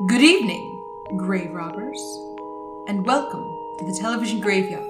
Good 0.00 0.22
evening, 0.22 0.82
grave 1.16 1.52
robbers, 1.52 2.00
and 2.88 3.04
welcome 3.04 3.44
to 3.78 3.84
the 3.84 3.92
television 3.92 4.40
graveyard. 4.40 4.88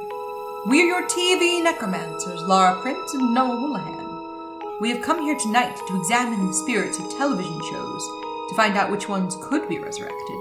We 0.69 0.81
are 0.81 0.87
your 0.87 1.09
TV 1.09 1.63
necromancers, 1.63 2.41
Lara 2.43 2.81
Prince 2.81 3.13
and 3.13 3.35
Noah 3.35 3.57
Houlihan. 3.57 4.79
We 4.81 4.91
have 4.91 5.03
come 5.03 5.21
here 5.21 5.37
tonight 5.37 5.77
to 5.89 5.97
examine 5.97 6.47
the 6.47 6.55
spirits 6.55 7.01
of 7.01 7.11
television 7.11 7.61
shows 7.71 8.09
to 8.49 8.55
find 8.55 8.77
out 8.79 8.93
which 8.93 9.09
ones 9.09 9.37
could 9.43 9.69
be 9.69 9.81
resurrected, 9.81 10.39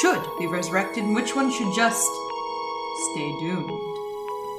should 0.00 0.22
be 0.38 0.46
resurrected, 0.46 1.04
and 1.04 1.14
which 1.14 1.34
ones 1.34 1.56
should 1.56 1.74
just 1.74 2.06
stay 3.12 3.36
doomed. 3.40 3.70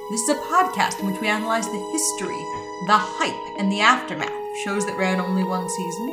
This 0.09 0.21
is 0.21 0.30
a 0.30 0.41
podcast 0.41 1.00
in 1.00 1.05
which 1.05 1.21
we 1.21 1.27
analyze 1.27 1.68
the 1.68 1.89
history, 1.91 2.43
the 2.88 2.98
hype, 2.98 3.59
and 3.59 3.71
the 3.71 3.82
aftermath 3.82 4.27
of 4.27 4.57
shows 4.64 4.88
that 4.88 4.98
ran 4.98 5.21
only 5.21 5.43
one 5.43 5.70
season, 5.70 6.09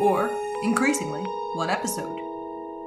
or, 0.00 0.30
increasingly, 0.64 1.22
one 1.54 1.68
episode. 1.68 2.21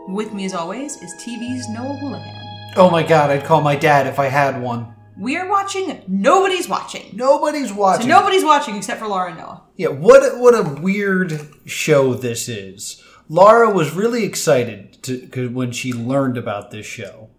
With 0.07 0.33
me, 0.33 0.45
as 0.45 0.53
always, 0.53 1.01
is 1.01 1.13
TV's 1.15 1.67
Noah 1.69 1.95
Houlihan. 1.97 2.73
Oh 2.77 2.89
my 2.89 3.03
god, 3.03 3.29
I'd 3.31 3.43
call 3.45 3.61
my 3.61 3.75
dad 3.75 4.05
if 4.07 4.19
I 4.19 4.27
had 4.27 4.61
one. 4.61 4.93
We 5.17 5.37
are 5.37 5.47
watching 5.49 6.03
Nobody's 6.07 6.67
Watching. 6.67 7.09
Nobody's 7.13 7.69
So 7.69 7.75
watching. 7.75 8.07
nobody's 8.09 8.43
watching 8.43 8.75
except 8.75 8.99
for 8.99 9.07
Laura 9.07 9.29
and 9.29 9.39
Noah. 9.39 9.63
Yeah, 9.77 9.87
what 9.87 10.21
a, 10.23 10.37
what 10.37 10.53
a 10.53 10.81
weird 10.81 11.39
show 11.65 12.13
this 12.13 12.49
is. 12.49 13.01
Laura 13.29 13.69
was 13.71 13.91
really 13.93 14.25
excited 14.25 15.01
to 15.03 15.49
when 15.49 15.71
she 15.71 15.93
learned 15.93 16.37
about 16.37 16.69
this 16.71 16.85
show, 16.85 17.29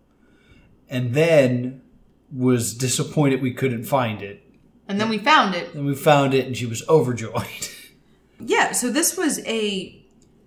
and 0.89 1.15
then 1.15 1.83
was 2.33 2.75
disappointed 2.75 3.43
we 3.43 3.53
couldn't 3.53 3.85
find 3.85 4.23
it. 4.23 4.43
And 4.89 4.99
then 5.01 5.09
we 5.09 5.19
found 5.19 5.55
it. 5.55 5.75
And 5.75 5.85
we 5.85 5.95
found 5.95 6.33
it, 6.35 6.47
and 6.47 6.57
she 6.57 6.67
was 6.67 6.87
overjoyed. 6.89 7.69
Yeah, 8.39 8.73
so 8.73 8.91
this 8.91 9.17
was 9.17 9.39
a. 9.47 10.06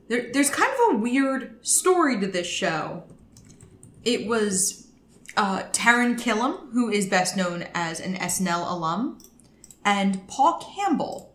There, 0.10 0.30
there's 0.34 0.50
kind 0.50 0.72
of 0.74 0.96
a 0.96 0.98
weird 1.00 1.66
story 1.66 2.20
to 2.20 2.28
this 2.28 2.48
show. 2.48 3.04
It 4.04 4.28
was 4.28 4.88
uh, 5.38 5.64
Taran 5.72 6.20
Killam, 6.20 6.72
who 6.74 6.90
is 6.90 7.06
best 7.06 7.38
known 7.38 7.66
as 7.74 8.00
an 8.00 8.16
SNL 8.16 8.70
alum, 8.70 9.20
and 9.86 10.28
Paul 10.28 10.62
Campbell, 10.76 11.34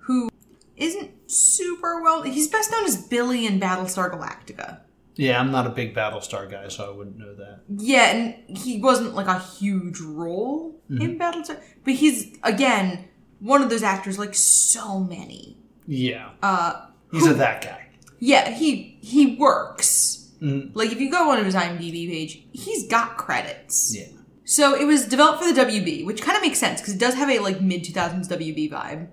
who 0.00 0.28
isn't 0.76 1.10
super 1.30 2.02
well. 2.02 2.22
He's 2.22 2.48
best 2.48 2.70
known 2.72 2.84
as 2.84 2.96
Billy 2.96 3.46
in 3.46 3.60
Battlestar 3.60 4.10
Galactica. 4.12 4.80
yeah, 5.16 5.38
I'm 5.38 5.50
not 5.52 5.66
a 5.66 5.70
big 5.70 5.94
Battlestar 5.94 6.50
guy, 6.50 6.68
so 6.68 6.90
I 6.92 6.96
wouldn't 6.96 7.18
know 7.18 7.34
that. 7.36 7.60
Yeah, 7.68 8.10
and 8.10 8.58
he 8.58 8.80
wasn't 8.80 9.14
like 9.14 9.26
a 9.28 9.38
huge 9.38 10.00
role 10.00 10.80
in 10.88 11.16
Battlestar, 11.18 11.60
but 11.84 11.94
he's 11.94 12.36
again 12.42 13.04
one 13.38 13.62
of 13.62 13.70
those 13.70 13.82
actors 13.84 14.18
like 14.18 14.34
so 14.34 14.98
many. 14.98 15.56
Yeah, 15.86 16.30
Uh, 16.42 16.86
he's 17.12 17.26
a 17.28 17.34
that 17.34 17.62
guy. 17.62 17.79
Yeah, 18.20 18.50
he 18.50 18.98
he 19.00 19.36
works. 19.36 20.30
Like 20.40 20.90
if 20.92 21.00
you 21.00 21.10
go 21.10 21.32
on 21.32 21.44
his 21.44 21.54
IMDb 21.54 22.08
page, 22.08 22.42
he's 22.52 22.86
got 22.86 23.18
credits. 23.18 23.94
Yeah. 23.94 24.06
So 24.44 24.74
it 24.74 24.84
was 24.84 25.06
developed 25.06 25.42
for 25.42 25.52
the 25.52 25.60
WB, 25.60 26.06
which 26.06 26.22
kind 26.22 26.36
of 26.36 26.42
makes 26.42 26.58
sense 26.58 26.80
because 26.80 26.94
it 26.94 27.00
does 27.00 27.14
have 27.14 27.28
a 27.28 27.40
like 27.40 27.60
mid 27.60 27.84
two 27.84 27.92
thousands 27.92 28.28
WB 28.28 28.70
vibe. 28.70 29.08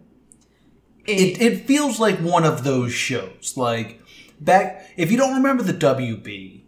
it, 1.05 1.41
it 1.41 1.65
feels 1.65 1.99
like 1.99 2.17
one 2.19 2.43
of 2.43 2.63
those 2.63 2.93
shows. 2.93 3.55
Like 3.55 4.01
back, 4.39 4.89
if 4.97 5.11
you 5.11 5.17
don't 5.17 5.35
remember 5.35 5.63
the 5.63 5.73
WB, 5.73 6.61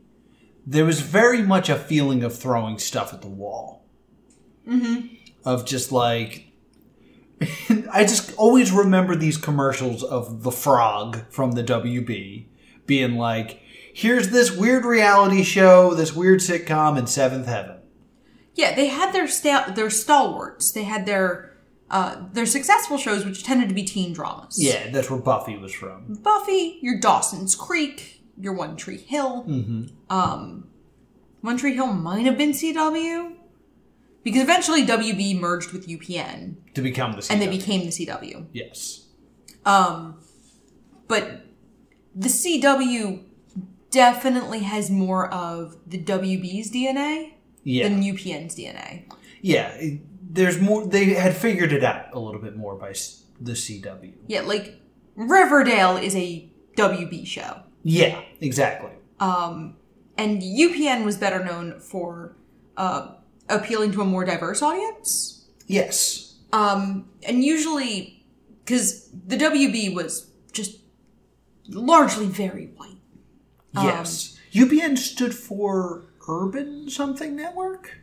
there 0.65 0.85
was 0.85 1.01
very 1.01 1.41
much 1.41 1.69
a 1.69 1.75
feeling 1.75 2.23
of 2.23 2.37
throwing 2.37 2.77
stuff 2.79 3.13
at 3.13 3.21
the 3.21 3.27
wall. 3.27 3.85
Mm-hmm. 4.67 5.15
Of 5.45 5.65
just 5.65 5.91
like, 5.91 6.48
I 7.91 8.03
just 8.03 8.33
always 8.35 8.71
remember 8.71 9.15
these 9.15 9.37
commercials 9.37 10.03
of 10.03 10.43
the 10.43 10.51
frog 10.51 11.25
from 11.31 11.53
the 11.53 11.63
WB 11.63 12.47
being 12.85 13.15
like, 13.15 13.61
"Here's 13.93 14.29
this 14.29 14.51
weird 14.51 14.85
reality 14.85 15.43
show, 15.43 15.93
this 15.93 16.13
weird 16.15 16.39
sitcom 16.39 16.97
in 16.97 17.07
Seventh 17.07 17.47
Heaven." 17.47 17.77
yeah, 18.55 18.75
they 18.75 18.87
had 18.87 19.13
their 19.13 19.27
sta- 19.27 19.71
their 19.73 19.89
stalwarts. 19.89 20.71
They 20.73 20.83
had 20.83 21.05
their 21.05 21.55
uh, 21.89 22.25
their 22.33 22.45
successful 22.45 22.97
shows, 22.97 23.23
which 23.25 23.43
tended 23.43 23.69
to 23.69 23.75
be 23.75 23.83
teen 23.83 24.11
dramas. 24.13 24.55
Yeah, 24.61 24.89
that's 24.91 25.09
where 25.09 25.19
Buffy 25.19 25.57
was 25.57 25.73
from. 25.73 26.19
Buffy, 26.21 26.77
your 26.81 26.99
Dawson's 26.99 27.55
Creek, 27.55 28.21
your 28.37 28.53
One 28.53 28.75
Tree 28.75 28.97
Hill. 28.97 29.45
Um, 30.09 30.67
One 31.41 31.57
Tree 31.57 31.73
Hill 31.73 31.93
might 31.93 32.25
have 32.25 32.37
been 32.37 32.51
CW 32.51 33.33
because 34.23 34.41
eventually 34.41 34.85
WB 34.85 35.39
merged 35.39 35.71
with 35.71 35.87
UPN 35.87 36.55
To 36.73 36.81
become 36.81 37.13
the 37.13 37.19
CW. 37.21 37.31
and 37.31 37.41
they 37.41 37.47
became 37.47 37.81
the 37.81 37.91
CW. 37.91 38.45
yes. 38.53 39.05
Um, 39.65 40.19
but 41.07 41.45
the 42.15 42.29
CW 42.29 43.23
definitely 43.91 44.59
has 44.59 44.89
more 44.89 45.31
of 45.33 45.75
the 45.87 45.97
WB's 45.97 46.71
DNA 46.71 47.33
Yeah. 47.63 47.87
than 47.89 48.01
UPN's 48.03 48.55
DNA. 48.55 49.03
Yeah, 49.41 49.69
it- 49.75 50.01
there's 50.31 50.59
more. 50.59 50.85
They 50.85 51.05
had 51.13 51.35
figured 51.35 51.71
it 51.73 51.83
out 51.83 52.05
a 52.13 52.19
little 52.19 52.41
bit 52.41 52.55
more 52.55 52.75
by 52.75 52.91
s- 52.91 53.23
the 53.41 53.53
CW. 53.55 54.13
Yeah, 54.27 54.41
like 54.41 54.75
Riverdale 55.15 55.97
is 55.97 56.15
a 56.15 56.49
WB 56.77 57.25
show. 57.25 57.61
Yeah, 57.83 58.21
exactly. 58.39 58.91
Um, 59.19 59.75
and 60.17 60.41
UPN 60.43 61.03
was 61.03 61.17
better 61.17 61.43
known 61.43 61.79
for 61.79 62.35
uh, 62.77 63.15
appealing 63.49 63.91
to 63.93 64.01
a 64.01 64.05
more 64.05 64.25
diverse 64.25 64.61
audience. 64.61 65.47
Yes. 65.67 66.37
Um, 66.51 67.09
and 67.27 67.43
usually, 67.43 68.25
because 68.63 69.09
the 69.11 69.37
WB 69.37 69.93
was 69.93 70.31
just 70.51 70.79
largely 71.67 72.25
very 72.25 72.67
white. 72.75 72.97
Yes. 73.73 74.37
UPN 74.53 74.97
stood 74.97 75.35
for 75.35 76.05
Urban 76.27 76.89
something 76.89 77.35
network. 77.35 77.99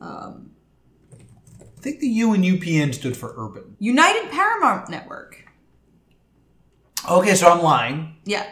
Um, 0.00 0.52
I 1.60 1.80
think 1.80 2.00
the 2.00 2.08
U 2.08 2.34
in 2.34 2.42
UPN 2.42 2.94
stood 2.94 3.16
for 3.16 3.34
Urban. 3.36 3.76
United 3.78 4.30
Paramount 4.30 4.88
Network. 4.88 5.44
Okay, 7.08 7.34
so 7.34 7.50
I'm 7.50 7.62
lying. 7.62 8.16
Yeah. 8.24 8.46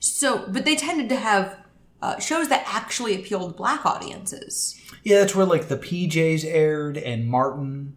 So, 0.00 0.46
but 0.48 0.64
they 0.64 0.76
tended 0.76 1.08
to 1.08 1.16
have 1.16 1.56
uh, 2.04 2.18
shows 2.18 2.48
that 2.48 2.62
actually 2.66 3.14
appealed 3.14 3.52
to 3.52 3.56
black 3.56 3.86
audiences. 3.86 4.78
Yeah, 5.04 5.20
that's 5.20 5.34
where 5.34 5.46
like 5.46 5.68
the 5.68 5.78
PJs 5.78 6.44
aired 6.44 6.98
and 6.98 7.26
Martin. 7.26 7.96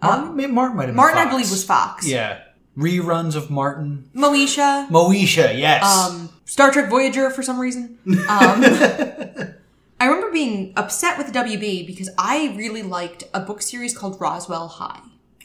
Martin, 0.00 0.36
Maybe 0.36 0.52
Martin 0.52 0.76
might 0.76 0.84
have 0.84 0.90
been 0.90 0.96
Martin, 0.96 1.18
I 1.18 1.28
believe, 1.28 1.50
was 1.50 1.64
Fox. 1.64 2.06
Yeah, 2.06 2.42
reruns 2.78 3.34
of 3.34 3.50
Martin. 3.50 4.08
Moesha. 4.14 4.88
Moesha, 4.88 5.58
yes. 5.58 5.84
um, 5.84 6.30
Star 6.44 6.70
Trek 6.70 6.88
Voyager 6.88 7.28
for 7.30 7.42
some 7.42 7.58
reason. 7.58 7.98
Um, 8.06 8.16
I 8.28 10.06
remember 10.06 10.30
being 10.30 10.72
upset 10.76 11.18
with 11.18 11.32
WB 11.32 11.86
because 11.86 12.08
I 12.16 12.54
really 12.56 12.82
liked 12.82 13.24
a 13.34 13.40
book 13.40 13.60
series 13.62 13.96
called 13.96 14.18
Roswell 14.20 14.68
High. 14.68 15.02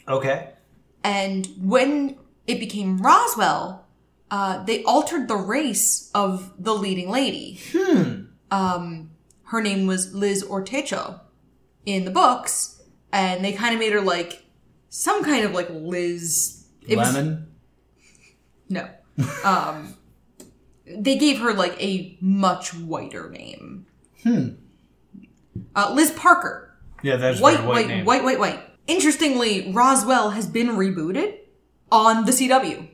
okay. 0.08 0.50
And 1.04 1.46
when 1.60 2.16
it 2.46 2.58
became 2.60 2.98
Roswell, 2.98 3.85
uh, 4.30 4.64
they 4.64 4.82
altered 4.84 5.28
the 5.28 5.36
race 5.36 6.10
of 6.14 6.52
the 6.58 6.74
leading 6.74 7.10
lady. 7.10 7.60
Hmm. 7.72 8.22
Um, 8.50 9.10
her 9.44 9.60
name 9.62 9.86
was 9.86 10.12
Liz 10.14 10.44
Ortecho 10.44 11.20
in 11.84 12.04
the 12.04 12.10
books, 12.10 12.82
and 13.12 13.44
they 13.44 13.52
kind 13.52 13.74
of 13.74 13.80
made 13.80 13.92
her 13.92 14.00
like 14.00 14.44
some 14.88 15.22
kind 15.24 15.44
of 15.44 15.52
like 15.52 15.68
Liz. 15.70 16.64
It 16.86 16.96
was- 16.96 17.14
Lemon. 17.14 17.46
no. 18.68 18.88
Um, 19.44 19.94
they 20.86 21.16
gave 21.16 21.40
her 21.40 21.52
like 21.54 21.80
a 21.82 22.16
much 22.20 22.74
whiter 22.74 23.30
name. 23.30 23.86
Hmm. 24.22 24.48
Uh, 25.74 25.92
Liz 25.94 26.10
Parker. 26.12 26.76
yeah, 27.02 27.16
that's 27.16 27.40
White, 27.40 27.58
white, 27.60 27.66
white, 27.68 27.86
name. 27.88 28.04
white, 28.04 28.22
white, 28.24 28.38
white. 28.38 28.60
Interestingly, 28.86 29.72
Roswell 29.72 30.30
has 30.30 30.46
been 30.46 30.68
rebooted 30.68 31.38
on 31.90 32.24
the 32.24 32.32
CW. 32.32 32.88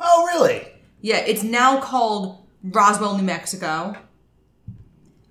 Oh, 0.00 0.26
really? 0.26 0.66
Yeah, 1.00 1.18
it's 1.18 1.42
now 1.42 1.80
called 1.80 2.46
Roswell, 2.62 3.16
New 3.16 3.22
Mexico. 3.24 3.96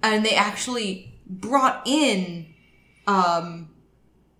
And 0.04 0.26
they 0.26 0.36
actually 0.36 1.20
brought 1.28 1.82
in 1.86 2.54
um, 3.08 3.70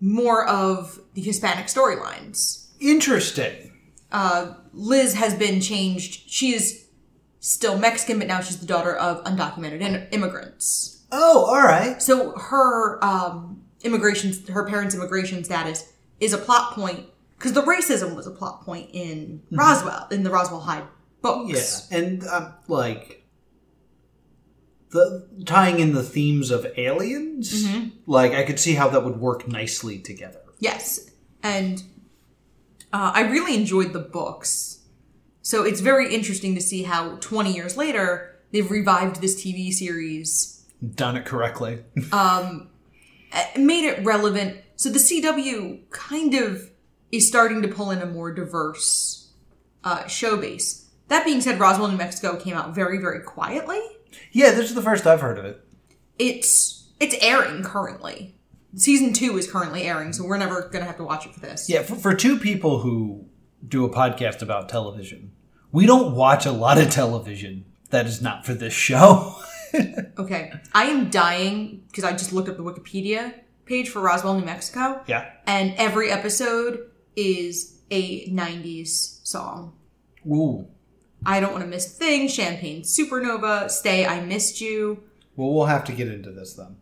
more 0.00 0.46
of 0.46 1.00
the 1.14 1.20
Hispanic 1.22 1.66
storylines. 1.66 2.68
Interesting. 2.80 3.72
uh, 4.12 4.54
Liz 4.72 5.14
has 5.14 5.34
been 5.34 5.60
changed. 5.60 6.28
She 6.30 6.52
is 6.54 6.86
still 7.40 7.78
Mexican, 7.78 8.18
but 8.18 8.28
now 8.28 8.40
she's 8.40 8.58
the 8.58 8.66
daughter 8.66 8.94
of 8.94 9.24
undocumented 9.24 9.80
in- 9.80 10.06
immigrants. 10.12 11.04
Oh, 11.12 11.44
all 11.46 11.62
right. 11.62 12.00
So 12.02 12.32
her 12.36 13.02
um, 13.04 13.62
immigration, 13.82 14.32
her 14.52 14.64
parents' 14.66 14.94
immigration 14.94 15.42
status 15.44 15.92
is 16.20 16.32
a 16.32 16.38
plot 16.38 16.72
point 16.72 17.06
because 17.38 17.52
the 17.54 17.62
racism 17.62 18.14
was 18.14 18.26
a 18.26 18.30
plot 18.30 18.62
point 18.62 18.90
in 18.92 19.42
Roswell 19.50 20.06
in 20.10 20.22
the 20.22 20.30
Roswell 20.30 20.60
High 21.22 21.44
Yeah, 21.90 21.98
and 21.98 22.26
um, 22.26 22.54
like 22.68 23.26
the 24.90 25.28
tying 25.44 25.80
in 25.80 25.94
the 25.94 26.02
themes 26.02 26.50
of 26.50 26.66
aliens, 26.76 27.66
like 28.06 28.32
I 28.32 28.44
could 28.44 28.60
see 28.60 28.74
how 28.74 28.88
that 28.90 29.04
would 29.04 29.18
work 29.18 29.48
nicely 29.48 29.98
together. 29.98 30.40
Yes, 30.58 31.10
and 31.42 31.82
uh, 32.92 33.12
I 33.14 33.22
really 33.22 33.54
enjoyed 33.54 33.92
the 33.92 34.00
books. 34.00 34.84
So 35.42 35.64
it's 35.64 35.80
very 35.80 36.12
interesting 36.12 36.56
to 36.56 36.60
see 36.60 36.82
how 36.82 37.16
20 37.16 37.52
years 37.52 37.76
later 37.76 38.36
They've 38.52 38.70
revived 38.70 39.20
this 39.20 39.42
TV 39.42 39.72
series, 39.72 40.64
Done 40.94 41.16
it 41.16 41.24
correctly. 41.24 41.80
uh, 43.32 43.44
made 43.58 43.84
it 43.84 44.04
relevant. 44.04 44.58
So 44.76 44.88
the 44.88 44.98
CW 44.98 45.90
kind 45.90 46.34
of 46.34 46.70
is 47.10 47.26
starting 47.26 47.62
to 47.62 47.68
pull 47.68 47.90
in 47.90 48.00
a 48.00 48.06
more 48.06 48.32
diverse 48.32 49.30
uh, 49.84 50.06
show 50.06 50.36
base. 50.36 50.85
That 51.08 51.24
being 51.24 51.40
said, 51.40 51.60
Roswell, 51.60 51.88
New 51.88 51.96
Mexico 51.96 52.36
came 52.36 52.56
out 52.56 52.74
very, 52.74 52.98
very 52.98 53.20
quietly. 53.20 53.80
yeah, 54.32 54.50
this 54.50 54.68
is 54.68 54.74
the 54.74 54.82
first 54.82 55.06
I've 55.06 55.20
heard 55.20 55.38
of 55.38 55.44
it. 55.44 55.60
It's 56.18 56.88
it's 56.98 57.14
airing 57.20 57.62
currently. 57.62 58.34
Season 58.74 59.12
two 59.12 59.38
is 59.38 59.50
currently 59.50 59.82
airing, 59.82 60.12
so 60.12 60.24
we're 60.24 60.36
never 60.36 60.68
gonna 60.68 60.84
have 60.84 60.96
to 60.96 61.04
watch 61.04 61.26
it 61.26 61.34
for 61.34 61.40
this. 61.40 61.68
Yeah, 61.68 61.82
for, 61.82 61.94
for 61.94 62.14
two 62.14 62.38
people 62.38 62.80
who 62.80 63.26
do 63.66 63.84
a 63.84 63.90
podcast 63.90 64.42
about 64.42 64.68
television, 64.68 65.32
we 65.72 65.86
don't 65.86 66.14
watch 66.14 66.46
a 66.46 66.52
lot 66.52 66.78
of 66.78 66.90
television 66.90 67.64
that 67.90 68.06
is 68.06 68.20
not 68.20 68.44
for 68.44 68.54
this 68.54 68.72
show. 68.72 69.36
Okay, 70.16 70.52
I 70.72 70.84
am 70.84 71.10
dying 71.10 71.84
because 71.88 72.04
I 72.04 72.12
just 72.12 72.32
looked 72.32 72.48
up 72.48 72.56
the 72.56 72.62
Wikipedia 72.62 73.34
page 73.66 73.90
for 73.90 74.00
Roswell, 74.00 74.38
New 74.38 74.46
Mexico, 74.46 75.02
yeah. 75.06 75.30
and 75.46 75.74
every 75.76 76.10
episode 76.10 76.90
is 77.14 77.78
a 77.90 78.26
'90s 78.30 79.26
song. 79.26 79.74
Ooh. 80.26 80.66
I 81.26 81.40
don't 81.40 81.50
want 81.52 81.64
to 81.64 81.68
miss 81.68 81.86
a 81.86 81.90
thing. 81.90 82.28
Champagne 82.28 82.82
Supernova, 82.82 83.68
Stay, 83.68 84.06
I 84.06 84.20
Missed 84.20 84.60
You. 84.60 85.02
Well, 85.34 85.52
we'll 85.52 85.66
have 85.66 85.84
to 85.84 85.92
get 85.92 86.08
into 86.08 86.30
this 86.30 86.54
then. 86.54 86.76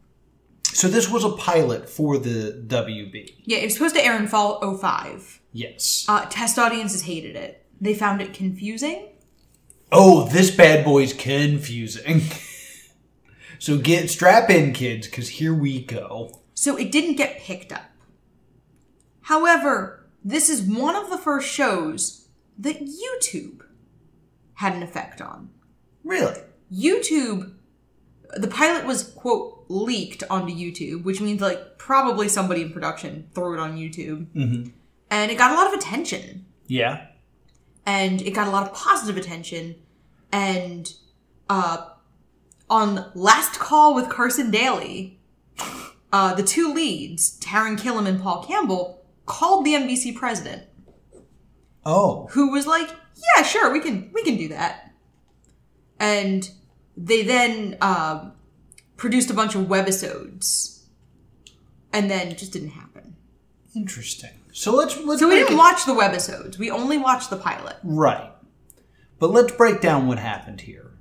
So 0.65 0.87
this 0.87 1.11
was 1.11 1.25
a 1.25 1.31
pilot 1.31 1.89
for 1.89 2.19
the 2.19 2.63
WB. 2.67 3.37
Yeah, 3.45 3.59
it 3.59 3.65
was 3.65 3.75
supposed 3.75 3.95
to 3.95 4.05
air 4.05 4.17
in 4.17 4.29
fall 4.29 4.77
05. 4.77 5.41
Yes. 5.53 6.05
Uh, 6.09 6.27
test 6.27 6.59
audiences 6.59 7.03
hated 7.03 7.37
it. 7.37 7.65
They 7.81 7.95
found 7.95 8.21
it 8.21 8.35
confusing. 8.35 9.09
Oh, 9.91 10.29
this 10.29 10.51
bad 10.51 10.85
boy's 10.85 11.13
confusing. 11.13 12.23
so 13.59 13.79
get 13.79 14.11
strap 14.11 14.51
in, 14.51 14.73
kids, 14.73 15.07
because 15.07 15.31
here 15.31 15.55
we 15.55 15.83
go. 15.83 16.41
So 16.53 16.77
it 16.77 16.93
didn't 16.93 17.17
get 17.17 17.39
picked 17.41 17.73
up. 17.73 17.91
However, 19.23 20.07
this 20.23 20.51
is 20.51 20.61
one 20.61 20.97
of 20.97 21.09
the 21.09 21.19
first 21.19 21.49
shows 21.49 22.29
that 22.59 22.81
YouTube 22.81 23.64
had 24.55 24.75
an 24.75 24.83
effect 24.83 25.21
on. 25.21 25.51
Really? 26.05 26.41
YouTube, 26.73 27.55
the 28.37 28.49
pilot 28.49 28.85
was, 28.87 29.03
quote, 29.05 29.65
leaked 29.69 30.23
onto 30.31 30.53
YouTube, 30.55 31.05
which 31.05 31.21
means 31.21 31.41
like 31.41 31.79
probably 31.79 32.29
somebody 32.29 32.63
in 32.63 32.73
production 32.73 33.29
threw 33.35 33.55
it 33.55 33.61
on 33.61 33.77
YouTube. 33.77 34.27
Mm-hmm. 34.35 34.71
And 35.11 35.31
it 35.31 35.39
got 35.39 35.53
a 35.53 35.55
lot 35.55 35.67
of 35.69 35.75
attention. 35.75 36.47
Yeah. 36.67 37.07
and 37.87 38.23
it 38.23 38.31
got 38.33 38.49
a 38.49 38.51
lot 38.51 38.63
of 38.67 38.73
positive 38.75 39.17
attention. 39.19 39.77
And 40.33 40.91
uh, 41.51 41.89
on 42.71 43.11
Last 43.15 43.59
Call 43.61 43.95
with 43.95 44.09
Carson 44.09 44.51
Daly, 44.51 45.21
uh, 46.13 46.35
the 46.35 46.43
two 46.43 46.73
leads, 46.73 47.39
Taran 47.41 47.79
Killam 47.79 48.07
and 48.09 48.21
Paul 48.21 48.43
Campbell, 48.45 49.05
called 49.27 49.65
the 49.67 49.75
NBC 49.75 50.15
president, 50.17 50.63
Oh. 51.87 52.29
who 52.31 52.51
was 52.51 52.67
like, 52.67 52.89
"Yeah, 53.37 53.43
sure, 53.43 53.73
we 53.73 53.81
can 53.81 54.11
we 54.13 54.23
can 54.23 54.37
do 54.37 54.49
that." 54.49 54.93
And 55.99 56.51
they 56.97 57.23
then 57.23 57.77
um, 57.81 58.33
produced 58.97 59.31
a 59.31 59.35
bunch 59.35 59.55
of 59.55 59.63
webisodes, 59.67 60.83
and 61.93 62.11
then 62.11 62.37
just 62.37 62.53
didn't 62.53 62.71
happen. 62.71 63.17
Interesting. 63.75 64.31
So 64.53 64.75
let's 64.75 64.97
let's 64.99 65.21
So 65.21 65.29
we 65.29 65.37
didn't 65.37 65.55
it- 65.55 65.59
watch 65.59 65.85
the 65.85 65.93
webisodes. 65.95 66.59
We 66.59 66.71
only 66.71 66.99
watched 66.99 67.31
the 67.31 67.37
pilot. 67.37 67.77
Right. 67.83 68.31
But 69.19 69.31
let's 69.31 69.53
break 69.53 69.81
down 69.81 70.07
what 70.07 70.19
happened 70.19 70.61
here. 70.61 70.93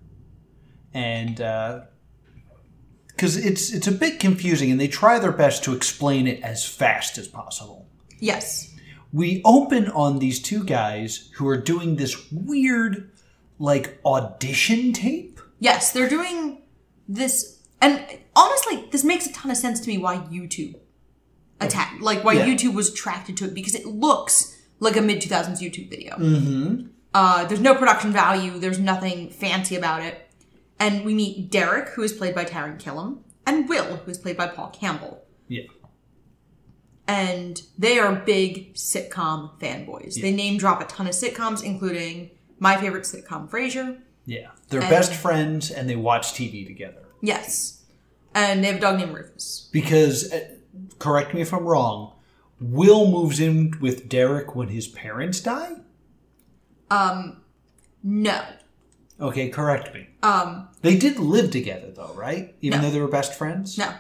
And 0.94 1.36
because 3.08 3.38
it's 3.38 3.72
it's 3.74 3.88
a 3.88 3.92
bit 3.92 4.20
confusing 4.20 4.72
and 4.72 4.80
they 4.80 4.88
try 4.88 5.20
their 5.20 5.32
best 5.32 5.64
to 5.66 5.74
explain 5.76 6.28
it 6.28 6.42
as 6.42 6.66
fast 6.66 7.18
as 7.18 7.28
possible. 7.28 7.88
Yes. 8.20 8.73
We 9.14 9.42
open 9.46 9.90
on 9.90 10.18
these 10.20 10.42
two 10.42 10.64
guys 10.64 11.30
who 11.36 11.48
are 11.48 11.58
doing 11.58 11.96
this 11.96 12.32
weird 12.32 13.12
like 13.60 14.00
audition 14.06 14.92
tape. 14.92 15.40
Yes, 15.60 15.92
they're 15.94 16.10
doing 16.10 16.64
this, 17.08 17.62
and 17.82 18.04
honestly, 18.36 18.88
this 18.92 19.04
makes 19.04 19.28
a 19.28 19.34
ton 19.34 19.52
of 19.52 19.58
sense 19.58 19.80
to 19.82 19.88
me. 19.88 19.98
Why 20.00 20.18
YouTube 20.18 20.76
attacked, 21.62 22.02
like 22.02 22.24
why 22.24 22.34
Yeah. 22.34 22.48
YouTube 22.48 22.74
was 22.74 22.90
attracted 22.92 23.38
to 23.38 23.46
it 23.46 23.54
because 23.54 23.76
it 23.76 23.86
looks 23.86 24.60
like 24.80 24.98
a 24.98 25.02
mid 25.02 25.22
two 25.22 25.30
thousands 25.30 25.62
YouTube 25.62 25.90
video. 25.90 26.16
Mm-hmm. 26.18 26.88
Uh, 27.14 27.46
there's 27.46 27.62
no 27.62 27.76
production 27.76 28.12
value. 28.12 28.58
There's 28.58 28.80
nothing 28.80 29.30
fancy 29.30 29.76
about 29.76 30.02
it, 30.02 30.28
and 30.80 31.06
we 31.06 31.14
meet 31.14 31.52
Derek, 31.52 31.90
who 31.90 32.02
is 32.02 32.12
played 32.12 32.34
by 32.34 32.46
Taran 32.46 32.82
Killam, 32.82 33.20
and 33.46 33.70
Will, 33.70 33.98
who 33.98 34.10
is 34.12 34.18
played 34.18 34.38
by 34.38 34.48
Paul 34.48 34.70
Campbell, 34.72 35.24
Yeah. 35.48 35.64
And 37.08 37.62
they 37.78 38.00
are 38.00 38.14
big 38.16 38.74
sitcom 38.76 39.60
fanboys. 39.60 40.22
They 40.22 40.32
name 40.32 40.58
drop 40.58 40.82
a 40.82 40.86
ton 40.86 41.08
of 41.08 41.14
sitcoms, 41.14 41.64
including 41.64 42.32
my 42.60 42.78
favorite 42.78 43.04
sitcom, 43.04 43.50
Frasier. 43.50 44.00
Yeah. 44.26 44.52
They're 44.70 44.82
And- 44.82 44.90
best 44.90 45.14
friends 45.14 45.70
and 45.70 45.90
they 45.90 45.96
watch 45.98 46.34
TV 46.34 46.66
together. 46.66 47.04
Yes, 47.22 47.84
and 48.34 48.64
they 48.64 48.68
have 48.68 48.78
a 48.78 48.80
dog 48.82 48.98
named 49.00 49.14
Rufus. 49.14 49.70
Because 49.72 50.32
uh, 50.32 50.40
correct 51.00 51.34
me 51.34 51.42
if 51.42 51.54
I'm 51.54 51.64
wrong, 51.66 52.14
Will 52.60 53.10
moves 53.12 53.40
in 53.42 53.74
with 53.82 54.08
Derek 54.08 54.56
when 54.56 54.70
his 54.70 54.88
parents 54.88 55.40
die? 55.42 55.74
Um, 56.90 57.42
no. 58.04 58.42
Okay, 59.20 59.50
correct 59.50 59.94
me. 59.94 60.08
Um, 60.22 60.70
They 60.82 60.98
did 60.98 61.20
live 61.20 61.52
together 61.52 61.92
though, 61.92 62.14
right? 62.16 62.56
Even 62.62 62.80
No. 62.82 62.88
though 62.88 62.94
they 62.94 63.02
were 63.02 63.08
best 63.08 63.34
friends? 63.34 63.78
no. 63.78 63.92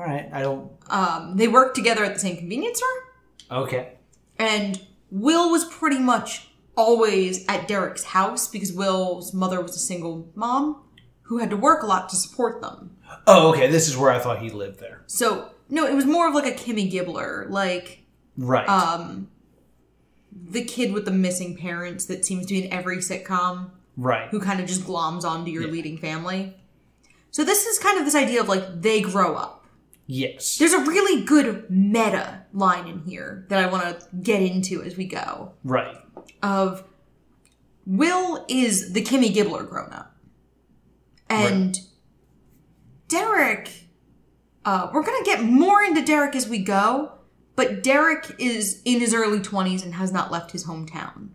All 0.00 0.06
right, 0.06 0.30
I 0.32 0.40
don't. 0.40 0.72
Um, 0.88 1.36
they 1.36 1.46
worked 1.46 1.74
together 1.76 2.02
at 2.02 2.14
the 2.14 2.20
same 2.20 2.38
convenience 2.38 2.78
store, 2.78 3.58
Okay. 3.64 3.92
and 4.38 4.80
Will 5.10 5.50
was 5.50 5.66
pretty 5.66 5.98
much 5.98 6.48
always 6.74 7.44
at 7.48 7.68
Derek's 7.68 8.04
house 8.04 8.48
because 8.48 8.72
Will's 8.72 9.34
mother 9.34 9.60
was 9.60 9.76
a 9.76 9.78
single 9.78 10.30
mom 10.34 10.82
who 11.24 11.36
had 11.36 11.50
to 11.50 11.56
work 11.56 11.82
a 11.82 11.86
lot 11.86 12.08
to 12.08 12.16
support 12.16 12.62
them. 12.62 12.96
Oh, 13.26 13.50
okay. 13.50 13.70
This 13.70 13.88
is 13.88 13.96
where 13.98 14.10
I 14.10 14.18
thought 14.18 14.40
he 14.40 14.48
lived 14.48 14.80
there. 14.80 15.02
So, 15.06 15.50
no, 15.68 15.86
it 15.86 15.92
was 15.94 16.06
more 16.06 16.26
of 16.26 16.34
like 16.34 16.46
a 16.46 16.56
Kimmy 16.56 16.90
Gibbler, 16.90 17.50
like 17.50 18.04
Right. 18.38 18.66
um, 18.70 19.28
the 20.32 20.64
kid 20.64 20.94
with 20.94 21.04
the 21.04 21.10
missing 21.10 21.58
parents 21.58 22.06
that 22.06 22.24
seems 22.24 22.46
to 22.46 22.54
be 22.54 22.64
in 22.64 22.72
every 22.72 22.98
sitcom 22.98 23.72
right. 23.98 24.28
who 24.30 24.40
kind 24.40 24.60
of 24.60 24.66
just 24.66 24.84
gloms 24.84 25.24
onto 25.24 25.50
your 25.50 25.66
leading 25.70 25.98
family. 25.98 26.56
So, 27.30 27.44
this 27.44 27.66
is 27.66 27.78
kind 27.78 27.98
of 27.98 28.06
this 28.06 28.14
idea 28.14 28.40
of 28.40 28.48
like 28.48 28.80
they 28.80 29.02
grow 29.02 29.34
up. 29.34 29.59
Yes. 30.10 30.58
There's 30.58 30.72
a 30.72 30.80
really 30.80 31.24
good 31.24 31.70
meta 31.70 32.42
line 32.52 32.88
in 32.88 32.98
here 33.02 33.46
that 33.48 33.64
I 33.64 33.70
want 33.70 34.00
to 34.00 34.16
get 34.16 34.42
into 34.42 34.82
as 34.82 34.96
we 34.96 35.04
go. 35.04 35.52
Right. 35.62 35.96
Of 36.42 36.82
Will 37.86 38.44
is 38.48 38.92
the 38.92 39.04
Kimmy 39.04 39.32
Gibbler 39.32 39.68
grown 39.68 39.92
up, 39.92 40.16
and 41.28 41.78
Derek. 43.06 43.70
Uh, 44.64 44.90
we're 44.92 45.04
gonna 45.04 45.24
get 45.24 45.44
more 45.44 45.80
into 45.80 46.02
Derek 46.02 46.34
as 46.34 46.48
we 46.48 46.58
go, 46.58 47.12
but 47.54 47.84
Derek 47.84 48.34
is 48.38 48.82
in 48.84 48.98
his 48.98 49.14
early 49.14 49.38
20s 49.38 49.84
and 49.84 49.94
has 49.94 50.12
not 50.12 50.32
left 50.32 50.50
his 50.50 50.66
hometown. 50.66 51.28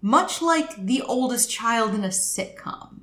Much 0.00 0.40
like 0.40 0.86
the 0.86 1.02
oldest 1.02 1.50
child 1.50 1.94
in 1.94 2.02
a 2.02 2.08
sitcom 2.08 3.00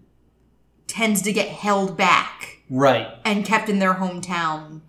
tends 0.87 1.21
to 1.21 1.31
get 1.31 1.49
held 1.49 1.95
back 1.95 2.50
Right. 2.73 3.07
and 3.25 3.43
kept 3.45 3.67
in 3.69 3.79
their 3.79 3.95
hometown 3.95 4.81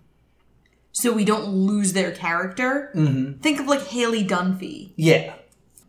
so 0.93 1.11
we 1.11 1.25
don't 1.25 1.47
lose 1.47 1.93
their 1.93 2.11
character. 2.11 2.91
Mm-hmm. 2.95 3.39
Think 3.41 3.59
of 3.59 3.67
like 3.67 3.85
Haley 3.87 4.23
Dunphy. 4.25 4.93
Yeah. 4.95 5.33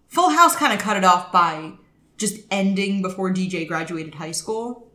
Full 0.09 0.31
House 0.31 0.57
kind 0.57 0.73
of 0.73 0.81
cut 0.81 0.97
it 0.97 1.05
off 1.05 1.31
by 1.31 1.73
just 2.17 2.41
ending 2.51 3.01
before 3.03 3.31
DJ 3.33 3.67
graduated 3.69 4.15
high 4.17 4.33
school. 4.33 4.91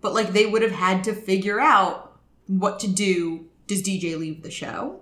But 0.00 0.14
like 0.14 0.32
they 0.32 0.46
would 0.46 0.62
have 0.62 0.72
had 0.72 1.02
to 1.04 1.14
figure 1.14 1.60
out 1.60 2.18
what 2.46 2.78
to 2.80 2.88
do. 2.88 3.46
Does 3.66 3.82
DJ 3.82 4.16
leave 4.16 4.42
the 4.44 4.50
show? 4.50 5.00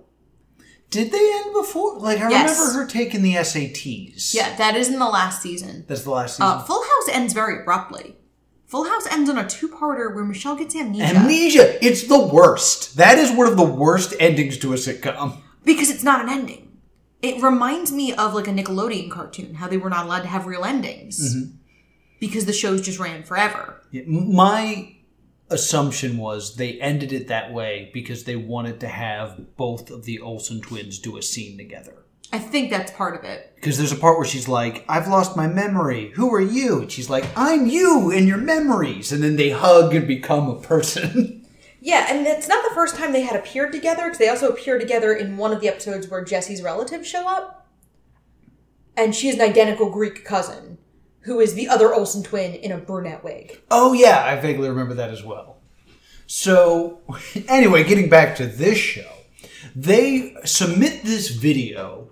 Did 0.89 1.11
they 1.11 1.31
end 1.43 1.53
before? 1.53 1.99
Like 1.99 2.19
I 2.19 2.29
Yes. 2.29 2.57
remember 2.57 2.79
her 2.79 2.87
taking 2.87 3.21
the 3.21 3.35
SATs. 3.35 4.33
Yeah, 4.33 4.55
that 4.55 4.75
is 4.75 4.87
in 4.87 4.97
the 4.99 5.05
last 5.09 5.41
season. 5.41 5.83
That's 5.87 6.03
the 6.03 6.11
last 6.11 6.37
season. 6.37 6.47
Uh, 6.47 6.59
Full 6.63 6.81
House 6.81 7.09
ends 7.11 7.33
very 7.33 7.61
abruptly. 7.61 8.15
Full 8.67 8.85
House 8.85 9.05
ends 9.07 9.29
on 9.29 9.37
a 9.37 9.47
two-parter 9.47 10.13
where 10.13 10.23
Michelle 10.23 10.55
gets 10.55 10.75
amnesia. 10.75 11.15
Amnesia. 11.15 11.85
It's 11.85 12.07
the 12.07 12.19
worst. 12.19 12.97
That 12.97 13.17
is 13.17 13.31
one 13.31 13.47
of 13.47 13.57
the 13.57 13.65
worst 13.65 14.13
endings 14.19 14.57
to 14.59 14.73
a 14.73 14.75
sitcom. 14.75 15.37
because 15.63 15.89
it's 15.89 16.03
not 16.03 16.21
an 16.21 16.29
ending. 16.29 16.79
It 17.21 17.41
reminds 17.41 17.91
me 17.91 18.13
of 18.13 18.33
like 18.33 18.47
a 18.47 18.51
Nickelodeon 18.51 19.09
cartoon, 19.09 19.55
how 19.55 19.67
they 19.67 19.77
were 19.77 19.89
not 19.89 20.05
allowed 20.05 20.21
to 20.21 20.27
have 20.27 20.45
real 20.45 20.63
endings 20.63 21.35
mm-hmm. 21.35 21.55
because 22.19 22.45
the 22.45 22.53
shows 22.53 22.81
just 22.81 22.99
ran 22.99 23.23
forever. 23.23 23.81
Yeah, 23.91 24.03
My 24.05 24.95
assumption 25.49 26.17
was 26.17 26.55
they 26.55 26.79
ended 26.79 27.13
it 27.13 27.27
that 27.27 27.53
way 27.53 27.89
because 27.93 28.23
they 28.23 28.35
wanted 28.35 28.79
to 28.79 28.87
have 28.87 29.55
both 29.55 29.89
of 29.91 30.05
the 30.05 30.19
Olsen 30.19 30.61
twins 30.61 30.99
do 30.99 31.17
a 31.17 31.21
scene 31.21 31.57
together. 31.57 32.04
I 32.35 32.39
think 32.39 32.69
that's 32.69 32.91
part 32.91 33.15
of 33.15 33.23
it. 33.23 33.53
Because 33.55 33.77
there's 33.77 33.93
a 33.93 33.95
part 33.95 34.17
where 34.17 34.27
she's 34.27 34.49
like, 34.49 34.83
I've 34.89 35.07
lost 35.07 35.37
my 35.37 35.47
memory. 35.47 36.11
Who 36.15 36.35
are 36.35 36.41
you? 36.41 36.81
And 36.81 36.91
she's 36.91 37.09
like, 37.09 37.23
I'm 37.33 37.65
you 37.65 38.11
and 38.11 38.27
your 38.27 38.39
memories. 38.39 39.13
And 39.13 39.23
then 39.23 39.37
they 39.37 39.51
hug 39.51 39.95
and 39.95 40.05
become 40.05 40.49
a 40.49 40.59
person. 40.59 41.41
Yeah, 41.81 42.07
and 42.09 42.25
it's 42.25 42.47
not 42.47 42.67
the 42.67 42.73
first 42.73 42.95
time 42.95 43.13
they 43.13 43.21
had 43.21 43.35
appeared 43.35 43.71
together, 43.71 44.05
because 44.05 44.17
they 44.17 44.27
also 44.27 44.49
appear 44.49 44.79
together 44.79 45.13
in 45.13 45.37
one 45.37 45.53
of 45.53 45.61
the 45.61 45.67
episodes 45.67 46.07
where 46.07 46.25
Jesse's 46.25 46.63
relatives 46.63 47.07
show 47.07 47.29
up. 47.29 47.67
And 48.97 49.13
she 49.13 49.29
is 49.29 49.35
an 49.35 49.41
identical 49.41 49.91
Greek 49.91 50.25
cousin, 50.25 50.79
who 51.25 51.39
is 51.39 51.53
the 51.53 51.69
other 51.69 51.93
Olsen 51.93 52.23
twin 52.23 52.55
in 52.55 52.71
a 52.71 52.79
brunette 52.79 53.23
wig. 53.23 53.61
oh, 53.69 53.93
yeah, 53.93 54.25
I 54.25 54.35
vaguely 54.39 54.67
remember 54.67 54.95
that 54.95 55.11
as 55.11 55.23
well. 55.23 55.57
So, 56.25 57.01
anyway, 57.47 57.83
getting 57.83 58.09
back 58.09 58.35
to 58.37 58.47
this 58.47 58.79
show, 58.79 59.11
they 59.75 60.35
submit 60.43 61.03
this 61.03 61.29
video 61.29 62.09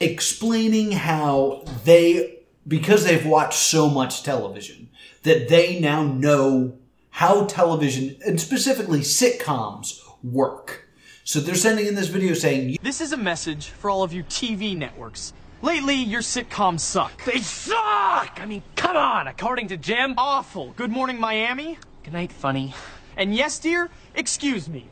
explaining 0.00 0.92
how 0.92 1.64
they, 1.84 2.38
because 2.66 3.04
they've 3.04 3.26
watched 3.26 3.58
so 3.58 3.88
much 3.88 4.22
television, 4.22 4.88
that 5.22 5.48
they 5.48 5.80
now 5.80 6.02
know 6.02 6.78
how 7.10 7.46
television, 7.46 8.16
and 8.24 8.40
specifically 8.40 9.00
sitcoms, 9.00 10.00
work. 10.22 10.88
So 11.24 11.40
they're 11.40 11.54
sending 11.54 11.86
in 11.86 11.94
this 11.94 12.08
video 12.08 12.34
saying, 12.34 12.78
This 12.82 13.00
is 13.00 13.12
a 13.12 13.16
message 13.16 13.68
for 13.68 13.90
all 13.90 14.02
of 14.02 14.12
you 14.12 14.22
TV 14.24 14.76
networks. 14.76 15.32
Lately, 15.60 15.94
your 15.94 16.20
sitcoms 16.20 16.80
suck. 16.80 17.24
They 17.24 17.40
suck! 17.40 18.38
I 18.40 18.46
mean, 18.46 18.62
come 18.76 18.96
on! 18.96 19.26
According 19.26 19.68
to 19.68 19.76
Jim, 19.76 20.14
awful. 20.16 20.72
Good 20.76 20.90
Morning 20.90 21.18
Miami? 21.18 21.78
Good 22.04 22.12
night, 22.12 22.30
funny. 22.30 22.74
And 23.16 23.34
yes, 23.34 23.58
dear, 23.58 23.90
excuse 24.14 24.68
me. 24.68 24.86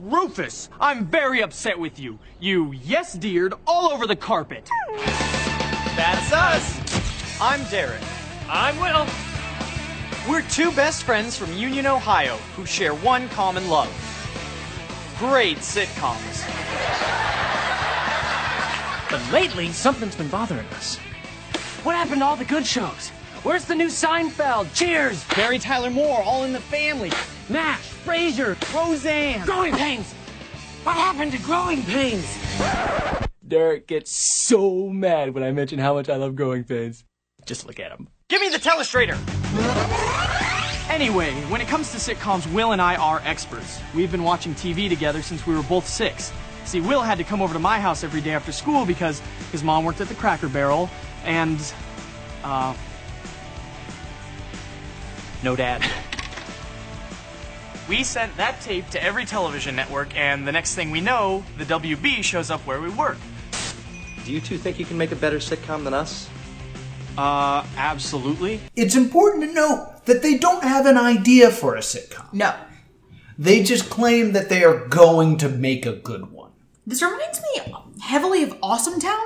Rufus, 0.00 0.68
I'm 0.80 1.06
very 1.06 1.42
upset 1.42 1.78
with 1.78 1.98
you. 1.98 2.18
You 2.38 2.72
yes 2.84 3.14
deared 3.14 3.54
all 3.66 3.90
over 3.90 4.06
the 4.06 4.14
carpet. 4.14 4.68
That's 5.96 6.32
us. 6.32 7.40
I'm 7.40 7.64
Derek. 7.64 8.00
I'm 8.48 8.78
Will. 8.78 9.06
We're 10.28 10.42
two 10.50 10.70
best 10.72 11.02
friends 11.02 11.36
from 11.36 11.52
Union, 11.52 11.86
Ohio, 11.86 12.36
who 12.54 12.64
share 12.64 12.94
one 12.94 13.28
common 13.30 13.68
love. 13.68 13.90
Great 15.18 15.58
sitcoms. 15.58 16.46
But 19.10 19.32
lately, 19.32 19.72
something's 19.72 20.14
been 20.14 20.28
bothering 20.28 20.66
us. 20.68 20.96
What 21.82 21.96
happened 21.96 22.20
to 22.20 22.24
all 22.26 22.36
the 22.36 22.44
good 22.44 22.66
shows? 22.66 23.10
Where's 23.48 23.64
the 23.64 23.74
new 23.74 23.86
Seinfeld? 23.86 24.74
Cheers! 24.74 25.24
Mary 25.34 25.58
Tyler 25.58 25.88
Moore, 25.88 26.22
All 26.22 26.44
in 26.44 26.52
the 26.52 26.60
Family. 26.60 27.10
MASH, 27.48 27.80
Frasier, 28.04 28.58
Roseanne. 28.74 29.42
Growing 29.46 29.74
Pains! 29.74 30.12
What 30.82 30.96
happened 30.96 31.32
to 31.32 31.38
Growing 31.38 31.82
Pains? 31.84 32.38
Derek 33.48 33.86
gets 33.86 34.14
so 34.44 34.90
mad 34.90 35.32
when 35.32 35.42
I 35.42 35.52
mention 35.52 35.78
how 35.78 35.94
much 35.94 36.10
I 36.10 36.16
love 36.16 36.36
Growing 36.36 36.62
Pains. 36.62 37.04
Just 37.46 37.66
look 37.66 37.80
at 37.80 37.90
him. 37.90 38.08
Give 38.28 38.42
me 38.42 38.50
the 38.50 38.58
telestrator! 38.58 39.16
Anyway, 40.90 41.32
when 41.44 41.62
it 41.62 41.68
comes 41.68 41.90
to 41.92 41.96
sitcoms, 41.96 42.46
Will 42.52 42.72
and 42.72 42.82
I 42.82 42.96
are 42.96 43.22
experts. 43.24 43.80
We've 43.94 44.12
been 44.12 44.24
watching 44.24 44.54
TV 44.54 44.90
together 44.90 45.22
since 45.22 45.46
we 45.46 45.54
were 45.54 45.62
both 45.62 45.88
six. 45.88 46.34
See, 46.66 46.82
Will 46.82 47.00
had 47.00 47.16
to 47.16 47.24
come 47.24 47.40
over 47.40 47.54
to 47.54 47.58
my 47.58 47.80
house 47.80 48.04
every 48.04 48.20
day 48.20 48.32
after 48.32 48.52
school 48.52 48.84
because 48.84 49.22
his 49.52 49.64
mom 49.64 49.84
worked 49.86 50.02
at 50.02 50.08
the 50.08 50.14
Cracker 50.16 50.48
Barrel, 50.50 50.90
and, 51.24 51.58
uh, 52.44 52.74
no 55.42 55.56
dad. 55.56 55.82
We 57.88 58.04
sent 58.04 58.36
that 58.36 58.60
tape 58.60 58.88
to 58.90 59.02
every 59.02 59.24
television 59.24 59.74
network, 59.74 60.14
and 60.14 60.46
the 60.46 60.52
next 60.52 60.74
thing 60.74 60.90
we 60.90 61.00
know, 61.00 61.42
the 61.56 61.64
WB 61.64 62.22
shows 62.22 62.50
up 62.50 62.60
where 62.66 62.80
we 62.82 62.90
work. 62.90 63.16
Do 64.26 64.32
you 64.32 64.40
two 64.42 64.58
think 64.58 64.78
you 64.78 64.84
can 64.84 64.98
make 64.98 65.10
a 65.10 65.16
better 65.16 65.38
sitcom 65.38 65.84
than 65.84 65.94
us? 65.94 66.28
Uh, 67.16 67.66
absolutely. 67.76 68.60
it's 68.76 68.94
important 68.94 69.42
to 69.44 69.52
note 69.52 70.02
that 70.04 70.22
they 70.22 70.36
don't 70.38 70.62
have 70.62 70.86
an 70.86 70.96
idea 70.98 71.50
for 71.50 71.74
a 71.76 71.80
sitcom. 71.80 72.32
No. 72.32 72.54
They 73.38 73.62
just 73.62 73.88
claim 73.90 74.32
that 74.32 74.48
they 74.48 74.64
are 74.64 74.86
going 74.88 75.36
to 75.38 75.48
make 75.48 75.86
a 75.86 75.92
good 75.92 76.30
one. 76.30 76.50
This 76.86 77.02
reminds 77.02 77.40
me 77.40 77.72
heavily 78.02 78.42
of 78.42 78.56
Awesome 78.62 79.00
Town, 79.00 79.24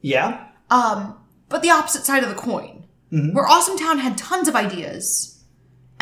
Yeah? 0.00 0.46
um, 0.70 1.16
but 1.48 1.62
the 1.62 1.70
opposite 1.70 2.04
side 2.04 2.22
of 2.22 2.28
the 2.28 2.34
coin. 2.34 2.84
Where 3.10 3.46
Awesome 3.46 3.78
Town 3.78 3.98
had 3.98 4.18
tons 4.18 4.48
of 4.48 4.56
ideas 4.56 5.33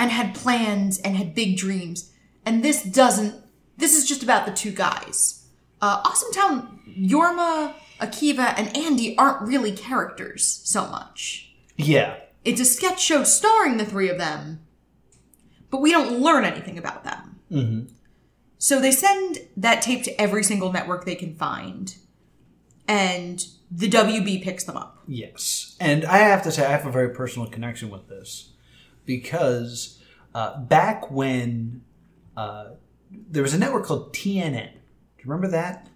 and 0.03 0.11
had 0.11 0.35
plans 0.35 0.99
and 0.99 1.17
had 1.17 1.33
big 1.33 1.57
dreams, 1.57 2.11
and 2.45 2.65
this 2.65 2.83
doesn't. 2.83 3.37
This 3.77 3.97
is 3.97 4.05
just 4.05 4.25
about 4.25 4.47
the 4.47 4.53
two 4.53 4.73
guys. 4.73 5.47
Uh, 5.81 6.03
awesome 6.05 6.33
Town, 6.33 6.81
Jorma, 6.99 7.73
Akiva, 8.01 8.53
and 8.57 8.77
Andy 8.77 9.17
aren't 9.17 9.47
really 9.47 9.71
characters 9.71 10.61
so 10.65 10.89
much. 10.89 11.55
Yeah. 11.77 12.17
It's 12.45 12.61
a 12.61 12.65
sketch 12.65 13.01
show 13.01 13.23
starring 13.23 13.77
the 13.77 13.85
three 13.85 14.09
of 14.09 14.19
them, 14.19 14.67
but 15.71 15.81
we 15.81 15.93
don't 15.93 16.19
learn 16.19 16.45
anything 16.45 16.79
about 16.79 17.05
them. 17.05 17.39
Mm-hmm. 17.53 17.95
So 18.59 18.81
they 18.81 18.91
send 18.91 19.39
that 19.57 19.83
tape 19.83 20.03
to 20.03 20.21
every 20.21 20.43
single 20.43 20.73
network 20.73 21.05
they 21.05 21.15
can 21.15 21.37
find, 21.37 21.95
and 22.89 23.41
the 23.71 23.89
WB 23.89 24.43
picks 24.43 24.65
them 24.65 24.77
up. 24.77 25.05
Yes. 25.07 25.77
And 25.79 26.05
I 26.05 26.19
have 26.19 26.43
to 26.43 26.51
say, 26.51 26.67
I 26.67 26.73
have 26.73 26.87
a 26.87 26.91
very 26.91 27.11
personal 27.11 27.49
connection 27.49 27.89
with 27.89 28.09
this 28.09 28.52
because 29.07 30.01
uh, 30.35 30.61
back 30.61 31.11
when 31.11 31.83
uh, 32.37 32.71
there 33.11 33.43
was 33.43 33.55
a 33.55 33.59
network 33.59 33.85
called 33.87 34.13
TNN. 34.15 34.73
Do 34.73 34.79
you 35.19 35.25
remember 35.31 35.49
that? 35.49 35.89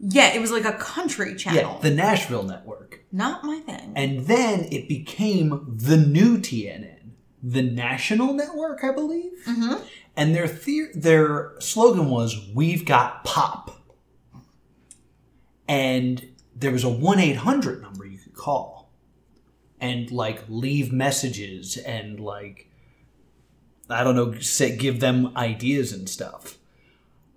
Yeah, 0.00 0.34
it 0.34 0.40
was 0.40 0.50
like 0.50 0.64
a 0.64 0.72
country 0.72 1.34
channel. 1.36 1.74
Yeah, 1.76 1.88
the 1.88 1.94
Nashville 1.94 2.42
network. 2.42 3.00
Not 3.12 3.44
my 3.44 3.60
thing. 3.60 3.92
And 3.94 4.26
then 4.26 4.66
it 4.72 4.88
became 4.88 5.64
the 5.72 5.96
new 5.96 6.36
TNN, 6.38 7.10
the 7.42 7.62
National 7.62 8.34
Network, 8.34 8.82
I 8.82 8.92
believe. 8.92 9.32
Mm-hmm. 9.46 9.82
And 10.16 10.34
their 10.34 10.48
the- 10.48 10.90
their 10.94 11.54
slogan 11.60 12.10
was 12.10 12.50
"We've 12.54 12.84
got 12.84 13.24
pop," 13.24 13.70
and 15.68 16.28
there 16.54 16.70
was 16.70 16.84
a 16.84 16.88
one 16.88 17.18
eight 17.18 17.36
hundred 17.36 17.82
number 17.82 18.04
you 18.06 18.18
could 18.18 18.34
call, 18.34 18.73
and 19.84 20.10
like 20.10 20.42
leave 20.48 20.90
messages 20.92 21.76
and 21.76 22.18
like 22.18 22.70
I 23.90 24.02
don't 24.02 24.16
know, 24.16 24.38
say 24.40 24.74
give 24.76 25.00
them 25.00 25.36
ideas 25.36 25.92
and 25.92 26.08
stuff. 26.08 26.56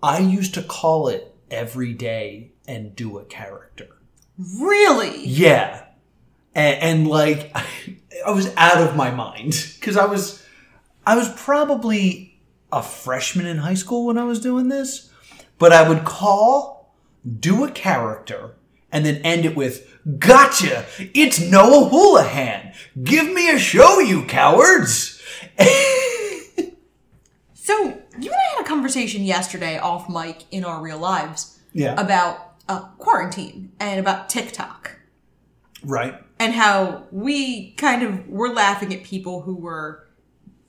I 0.01 0.20
used 0.20 0.54
to 0.54 0.63
call 0.63 1.10
it 1.10 1.36
every 1.51 1.92
day 1.92 2.51
and 2.66 2.96
do 2.96 3.18
a 3.18 3.25
character. 3.25 3.98
really? 4.38 5.25
Yeah. 5.25 5.84
And, 6.56 6.82
and 6.82 7.08
like, 7.08 7.54
I 8.25 8.32
was 8.32 8.54
out 8.56 8.77
of 8.77 8.96
my 8.96 9.12
mind 9.12 9.74
because 9.75 9.98
I 9.98 10.06
was, 10.06 10.42
I 11.06 11.18
was 11.18 11.30
probably 11.36 12.39
a 12.72 12.82
freshman 12.82 13.46
in 13.46 13.58
high 13.58 13.74
school 13.74 14.06
when 14.06 14.18
I 14.18 14.24
was 14.24 14.39
doing 14.39 14.70
this, 14.70 15.12
but 15.58 15.74
I 15.74 15.88
would 15.88 16.06
call, 16.06 16.96
do 17.39 17.66
a 17.66 17.72
character, 17.72 18.56
and 18.91 19.06
then 19.06 19.17
end 19.17 19.46
it 19.46 19.56
with, 19.56 19.88
gotcha, 20.20 20.86
it's 21.13 21.39
Noah 21.39 21.89
Houlihan. 21.89 22.72
Give 23.03 23.32
me 23.32 23.50
a 23.51 23.60
show, 23.60 24.00
you 24.00 24.24
cowards. 24.25 25.22
So 27.53 27.74
you 27.84 28.32
and 28.32 28.34
I 28.34 28.56
had 28.56 28.62
a 28.65 28.67
conversation 28.67 29.24
yesterday 29.24 29.77
off 29.77 30.10
mic 30.10 30.46
in 30.51 30.63
our 30.63 30.82
real 30.82 30.98
lives 31.00 31.60
Yeah. 31.74 32.00
about 32.00 32.53
uh, 32.70 32.79
quarantine 32.98 33.74
and 33.79 34.00
about 34.00 34.29
TikTok. 34.29 34.98
right. 35.84 36.15
and 36.39 36.53
how 36.53 37.03
we 37.12 37.72
kind 37.72 38.03
of 38.03 38.29
were 38.29 38.50
laughing 38.53 38.94
at 38.94 39.03
people 39.03 39.41
who 39.41 39.56
were 39.56 40.08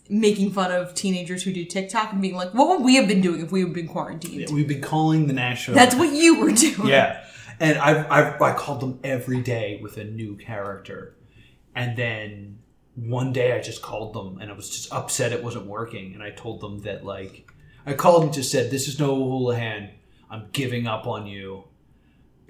making 0.09 0.51
fun 0.51 0.73
of 0.73 0.95
teenagers 0.95 1.43
who 1.45 1.53
do 1.53 1.65
TikTok 1.65 2.13
and 2.13 2.21
being 2.23 2.35
like, 2.35 2.53
"What 2.55 2.69
would 2.69 2.83
we 2.85 2.95
have 2.97 3.07
been 3.07 3.21
doing 3.21 3.43
if 3.43 3.53
we 3.53 3.61
had 3.61 3.73
been 3.75 3.87
quarantined?" 3.87 4.51
We've 4.53 4.67
been 4.67 4.81
calling 4.81 5.27
the 5.29 5.35
National. 5.35 5.77
That's 5.77 5.95
what 5.95 6.13
you 6.13 6.41
were 6.41 6.51
doing. 6.53 6.89
Yeah, 6.89 7.23
and 7.61 7.79
I, 7.79 8.03
I 8.03 8.51
I 8.51 8.55
called 8.55 8.81
them 8.81 9.01
every 9.03 9.41
day 9.41 9.81
with 9.83 9.97
a 9.97 10.05
new 10.05 10.37
character, 10.37 11.17
and 11.75 11.97
then 11.97 12.59
one 12.95 13.33
day 13.33 13.53
I 13.53 13.61
just 13.61 13.81
called 13.81 14.13
them 14.13 14.39
and 14.41 14.51
I 14.51 14.55
was 14.55 14.69
just 14.69 14.93
upset 14.93 15.33
it 15.33 15.43
wasn't 15.43 15.67
working, 15.67 16.15
and 16.15 16.23
I 16.23 16.31
told 16.31 16.61
them 16.61 16.81
that 16.81 17.05
like 17.05 17.49
I 17.87 17.95
called 17.95 18.25
and 18.25 18.33
just 18.33 18.51
said, 18.51 18.71
"This 18.71 18.89
is 18.89 18.99
Noah 18.99 19.17
Houlihan. 19.17 19.91
I'm 20.31 20.49
giving 20.53 20.87
up 20.87 21.07
on 21.07 21.27
you. 21.27 21.65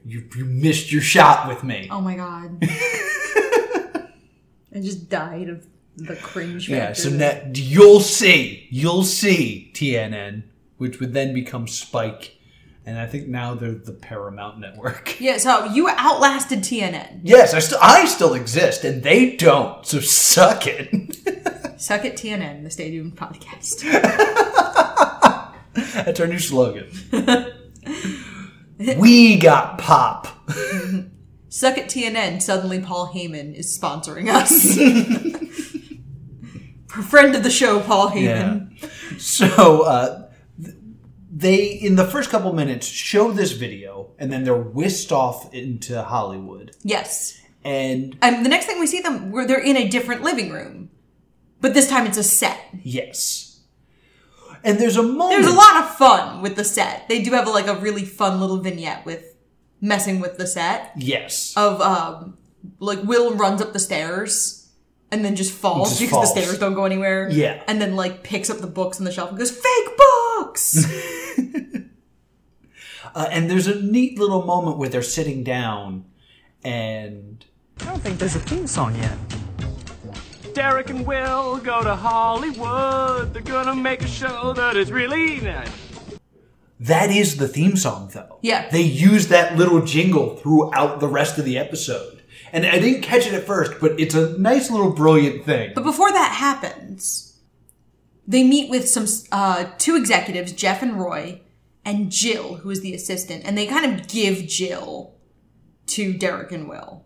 You 0.04 0.28
you 0.36 0.44
missed 0.44 0.90
your 0.90 1.02
shot 1.02 1.48
with 1.48 1.62
me." 1.64 1.88
Oh 1.90 2.00
my 2.00 2.16
god. 2.16 2.58
I 4.74 4.80
just 4.80 5.08
died 5.08 5.48
of 5.48 5.66
the 5.96 6.16
cringe. 6.16 6.68
yeah, 6.68 6.88
factor. 6.88 7.02
so 7.02 7.10
now 7.10 7.40
you'll 7.54 8.00
see, 8.00 8.68
you'll 8.70 9.02
see 9.02 9.70
TNN, 9.74 10.44
which 10.76 11.00
would 11.00 11.12
then 11.12 11.34
become 11.34 11.66
Spike. 11.66 12.37
And 12.88 12.98
I 12.98 13.06
think 13.06 13.28
now 13.28 13.54
they're 13.54 13.74
the 13.74 13.92
Paramount 13.92 14.60
Network. 14.60 15.20
yeah. 15.20 15.36
So 15.36 15.66
you 15.66 15.90
outlasted 15.90 16.60
TNN. 16.60 17.20
Yes, 17.22 17.52
I 17.52 17.58
still 17.58 17.78
I 17.82 18.06
still 18.06 18.32
exist, 18.32 18.82
and 18.82 19.02
they 19.02 19.36
don't. 19.36 19.84
So 19.84 20.00
suck 20.00 20.66
it. 20.66 20.88
Suck 21.78 22.06
it, 22.06 22.14
TNN, 22.14 22.64
the 22.64 22.70
Stadium 22.70 23.12
Podcast. 23.12 23.82
That's 25.74 26.18
our 26.18 26.26
new 26.26 26.38
slogan. 26.38 26.90
we 28.96 29.36
got 29.36 29.78
pop. 29.78 30.26
Suck 31.50 31.76
it, 31.76 31.88
TNN. 31.88 32.40
Suddenly, 32.40 32.80
Paul 32.80 33.12
Heyman 33.14 33.54
is 33.54 33.78
sponsoring 33.78 34.28
us. 34.28 34.76
Friend 37.06 37.36
of 37.36 37.42
the 37.44 37.50
show, 37.50 37.80
Paul 37.80 38.10
Heyman. 38.10 38.80
Yeah. 38.80 38.88
So 39.18 39.82
uh, 39.82 40.27
they, 41.40 41.66
in 41.66 41.96
the 41.96 42.04
first 42.06 42.30
couple 42.30 42.52
minutes, 42.52 42.86
show 42.86 43.30
this 43.32 43.52
video, 43.52 44.10
and 44.18 44.32
then 44.32 44.44
they're 44.44 44.56
whisked 44.56 45.12
off 45.12 45.52
into 45.54 46.02
Hollywood. 46.02 46.74
Yes. 46.82 47.40
And 47.64 48.16
And 48.22 48.44
the 48.44 48.48
next 48.48 48.66
thing 48.66 48.80
we 48.80 48.86
see 48.86 49.00
them, 49.00 49.30
where 49.30 49.46
they're 49.46 49.60
in 49.62 49.76
a 49.76 49.88
different 49.88 50.22
living 50.22 50.50
room, 50.50 50.90
but 51.60 51.74
this 51.74 51.88
time 51.88 52.06
it's 52.06 52.18
a 52.18 52.22
set. 52.22 52.58
yes, 52.82 53.60
and 54.64 54.78
there's 54.78 54.96
a 54.96 55.02
moment. 55.02 55.30
There's 55.42 55.52
a 55.52 55.56
lot 55.56 55.76
of 55.84 55.94
fun 55.96 56.42
with 56.42 56.56
the 56.56 56.64
set. 56.64 57.08
They 57.08 57.22
do 57.22 57.30
have 57.32 57.46
a, 57.46 57.50
like 57.50 57.68
a 57.68 57.76
really 57.76 58.04
fun 58.04 58.40
little 58.40 58.58
vignette 58.58 59.04
with 59.06 59.36
messing 59.80 60.18
with 60.20 60.36
the 60.38 60.46
set 60.46 60.92
Yes. 60.96 61.54
of 61.56 61.80
um 61.80 62.36
like 62.80 63.00
Will 63.04 63.34
runs 63.36 63.62
up 63.62 63.72
the 63.72 63.78
stairs 63.78 64.57
and 65.10 65.24
then 65.24 65.36
just 65.36 65.52
falls 65.52 65.88
Just 65.90 66.00
because 66.00 66.12
falls. 66.12 66.34
the 66.34 66.40
stairs 66.42 66.58
don't 66.58 66.74
go 66.74 66.84
anywhere. 66.84 67.28
Yeah. 67.30 67.62
And 67.66 67.80
then 67.80 67.96
like 67.96 68.22
picks 68.22 68.50
up 68.50 68.58
the 68.58 68.66
books 68.66 68.98
on 68.98 69.04
the 69.04 69.12
shelf 69.12 69.30
and 69.30 69.38
goes, 69.38 69.50
Fake 69.50 69.96
books! 69.96 70.86
Uh, 73.14 73.26
and 73.32 73.50
there's 73.50 73.66
a 73.66 73.80
neat 73.80 74.18
little 74.18 74.44
moment 74.44 74.76
where 74.76 74.88
they're 74.88 75.02
sitting 75.02 75.42
down, 75.42 76.04
and 76.62 77.44
I 77.80 77.86
don't 77.86 78.00
think 78.00 78.18
there's 78.18 78.36
a 78.36 78.40
theme 78.40 78.66
song 78.66 78.94
yet. 78.96 79.16
Derek 80.54 80.90
and 80.90 81.06
Will 81.06 81.56
go 81.58 81.82
to 81.82 81.96
Hollywood. 81.96 83.32
They're 83.32 83.42
gonna 83.42 83.74
make 83.74 84.02
a 84.02 84.06
show 84.06 84.52
that 84.52 84.76
is 84.76 84.92
really 84.92 85.40
nice. 85.40 85.70
that 86.80 87.10
is 87.10 87.38
the 87.38 87.48
theme 87.48 87.76
song, 87.76 88.10
though. 88.12 88.38
Yeah. 88.42 88.68
They 88.68 88.82
use 88.82 89.28
that 89.28 89.56
little 89.56 89.84
jingle 89.84 90.36
throughout 90.36 91.00
the 91.00 91.08
rest 91.08 91.38
of 91.38 91.44
the 91.44 91.56
episode. 91.58 92.17
And 92.52 92.64
I 92.66 92.78
didn't 92.78 93.02
catch 93.02 93.26
it 93.26 93.34
at 93.34 93.44
first, 93.46 93.80
but 93.80 93.98
it's 94.00 94.14
a 94.14 94.38
nice 94.38 94.70
little 94.70 94.92
brilliant 94.92 95.44
thing. 95.44 95.72
But 95.74 95.84
before 95.84 96.10
that 96.10 96.32
happens, 96.32 97.38
they 98.26 98.44
meet 98.44 98.70
with 98.70 98.88
some 98.88 99.06
uh, 99.32 99.66
two 99.78 99.96
executives, 99.96 100.52
Jeff 100.52 100.82
and 100.82 100.98
Roy, 100.98 101.40
and 101.84 102.10
Jill, 102.10 102.56
who 102.56 102.70
is 102.70 102.80
the 102.80 102.94
assistant, 102.94 103.44
and 103.44 103.56
they 103.56 103.66
kind 103.66 103.86
of 104.00 104.08
give 104.08 104.46
Jill 104.46 105.14
to 105.88 106.12
Derek 106.12 106.52
and 106.52 106.68
Will. 106.68 107.04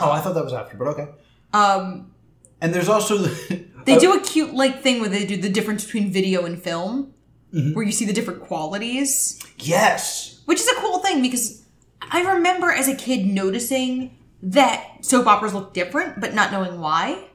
Oh, 0.00 0.10
I 0.10 0.20
thought 0.20 0.34
that 0.34 0.44
was 0.44 0.52
after, 0.52 0.76
but 0.76 0.88
okay. 0.88 1.08
Um, 1.52 2.12
And 2.60 2.72
there's 2.74 2.88
also 2.88 3.18
they 3.84 3.98
do 3.98 4.12
a 4.12 4.20
cute 4.20 4.54
like 4.54 4.80
thing 4.82 5.00
where 5.00 5.08
they 5.10 5.24
do 5.26 5.36
the 5.36 5.48
difference 5.48 5.84
between 5.84 6.10
video 6.12 6.44
and 6.44 6.60
film, 6.62 7.10
Mm-hmm. 7.52 7.74
where 7.74 7.84
you 7.84 7.92
see 7.92 8.04
the 8.04 8.12
different 8.12 8.40
qualities, 8.40 9.40
yes, 9.58 10.40
which 10.46 10.58
is 10.58 10.66
a 10.66 10.74
cool 10.80 10.98
thing 10.98 11.22
because 11.22 11.64
I 12.00 12.22
remember 12.34 12.72
as 12.72 12.88
a 12.88 12.96
kid 12.96 13.26
noticing 13.26 14.18
that 14.44 15.04
soap 15.04 15.26
operas 15.26 15.54
look 15.54 15.74
different, 15.74 16.20
but 16.20 16.34
not 16.34 16.52
knowing 16.52 16.80
why. 16.80 17.28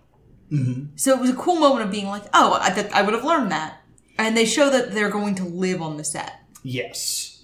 Mm-hmm. 0.52 0.96
So 0.96 1.16
it 1.16 1.20
was 1.22 1.30
a 1.30 1.36
cool 1.36 1.58
moment 1.58 1.86
of 1.86 1.92
being 1.92 2.08
like, 2.08 2.24
oh, 2.34 2.54
I, 2.62 2.72
that, 2.72 2.94
I 2.94 3.02
would 3.02 3.14
have 3.14 3.24
learned 3.24 3.52
that. 3.52 3.82
And 4.18 4.36
they 4.36 4.46
show 4.46 4.70
that 4.70 4.92
they're 4.94 5.10
going 5.10 5.36
to 5.36 5.44
live 5.46 5.82
on 5.82 5.98
the 5.98 6.04
set. 6.04 6.34
yes. 6.64 7.36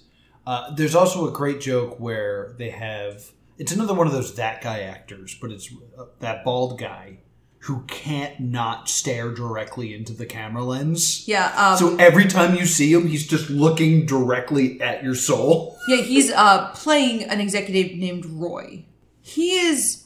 Uh, 0.46 0.72
there's 0.76 0.94
also 0.94 1.26
a 1.26 1.32
great 1.32 1.60
joke 1.60 1.98
where 1.98 2.54
they 2.56 2.70
have 2.70 3.32
it's 3.58 3.72
another 3.72 3.94
one 3.94 4.06
of 4.06 4.12
those 4.12 4.34
that 4.36 4.62
guy 4.62 4.82
actors, 4.82 5.36
but 5.40 5.50
it's 5.50 5.72
uh, 5.98 6.04
that 6.20 6.44
bald 6.44 6.78
guy 6.78 7.18
who 7.60 7.82
can't 7.88 8.38
not 8.38 8.88
stare 8.88 9.32
directly 9.32 9.92
into 9.92 10.12
the 10.12 10.26
camera 10.26 10.62
lens. 10.62 11.26
Yeah, 11.26 11.52
um, 11.56 11.76
So 11.76 11.96
every 11.96 12.26
time 12.26 12.54
you 12.54 12.64
see 12.64 12.92
him, 12.92 13.08
he's 13.08 13.26
just 13.26 13.50
looking 13.50 14.06
directly 14.06 14.80
at 14.80 15.02
your 15.02 15.16
soul. 15.16 15.76
yeah, 15.88 15.96
he's 15.96 16.30
uh, 16.30 16.70
playing 16.74 17.24
an 17.24 17.40
executive 17.40 17.96
named 17.98 18.24
Roy. 18.26 18.84
He 19.26 19.58
is 19.58 20.04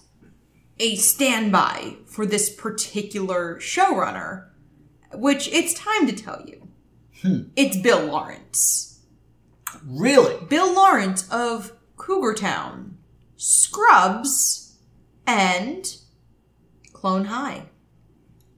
a 0.79 0.97
standby 0.97 1.97
for 2.07 2.25
this 2.25 2.49
particular 2.49 3.57
showrunner, 3.61 4.49
which 5.13 5.47
it's 5.49 5.75
time 5.75 6.07
to 6.07 6.15
tell 6.15 6.43
you. 6.47 6.69
It's 7.55 7.77
Bill 7.77 8.07
Lawrence. 8.07 9.03
Really? 9.85 10.43
Bill 10.47 10.75
Lawrence 10.75 11.29
of 11.31 11.73
Cougar 11.99 12.33
Town, 12.33 12.97
Scrubs, 13.37 14.79
and 15.27 15.85
Clone 16.95 17.27
High. 17.27 17.67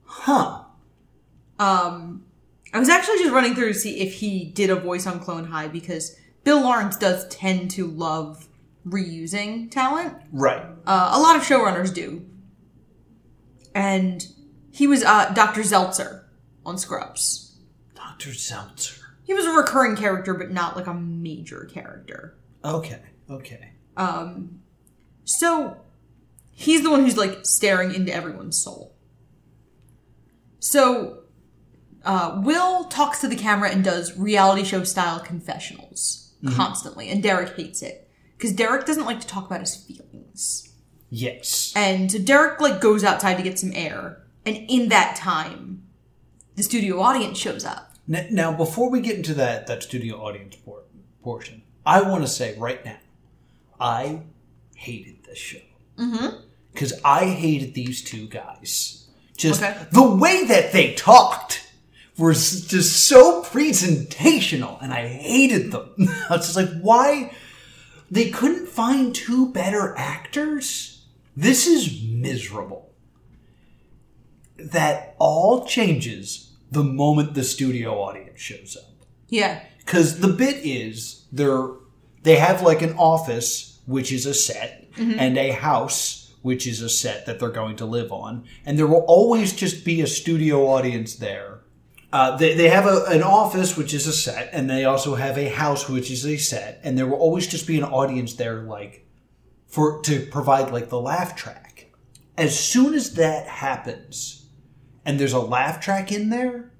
Huh. 0.05 0.63
Um, 1.59 2.23
I 2.73 2.79
was 2.79 2.87
actually 2.87 3.17
just 3.17 3.33
running 3.33 3.53
through 3.53 3.73
to 3.73 3.77
see 3.77 3.99
if 3.99 4.13
he 4.13 4.45
did 4.45 4.69
a 4.69 4.77
voice 4.77 5.05
on 5.05 5.19
Clone 5.19 5.47
High 5.47 5.67
because 5.67 6.15
Bill 6.45 6.61
Lawrence 6.61 6.95
does 6.95 7.27
tend 7.27 7.69
to 7.71 7.85
love 7.85 8.47
reusing 8.87 9.71
talent. 9.71 10.15
Right. 10.31 10.63
Uh, 10.85 11.11
a 11.13 11.19
lot 11.19 11.35
of 11.35 11.43
showrunners 11.43 11.93
do. 11.93 12.25
And 13.75 14.25
he 14.71 14.87
was 14.87 15.03
uh, 15.03 15.31
Dr. 15.33 15.61
Zeltzer 15.61 16.23
on 16.65 16.77
Scrubs. 16.77 17.57
Dr. 17.95 18.31
Zeltzer. 18.31 18.99
He 19.23 19.33
was 19.33 19.45
a 19.45 19.51
recurring 19.51 19.95
character, 19.95 20.33
but 20.33 20.51
not 20.51 20.75
like 20.75 20.87
a 20.87 20.93
major 20.93 21.69
character. 21.71 22.37
Okay. 22.63 23.01
Okay. 23.29 23.71
Um, 23.95 24.61
so 25.23 25.77
he's 26.51 26.83
the 26.83 26.91
one 26.91 27.01
who's 27.01 27.17
like 27.17 27.45
staring 27.45 27.93
into 27.93 28.13
everyone's 28.13 28.61
soul. 28.61 28.95
So 30.59 31.23
uh, 32.05 32.41
Will 32.43 32.85
talks 32.85 33.19
to 33.21 33.27
the 33.27 33.35
camera 33.35 33.69
and 33.69 33.83
does 33.83 34.17
reality 34.17 34.63
show 34.63 34.83
style 34.83 35.19
confessionals 35.19 36.33
constantly, 36.55 37.09
and 37.09 37.23
Derek 37.23 37.55
hates 37.55 37.81
it 37.81 38.09
because 38.37 38.51
Derek 38.53 38.85
doesn't 38.85 39.05
like 39.05 39.19
to 39.21 39.27
talk 39.27 39.45
about 39.45 39.61
his 39.61 39.75
feelings. 39.75 40.69
Yes. 41.09 41.71
And 41.75 42.11
so 42.11 42.19
Derek 42.19 42.59
like 42.59 42.81
goes 42.81 43.03
outside 43.03 43.35
to 43.37 43.43
get 43.43 43.59
some 43.59 43.71
air, 43.73 44.21
and 44.45 44.57
in 44.67 44.89
that 44.89 45.15
time, 45.15 45.83
the 46.55 46.63
studio 46.63 46.99
audience 46.99 47.37
shows 47.37 47.65
up. 47.65 47.93
N- 48.11 48.27
Now, 48.31 48.51
before 48.51 48.89
we 48.89 48.99
get 49.01 49.15
into 49.17 49.33
that 49.35 49.67
that 49.67 49.83
studio 49.83 50.17
audience 50.17 50.55
por- 50.55 50.83
portion, 51.23 51.61
I 51.85 52.01
want 52.01 52.23
to 52.23 52.27
say 52.29 52.57
right 52.57 52.83
now, 52.83 52.97
I 53.79 54.21
hated 54.75 55.23
this 55.25 55.37
show 55.37 55.59
mm-hmm. 55.97 56.37
because 56.73 56.93
I 57.05 57.25
hated 57.25 57.73
these 57.73 58.01
two 58.03 58.27
guys. 58.27 59.07
Just 59.37 59.61
Okay. 59.63 59.75
the 59.91 60.03
way 60.15 60.45
that 60.45 60.71
they 60.73 60.93
talked 60.93 61.67
was 62.17 62.67
just 62.67 63.07
so 63.07 63.41
presentational, 63.43 64.81
and 64.81 64.93
I 64.93 65.07
hated 65.07 65.71
them. 65.71 65.89
I 66.29 66.37
was 66.37 66.45
just 66.45 66.55
like, 66.55 66.69
why? 66.81 67.33
They 68.13 68.29
couldn't 68.29 68.67
find 68.67 69.15
two 69.15 69.51
better 69.51 69.95
actors. 69.97 71.07
This 71.35 71.65
is 71.65 72.03
miserable. 72.03 72.91
That 74.55 75.15
all 75.17 75.65
changes 75.65 76.51
the 76.69 76.83
moment 76.83 77.33
the 77.33 77.43
studio 77.43 77.99
audience 77.99 78.39
shows 78.39 78.77
up 78.77 79.07
Yeah, 79.29 79.63
because 79.79 80.19
the 80.19 80.27
bit 80.27 80.57
is 80.63 81.25
they're 81.31 81.69
they 82.21 82.35
have 82.35 82.61
like 82.61 82.83
an 82.83 82.93
office 82.99 83.79
which 83.87 84.11
is 84.11 84.27
a 84.27 84.33
set 84.35 84.91
mm-hmm. 84.91 85.19
and 85.19 85.35
a 85.39 85.49
house 85.49 86.31
which 86.43 86.67
is 86.67 86.81
a 86.81 86.89
set 86.89 87.25
that 87.25 87.39
they're 87.39 87.49
going 87.49 87.77
to 87.77 87.85
live 87.85 88.11
on 88.11 88.45
and 88.63 88.77
there 88.77 88.87
will 88.87 89.05
always 89.07 89.53
just 89.53 89.83
be 89.83 90.01
a 90.01 90.07
studio 90.07 90.67
audience 90.67 91.15
there 91.15 91.52
uh, 92.13 92.37
they, 92.37 92.53
they 92.53 92.69
have 92.69 92.85
a, 92.85 93.05
an 93.07 93.23
office 93.23 93.75
which 93.75 93.93
is 93.93 94.05
a 94.05 94.13
set 94.13 94.49
and 94.53 94.69
they 94.69 94.85
also 94.85 95.15
have 95.15 95.35
a 95.37 95.49
house 95.49 95.89
which 95.89 96.11
is 96.11 96.25
a 96.25 96.37
set 96.37 96.79
and 96.83 96.95
there 96.95 97.07
will 97.07 97.17
always 97.17 97.47
just 97.47 97.65
be 97.65 97.77
an 97.77 97.83
audience 97.83 98.35
there 98.35 98.61
like 98.61 99.05
for 99.67 99.99
to 100.03 100.25
provide 100.27 100.71
like 100.71 100.89
the 100.89 101.01
laugh 101.01 101.35
track 101.35 101.91
as 102.37 102.57
soon 102.57 102.93
as 102.93 103.15
that 103.15 103.47
happens 103.47 104.45
and 105.03 105.19
there's 105.19 105.33
a 105.33 105.39
laugh 105.39 105.81
track 105.81 106.11
in 106.11 106.29
there 106.29 106.71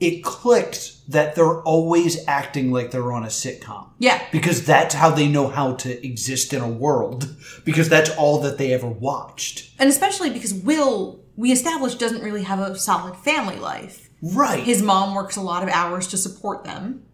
it 0.00 0.24
clicks 0.24 1.00
that 1.06 1.36
they're 1.36 1.62
always 1.62 2.26
acting 2.26 2.72
like 2.72 2.90
they're 2.90 3.12
on 3.12 3.22
a 3.22 3.28
sitcom. 3.28 3.88
yeah. 4.00 4.20
Because 4.32 4.66
that's 4.66 4.96
how 4.96 5.10
they 5.10 5.28
know 5.28 5.46
how 5.46 5.74
to 5.74 6.04
exist 6.04 6.52
in 6.52 6.60
a 6.60 6.68
world. 6.68 7.36
Because 7.64 7.88
that's 7.88 8.10
all 8.16 8.40
that 8.40 8.58
they 8.58 8.72
ever 8.72 8.88
watched. 8.88 9.70
And 9.78 9.88
especially 9.88 10.30
because 10.30 10.52
Will, 10.52 11.22
we 11.36 11.52
established, 11.52 12.00
doesn't 12.00 12.24
really 12.24 12.42
have 12.42 12.58
a 12.58 12.76
solid 12.76 13.14
family 13.14 13.60
life. 13.60 14.10
Right. 14.22 14.62
His 14.62 14.82
mom 14.82 15.14
works 15.14 15.36
a 15.36 15.40
lot 15.40 15.64
of 15.64 15.68
hours 15.68 16.06
to 16.08 16.16
support 16.16 16.64
them, 16.64 17.04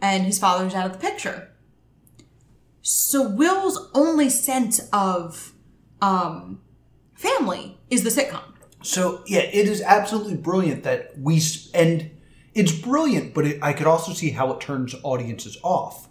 and 0.00 0.24
his 0.24 0.38
father's 0.38 0.74
out 0.74 0.86
of 0.86 0.92
the 0.92 0.98
picture. 0.98 1.50
So 2.82 3.28
Will's 3.28 3.90
only 3.94 4.30
sense 4.30 4.80
of 4.92 5.52
um, 6.00 6.60
family 7.14 7.78
is 7.90 8.04
the 8.04 8.10
sitcom. 8.10 8.44
so, 8.82 9.24
yeah, 9.26 9.40
it 9.40 9.66
is 9.66 9.82
absolutely 9.82 10.36
brilliant 10.36 10.84
that 10.84 11.18
we. 11.18 11.42
And 11.74 12.10
it's 12.54 12.72
brilliant, 12.72 13.34
but 13.34 13.44
it, 13.46 13.58
I 13.60 13.72
could 13.72 13.88
also 13.88 14.12
see 14.12 14.30
how 14.30 14.52
it 14.52 14.60
turns 14.60 14.94
audiences 15.02 15.58
off. 15.64 16.08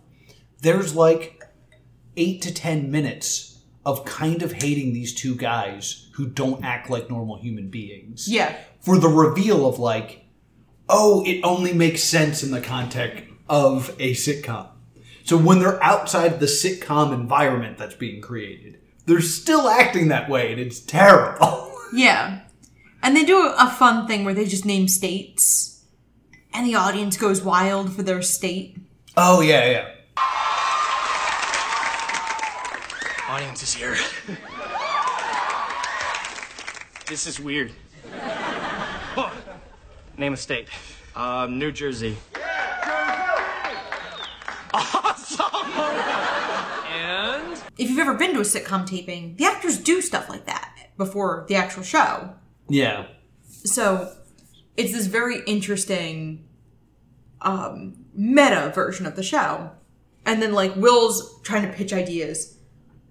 There's 0.61 0.93
like 0.93 1.41
eight 2.17 2.41
to 2.41 2.53
ten 2.53 2.91
minutes 2.91 3.61
of 3.85 4.03
kind 4.03 4.41
of 4.41 4.51
hating 4.51 4.91
these 4.93 5.13
two 5.13 5.35
guys 5.35 6.09
who 6.15 6.27
don't 6.27 6.63
act 6.65 6.89
like 6.89 7.09
normal 7.09 7.37
human 7.37 7.69
beings. 7.69 8.27
Yeah. 8.27 8.57
for 8.81 8.97
the 8.97 9.07
reveal 9.07 9.65
of 9.67 9.79
like, 9.79 10.24
oh, 10.89 11.23
it 11.25 11.41
only 11.43 11.73
makes 11.73 12.03
sense 12.03 12.43
in 12.43 12.51
the 12.51 12.61
context 12.61 13.23
of 13.49 13.95
a 13.99 14.13
sitcom. 14.13 14.67
So 15.23 15.37
when 15.37 15.59
they're 15.59 15.81
outside 15.83 16.39
the 16.39 16.45
sitcom 16.45 17.13
environment 17.13 17.77
that's 17.77 17.95
being 17.95 18.21
created, 18.21 18.79
they're 19.05 19.21
still 19.21 19.67
acting 19.67 20.07
that 20.09 20.29
way, 20.29 20.51
and 20.51 20.59
it's 20.61 20.79
terrible. 20.79 21.71
Yeah. 21.93 22.41
And 23.03 23.15
they 23.15 23.23
do 23.23 23.53
a 23.57 23.69
fun 23.69 24.07
thing 24.07 24.25
where 24.25 24.33
they 24.33 24.45
just 24.45 24.65
name 24.65 24.87
states, 24.87 25.83
and 26.51 26.65
the 26.65 26.75
audience 26.75 27.15
goes 27.15 27.41
wild 27.41 27.95
for 27.95 28.01
their 28.03 28.21
state. 28.23 28.75
oh 29.15 29.39
yeah, 29.41 29.65
yeah. 29.69 29.91
Audience 33.29 33.63
is 33.63 33.73
here. 33.73 33.95
this 37.07 37.27
is 37.27 37.39
weird. 37.39 37.71
Name 40.17 40.33
a 40.33 40.37
state. 40.37 40.67
Um, 41.15 41.59
New 41.59 41.71
Jersey. 41.71 42.17
Awesome! 44.77 45.71
and 46.91 47.53
If 47.77 47.89
you've 47.89 47.99
ever 47.99 48.13
been 48.13 48.33
to 48.33 48.39
a 48.39 48.43
sitcom 48.43 48.85
taping, 48.85 49.35
the 49.37 49.45
actors 49.45 49.77
do 49.79 50.01
stuff 50.01 50.27
like 50.29 50.45
that 50.47 50.73
before 50.97 51.45
the 51.47 51.55
actual 51.55 51.83
show. 51.83 52.33
Yeah. 52.67 53.05
So 53.63 54.13
it's 54.75 54.91
this 54.91 55.05
very 55.07 55.39
interesting 55.47 56.45
um, 57.41 57.95
meta 58.13 58.71
version 58.75 59.05
of 59.05 59.15
the 59.15 59.23
show. 59.23 59.71
And 60.25 60.41
then 60.41 60.51
like 60.51 60.75
Will's 60.75 61.39
trying 61.43 61.61
to 61.63 61.71
pitch 61.71 61.93
ideas. 61.93 62.57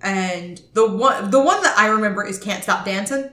And 0.03 0.61
the 0.75 0.87
one 0.87 1.31
the 1.31 1.41
one 1.41 1.63
that 1.63 1.79
I 1.79 1.87
remember 1.89 2.25
is 2.27 2.39
Can't 2.39 2.63
Stop 2.63 2.85
Dancing, 2.85 3.31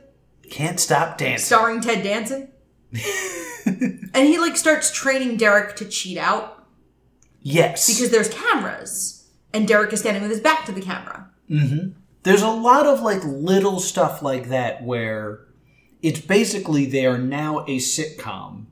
Can't 0.49 0.79
stop 0.79 1.17
dancing. 1.17 1.45
starring 1.45 1.81
Ted 1.81 2.01
Danson. 2.03 2.50
and 3.65 4.27
he 4.27 4.37
like 4.39 4.57
starts 4.57 4.91
training 4.91 5.37
Derek 5.37 5.75
to 5.77 5.85
cheat 5.85 6.17
out 6.17 6.65
Yes. 7.41 7.87
because 7.87 8.11
there's 8.11 8.29
cameras. 8.29 9.29
And 9.53 9.67
Derek 9.67 9.91
is 9.93 9.99
standing 10.01 10.21
with 10.21 10.31
his 10.31 10.39
back 10.39 10.65
to 10.65 10.71
the 10.71 10.81
camera. 10.81 11.29
Mm-hmm. 11.49 11.89
there's 12.23 12.41
a 12.43 12.47
lot 12.49 12.85
of 12.87 13.01
like 13.01 13.21
little 13.25 13.79
stuff 13.81 14.21
like 14.21 14.47
that 14.49 14.83
where 14.83 15.41
it's 16.01 16.21
basically 16.21 16.85
they 16.85 17.05
are 17.05 17.17
now 17.17 17.59
a 17.65 17.77
sitcom 17.77 18.67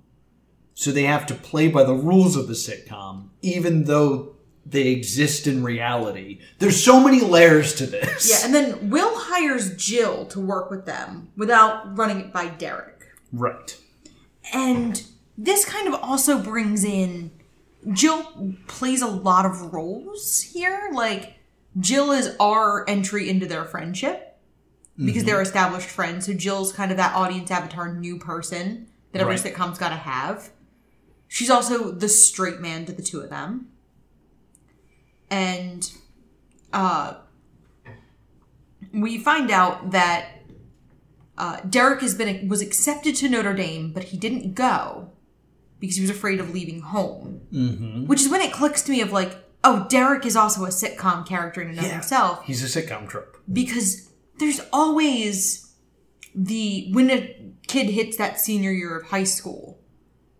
so 0.76 0.92
they 0.92 1.04
have 1.04 1.26
to 1.26 1.34
play 1.36 1.68
by 1.68 1.84
the 1.84 1.94
rules 1.94 2.38
of 2.38 2.48
the 2.48 2.54
sitcom 2.54 3.30
even 3.42 3.84
though 3.84 4.36
they 4.66 4.88
exist 4.88 5.46
in 5.46 5.62
reality 5.62 6.40
there's 6.60 6.82
so 6.82 7.02
many 7.04 7.20
layers 7.20 7.76
to 7.76 7.86
this 7.86 8.30
Yeah, 8.30 8.46
and 8.46 8.56
then 8.56 8.90
Will 8.90 9.12
hires 9.14 9.76
Jill 9.76 10.26
to 10.28 10.40
work 10.40 10.72
with 10.72 10.86
them 10.86 11.32
without 11.36 11.98
running 11.98 12.22
it 12.22 12.32
by 12.32 12.48
Derek. 12.48 13.08
right 13.34 13.78
And 14.54 15.02
this 15.38 15.66
kind 15.66 15.88
of 15.88 15.96
also 16.02 16.42
brings 16.42 16.84
in 16.84 17.32
Jill 17.94 18.56
plays 18.68 19.02
a 19.02 19.08
lot 19.08 19.46
of 19.46 19.74
roles 19.74 20.42
here. 20.42 20.90
Like 20.94 21.36
Jill 21.80 22.12
is 22.12 22.36
our 22.40 22.88
entry 22.90 23.30
into 23.30 23.46
their 23.46 23.64
friendship 23.66 24.38
because 24.98 25.24
they're 25.24 25.42
established 25.42 25.88
friends. 25.88 26.26
So 26.26 26.34
Jill's 26.34 26.74
kind 26.74 26.92
of 26.92 26.98
that 26.98 27.16
audience 27.16 27.50
avatar 27.52 27.94
new 27.94 28.18
person 28.20 28.88
that 29.14 29.22
every 29.22 29.36
Right. 29.36 29.40
sitcom's 29.42 29.78
got 29.78 29.90
to 29.90 29.96
have. 29.96 30.50
She's 31.30 31.50
also 31.50 31.92
the 31.92 32.10
straight 32.10 32.60
man 32.60 32.86
to 32.86 32.92
the 32.92 33.02
two 33.02 33.22
of 33.22 33.30
them. 33.30 33.70
And 35.30 35.90
uh 36.74 37.16
we 38.94 39.18
find 39.20 39.52
out 39.52 39.92
that 39.92 40.38
uh, 41.39 41.62
Derek 41.62 42.02
has 42.02 42.13
been 42.13 42.47
was 42.47 42.62
accepted 42.62 43.15
to 43.15 43.30
Notre 43.30 43.54
Dame, 43.54 43.93
but 43.93 44.06
he 44.06 44.17
didn't 44.17 44.54
go 44.54 45.12
because 45.80 45.95
he 45.95 46.02
was 46.02 46.12
afraid 46.12 46.39
of 46.39 46.52
leaving 46.52 46.82
home. 46.82 47.41
Mm-hmm. 47.52 48.06
Which 48.06 48.21
is 48.21 48.30
when 48.30 48.41
it 48.41 48.52
clicks 48.52 48.82
to 48.84 48.91
me 48.91 48.99
of 49.02 49.13
like, 49.13 49.38
oh, 49.63 49.88
Derek 49.89 50.25
is 50.25 50.36
also 50.36 50.65
a 50.65 50.69
sitcom 50.69 51.25
character 51.25 51.62
in 51.62 51.69
and 51.69 51.80
of 51.80 51.86
himself 51.86 52.45
he's 52.45 52.63
a 52.63 52.82
sitcom 52.82 53.08
trope 53.08 53.38
because 53.52 54.12
there's 54.38 54.62
always 54.71 55.73
the 56.36 56.89
when 56.91 57.10
a 57.10 57.54
kid 57.67 57.89
hits 57.89 58.17
that 58.17 58.39
senior 58.39 58.71
year 58.71 58.97
of 58.97 59.08
high 59.08 59.23
school, 59.23 59.80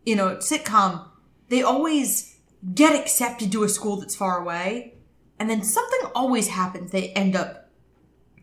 you 0.05 0.15
know, 0.15 0.35
sitcom, 0.38 1.07
they 1.47 1.63
always 1.63 2.38
get 2.73 2.99
accepted 2.99 3.51
to 3.53 3.63
a 3.63 3.69
school 3.69 3.97
that's 3.97 4.15
far 4.15 4.41
away, 4.41 4.95
and 5.39 5.49
then 5.49 5.63
something 5.63 6.12
always 6.13 6.49
happens. 6.49 6.91
They 6.91 7.09
end 7.09 7.35
up 7.38 7.69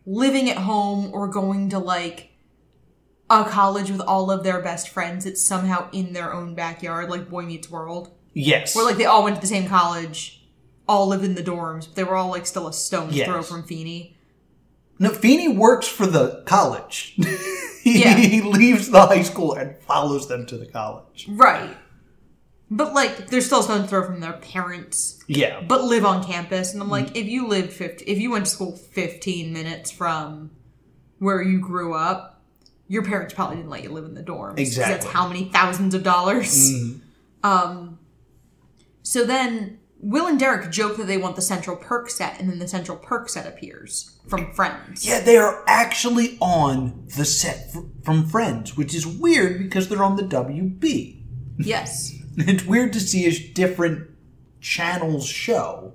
living 0.07 0.49
at 0.49 0.57
home 0.57 1.11
or 1.13 1.27
going 1.27 1.69
to 1.69 1.77
like 1.77 2.31
a 3.29 3.43
college 3.43 3.91
with 3.91 4.01
all 4.01 4.31
of 4.31 4.43
their 4.43 4.61
best 4.61 4.89
friends. 4.89 5.25
It's 5.25 5.43
somehow 5.45 5.89
in 5.91 6.13
their 6.13 6.33
own 6.33 6.55
backyard, 6.55 7.09
like 7.09 7.29
Boy 7.29 7.43
Meets 7.43 7.69
World, 7.69 8.11
yes 8.33 8.75
where 8.75 8.85
like 8.85 8.97
they 8.97 9.05
all 9.05 9.23
went 9.23 9.35
to 9.35 9.41
the 9.41 9.47
same 9.47 9.67
college, 9.67 10.45
all 10.87 11.07
lived 11.07 11.23
in 11.23 11.35
the 11.35 11.43
dorms, 11.43 11.87
but 11.87 11.95
they 11.95 12.03
were 12.03 12.15
all 12.15 12.29
like 12.29 12.45
still 12.45 12.67
a 12.67 12.73
stone's 12.73 13.15
Yes. 13.15 13.27
throw 13.27 13.41
from 13.41 13.63
Feeney. 13.63 14.15
no 14.99 15.09
Feeney 15.09 15.47
works 15.47 15.87
for 15.87 16.05
the 16.07 16.43
college 16.45 17.15
he, 17.81 18.03
Yeah. 18.03 18.15
he 18.15 18.41
leaves 18.59 18.89
the 18.89 19.05
high 19.07 19.23
school 19.23 19.53
and 19.53 19.75
follows 19.79 20.27
them 20.27 20.45
to 20.47 20.57
the 20.57 20.65
college 20.67 21.27
Right. 21.29 21.75
But 22.69 22.93
like 22.93 23.27
they're 23.27 23.41
still 23.41 23.63
stone's 23.63 23.89
throw 23.89 24.05
from 24.05 24.19
their 24.19 24.33
parents, 24.33 25.23
yeah 25.27 25.61
but 25.61 25.83
live 25.83 26.05
on 26.05 26.23
campus. 26.23 26.73
And 26.73 26.81
I'm 26.81 26.89
mm. 26.89 26.91
like, 26.91 27.15
if 27.17 27.25
you 27.27 27.47
lived 27.47 27.73
50, 27.73 28.05
if 28.05 28.19
you 28.19 28.29
went 28.31 28.45
to 28.45 28.51
school 28.51 28.73
15 28.73 29.51
minutes 29.53 29.89
from 29.89 30.51
where 31.19 31.41
you 31.41 31.59
grew 31.59 31.93
up, 31.95 32.36
your 32.87 33.03
parents 33.03 33.33
probably 33.33 33.57
didn't 33.57 33.69
let 33.69 33.83
you 33.83 33.89
live 33.89 34.05
in 34.05 34.13
the 34.13 34.23
dorms. 34.23 34.55
'cause 34.57 34.75
That's 34.75 35.05
how 35.05 35.27
many 35.27 35.49
thousands 35.51 35.93
of 35.93 36.03
dollars. 36.03 36.71
Um. 37.43 37.99
So 39.03 39.23
then 39.25 39.77
Will 39.99 40.27
and 40.27 40.39
Derek 40.39 40.69
joke 40.71 40.97
that 40.97 41.07
they 41.07 41.17
want 41.17 41.35
the 41.35 41.41
Central 41.41 41.75
Perk 41.75 42.09
set, 42.09 42.39
and 42.39 42.49
then 42.49 42.59
the 42.59 42.67
Central 42.67 42.97
Perk 42.97 43.29
set 43.29 43.47
appears 43.47 44.11
from 44.27 44.53
Friends. 44.53 45.05
Yeah, 45.07 45.21
they 45.21 45.37
are 45.37 45.63
actually 45.67 46.37
on 46.39 47.07
the 47.15 47.25
set 47.25 47.69
f- 47.73 47.83
from 48.03 48.27
Friends, 48.27 48.75
which 48.77 48.93
is 48.93 49.07
weird 49.07 49.57
because 49.59 49.87
they're 49.87 50.03
on 50.03 50.15
the 50.17 50.23
WB. 50.23 51.23
Yes. 51.59 52.13
It's 52.39 52.63
weird 52.65 52.93
to 52.93 52.99
see 52.99 53.25
a 53.25 53.53
different 53.53 54.07
channels 54.61 55.25
show. 55.25 55.93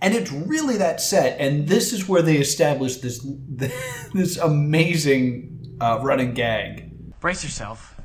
And 0.00 0.14
it's 0.14 0.32
really 0.32 0.78
that 0.78 1.02
set, 1.02 1.38
and 1.38 1.68
this 1.68 1.92
is 1.92 2.08
where 2.08 2.22
they 2.22 2.38
establish 2.38 2.96
this 2.98 3.26
this 4.14 4.38
amazing 4.38 5.57
uh, 5.80 5.98
running 6.02 6.34
gag. 6.34 6.90
brace 7.20 7.42
yourself, 7.44 8.00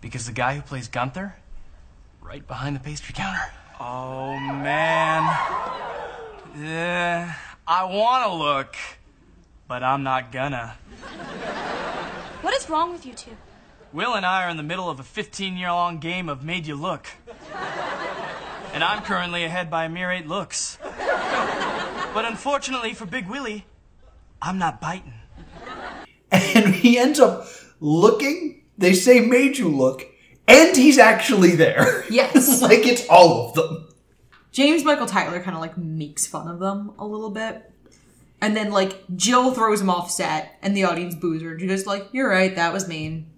because 0.00 0.26
the 0.26 0.32
guy 0.32 0.54
who 0.54 0.62
plays 0.62 0.88
Gunther, 0.88 1.36
right 2.20 2.46
behind 2.46 2.76
the 2.76 2.80
pastry 2.80 3.14
counter. 3.14 3.50
Oh 3.80 4.38
man, 4.38 5.22
yeah, 6.58 7.34
I 7.66 7.84
want 7.84 8.26
to 8.26 8.34
look, 8.34 8.76
but 9.66 9.82
I'm 9.82 10.02
not 10.02 10.32
gonna. 10.32 10.76
What 12.42 12.54
is 12.54 12.70
wrong 12.70 12.92
with 12.92 13.04
you 13.04 13.14
two? 13.14 13.36
Will 13.92 14.14
and 14.14 14.24
I 14.24 14.44
are 14.44 14.50
in 14.50 14.56
the 14.56 14.62
middle 14.62 14.90
of 14.90 15.00
a 15.00 15.02
15 15.02 15.56
year 15.56 15.70
long 15.70 15.98
game 15.98 16.28
of 16.28 16.44
Made 16.44 16.66
You 16.66 16.76
Look. 16.76 17.06
And 18.74 18.84
I'm 18.84 19.02
currently 19.02 19.44
ahead 19.44 19.70
by 19.70 19.86
a 19.86 19.88
mere 19.88 20.10
eight 20.10 20.28
looks. 20.28 20.78
But 22.14 22.24
unfortunately 22.24 22.92
for 22.94 23.06
Big 23.06 23.28
Willie, 23.28 23.64
I'm 24.42 24.58
not 24.58 24.80
biting. 24.80 25.14
And 26.64 26.74
he 26.74 26.98
ends 26.98 27.20
up 27.20 27.46
looking. 27.80 28.62
They 28.76 28.92
say 28.92 29.20
made 29.20 29.58
you 29.58 29.68
look, 29.68 30.06
and 30.46 30.76
he's 30.76 30.98
actually 30.98 31.56
there. 31.56 32.04
Yes. 32.10 32.62
like 32.62 32.86
it's 32.86 33.06
all 33.08 33.48
of 33.48 33.54
them. 33.54 33.88
James 34.52 34.84
Michael 34.84 35.06
Tyler 35.06 35.40
kind 35.40 35.56
of 35.56 35.60
like 35.60 35.76
makes 35.76 36.26
fun 36.26 36.48
of 36.48 36.58
them 36.58 36.92
a 36.98 37.06
little 37.06 37.30
bit. 37.30 37.70
And 38.40 38.56
then 38.56 38.70
like 38.70 39.04
Jill 39.16 39.52
throws 39.52 39.80
him 39.80 39.90
off 39.90 40.10
set 40.10 40.58
and 40.62 40.76
the 40.76 40.84
audience 40.84 41.14
boos 41.14 41.42
her. 41.42 41.56
Goes 41.56 41.86
like, 41.86 42.08
You're 42.12 42.30
right, 42.30 42.54
that 42.54 42.72
was 42.72 42.88
mean. 42.88 43.30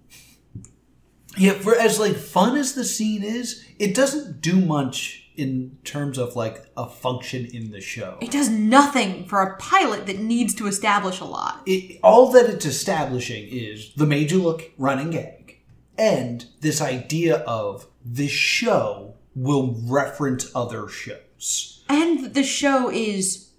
Yeah, 1.36 1.52
for 1.52 1.76
as 1.76 1.98
like 1.98 2.16
fun 2.16 2.56
as 2.56 2.74
the 2.74 2.84
scene 2.84 3.22
is, 3.22 3.64
it 3.78 3.94
doesn't 3.94 4.40
do 4.40 4.56
much 4.56 5.29
in 5.40 5.78
terms 5.84 6.18
of 6.18 6.36
like 6.36 6.66
a 6.76 6.86
function 6.86 7.46
in 7.46 7.70
the 7.70 7.80
show. 7.80 8.18
It 8.20 8.30
does 8.30 8.50
nothing 8.50 9.24
for 9.24 9.40
a 9.40 9.56
pilot 9.56 10.06
that 10.06 10.18
needs 10.18 10.54
to 10.56 10.66
establish 10.66 11.20
a 11.20 11.24
lot. 11.24 11.62
It, 11.64 11.98
all 12.02 12.30
that 12.32 12.50
it's 12.50 12.66
establishing 12.66 13.48
is 13.48 13.94
the 13.94 14.06
you 14.06 14.42
look 14.42 14.70
running 14.76 15.10
gag 15.10 15.60
and 15.96 16.46
this 16.60 16.80
idea 16.80 17.36
of 17.38 17.86
this 18.04 18.30
show 18.30 19.14
will 19.34 19.76
reference 19.84 20.50
other 20.54 20.88
shows. 20.88 21.84
And 21.88 22.34
the 22.34 22.44
show 22.44 22.90
is 22.90 23.50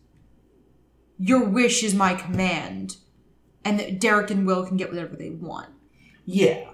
Your 1.18 1.44
wish 1.44 1.84
is 1.84 1.96
my 1.96 2.14
command. 2.14 2.98
And 3.64 3.80
that 3.80 4.00
Derek 4.00 4.32
and 4.32 4.46
Will 4.46 4.66
can 4.66 4.78
get 4.78 4.90
whatever 4.90 5.16
they 5.16 5.30
want. 5.30 5.70
Yeah. 6.26 6.70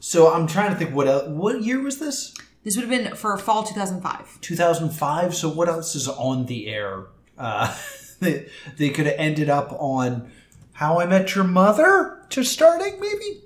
So 0.00 0.32
I'm 0.32 0.46
trying 0.46 0.70
to 0.72 0.76
think 0.76 0.94
what 0.94 1.06
else, 1.06 1.28
what 1.28 1.62
year 1.62 1.80
was 1.80 1.98
this? 1.98 2.34
This 2.64 2.76
would 2.76 2.88
have 2.88 2.90
been 2.90 3.16
for 3.16 3.36
fall 3.38 3.64
2005. 3.64 4.40
2005. 4.40 5.34
So 5.34 5.48
what 5.48 5.68
else 5.68 5.94
is 5.94 6.08
on 6.08 6.46
the 6.46 6.68
air? 6.68 7.06
Uh, 7.36 7.76
they, 8.20 8.48
they 8.76 8.90
could 8.90 9.06
have 9.06 9.16
ended 9.18 9.48
up 9.48 9.72
on 9.78 10.30
How 10.74 11.00
I 11.00 11.06
Met 11.06 11.34
Your 11.34 11.44
Mother 11.44 12.24
to 12.30 12.44
starting, 12.44 13.00
maybe. 13.00 13.42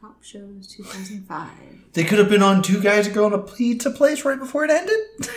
Top 0.00 0.22
shows 0.22 0.68
2005. 0.68 1.48
They 1.94 2.04
could 2.04 2.18
have 2.18 2.28
been 2.28 2.42
on 2.42 2.62
Two 2.62 2.80
Guys 2.80 3.08
Go 3.08 3.26
on 3.26 3.32
a 3.32 3.38
Pizza 3.38 3.90
Place 3.90 4.24
right 4.24 4.38
before 4.38 4.64
it 4.64 4.70
ended. 4.70 4.98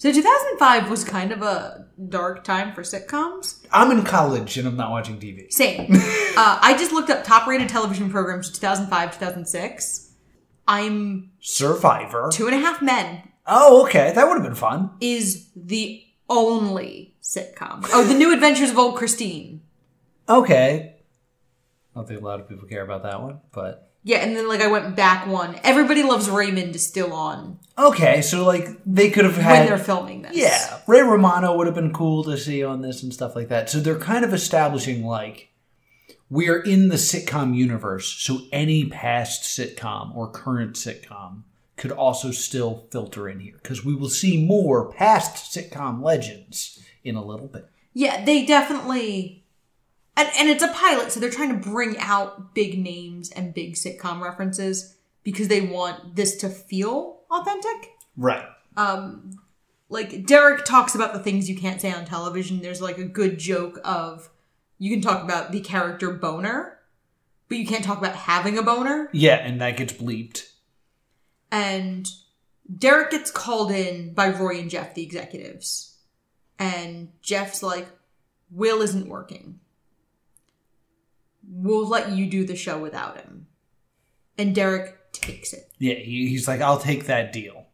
So 0.00 0.10
2005 0.10 0.88
was 0.88 1.04
kind 1.04 1.30
of 1.30 1.42
a 1.42 1.86
dark 2.08 2.42
time 2.42 2.72
for 2.72 2.80
sitcoms. 2.80 3.62
I'm 3.70 3.90
in 3.90 4.02
college 4.02 4.56
and 4.56 4.66
I'm 4.66 4.74
not 4.74 4.90
watching 4.90 5.18
TV. 5.20 5.52
Same. 5.52 5.88
uh, 5.92 6.58
I 6.62 6.74
just 6.78 6.90
looked 6.90 7.10
up 7.10 7.22
top 7.22 7.46
rated 7.46 7.68
television 7.68 8.08
programs 8.10 8.50
2005 8.50 9.12
2006. 9.18 10.12
I'm 10.66 11.32
Survivor. 11.40 12.30
Two 12.32 12.46
and 12.46 12.56
a 12.56 12.60
Half 12.60 12.80
Men 12.80 13.28
Oh, 13.46 13.82
okay. 13.84 14.10
That 14.14 14.26
would 14.26 14.38
have 14.38 14.42
been 14.42 14.54
fun. 14.54 14.92
is 15.02 15.50
the 15.54 16.02
only 16.30 17.14
sitcom. 17.22 17.86
Oh, 17.92 18.02
The 18.02 18.14
New 18.14 18.32
Adventures 18.32 18.70
of 18.70 18.78
Old 18.78 18.96
Christine. 18.96 19.60
Okay. 20.30 20.94
I 21.94 21.98
don't 21.98 22.08
think 22.08 22.22
a 22.22 22.24
lot 22.24 22.40
of 22.40 22.48
people 22.48 22.66
care 22.66 22.82
about 22.82 23.02
that 23.02 23.20
one, 23.20 23.40
but 23.52 23.89
Yeah, 24.02 24.18
and 24.18 24.34
then 24.34 24.48
like 24.48 24.60
I 24.60 24.66
went 24.66 24.96
back 24.96 25.26
one. 25.26 25.58
Everybody 25.62 26.02
Loves 26.02 26.30
Raymond 26.30 26.74
is 26.74 26.86
still 26.86 27.12
on 27.12 27.58
okay. 27.78 28.22
So 28.22 28.44
like 28.44 28.68
they 28.86 29.10
could 29.10 29.24
have 29.24 29.36
had 29.36 29.50
when 29.50 29.60
had 29.60 29.68
they're 29.68 29.84
filming 29.84 30.22
this. 30.22 30.36
Yeah, 30.36 30.80
Ray 30.86 31.02
Romano 31.02 31.56
would 31.56 31.66
have 31.66 31.74
been 31.74 31.92
cool 31.92 32.24
to 32.24 32.36
see 32.36 32.64
on 32.64 32.82
this 32.82 33.02
and 33.02 33.12
stuff 33.12 33.36
like 33.36 33.48
that. 33.48 33.70
So 33.70 33.80
they're 33.80 33.98
kind 33.98 34.24
of 34.24 34.32
establishing 34.32 35.04
like 35.04 35.52
we're 36.28 36.62
in 36.62 36.88
the 36.88 36.96
sitcom 36.96 37.56
universe, 37.56 38.06
so 38.06 38.42
any 38.52 38.86
past 38.86 39.42
sitcom 39.42 40.14
or 40.14 40.30
current 40.30 40.76
sitcom 40.76 41.42
could 41.76 41.90
also 41.90 42.30
still 42.30 42.86
filter 42.90 43.28
in 43.28 43.40
here 43.40 43.58
because 43.62 43.84
we 43.84 43.94
will 43.94 44.10
see 44.10 44.44
more 44.44 44.92
past 44.92 45.52
sitcom 45.52 46.02
legends 46.02 46.78
in 47.02 47.16
a 47.16 47.24
little 47.24 47.48
bit. 47.48 47.68
Yeah, 47.92 48.24
they 48.24 48.46
definitely. 48.46 49.39
And, 50.20 50.28
and 50.38 50.48
it's 50.50 50.62
a 50.62 50.68
pilot, 50.68 51.12
so 51.12 51.18
they're 51.18 51.30
trying 51.30 51.48
to 51.58 51.70
bring 51.70 51.96
out 51.98 52.54
big 52.54 52.78
names 52.78 53.30
and 53.30 53.54
big 53.54 53.74
sitcom 53.74 54.20
references 54.20 54.96
because 55.22 55.48
they 55.48 55.62
want 55.62 56.14
this 56.14 56.36
to 56.36 56.50
feel 56.50 57.20
authentic. 57.30 57.92
Right. 58.18 58.44
Um, 58.76 59.38
like 59.88 60.26
Derek 60.26 60.66
talks 60.66 60.94
about 60.94 61.14
the 61.14 61.20
things 61.20 61.48
you 61.48 61.56
can't 61.56 61.80
say 61.80 61.90
on 61.90 62.04
television. 62.04 62.60
There's 62.60 62.82
like 62.82 62.98
a 62.98 63.04
good 63.04 63.38
joke 63.38 63.80
of 63.82 64.28
you 64.78 64.90
can 64.90 65.00
talk 65.00 65.24
about 65.24 65.52
the 65.52 65.60
character 65.60 66.10
boner, 66.10 66.78
but 67.48 67.56
you 67.56 67.66
can't 67.66 67.82
talk 67.84 67.96
about 67.98 68.14
having 68.14 68.58
a 68.58 68.62
boner. 68.62 69.08
Yeah, 69.12 69.36
and 69.36 69.58
that 69.62 69.76
gets 69.78 69.94
bleeped. 69.94 70.50
and 71.50 72.06
Derek 72.78 73.10
gets 73.10 73.30
called 73.30 73.72
in 73.72 74.12
by 74.14 74.28
Roy 74.28 74.58
and 74.60 74.70
Jeff, 74.70 74.94
the 74.94 75.02
executives. 75.02 75.96
And 76.58 77.08
Jeff's 77.22 77.62
like, 77.62 77.88
Will 78.50 78.80
isn't 78.82 79.08
working. 79.08 79.58
We'll 81.52 81.86
let 81.86 82.12
you 82.12 82.30
do 82.30 82.44
the 82.44 82.54
show 82.56 82.78
without 82.78 83.16
him. 83.16 83.46
And 84.38 84.54
Derek 84.54 85.12
takes 85.12 85.52
it. 85.52 85.70
Yeah, 85.78 85.94
he, 85.94 86.28
he's 86.28 86.46
like, 86.46 86.60
I'll 86.60 86.78
take 86.78 87.06
that 87.06 87.32
deal. 87.32 87.66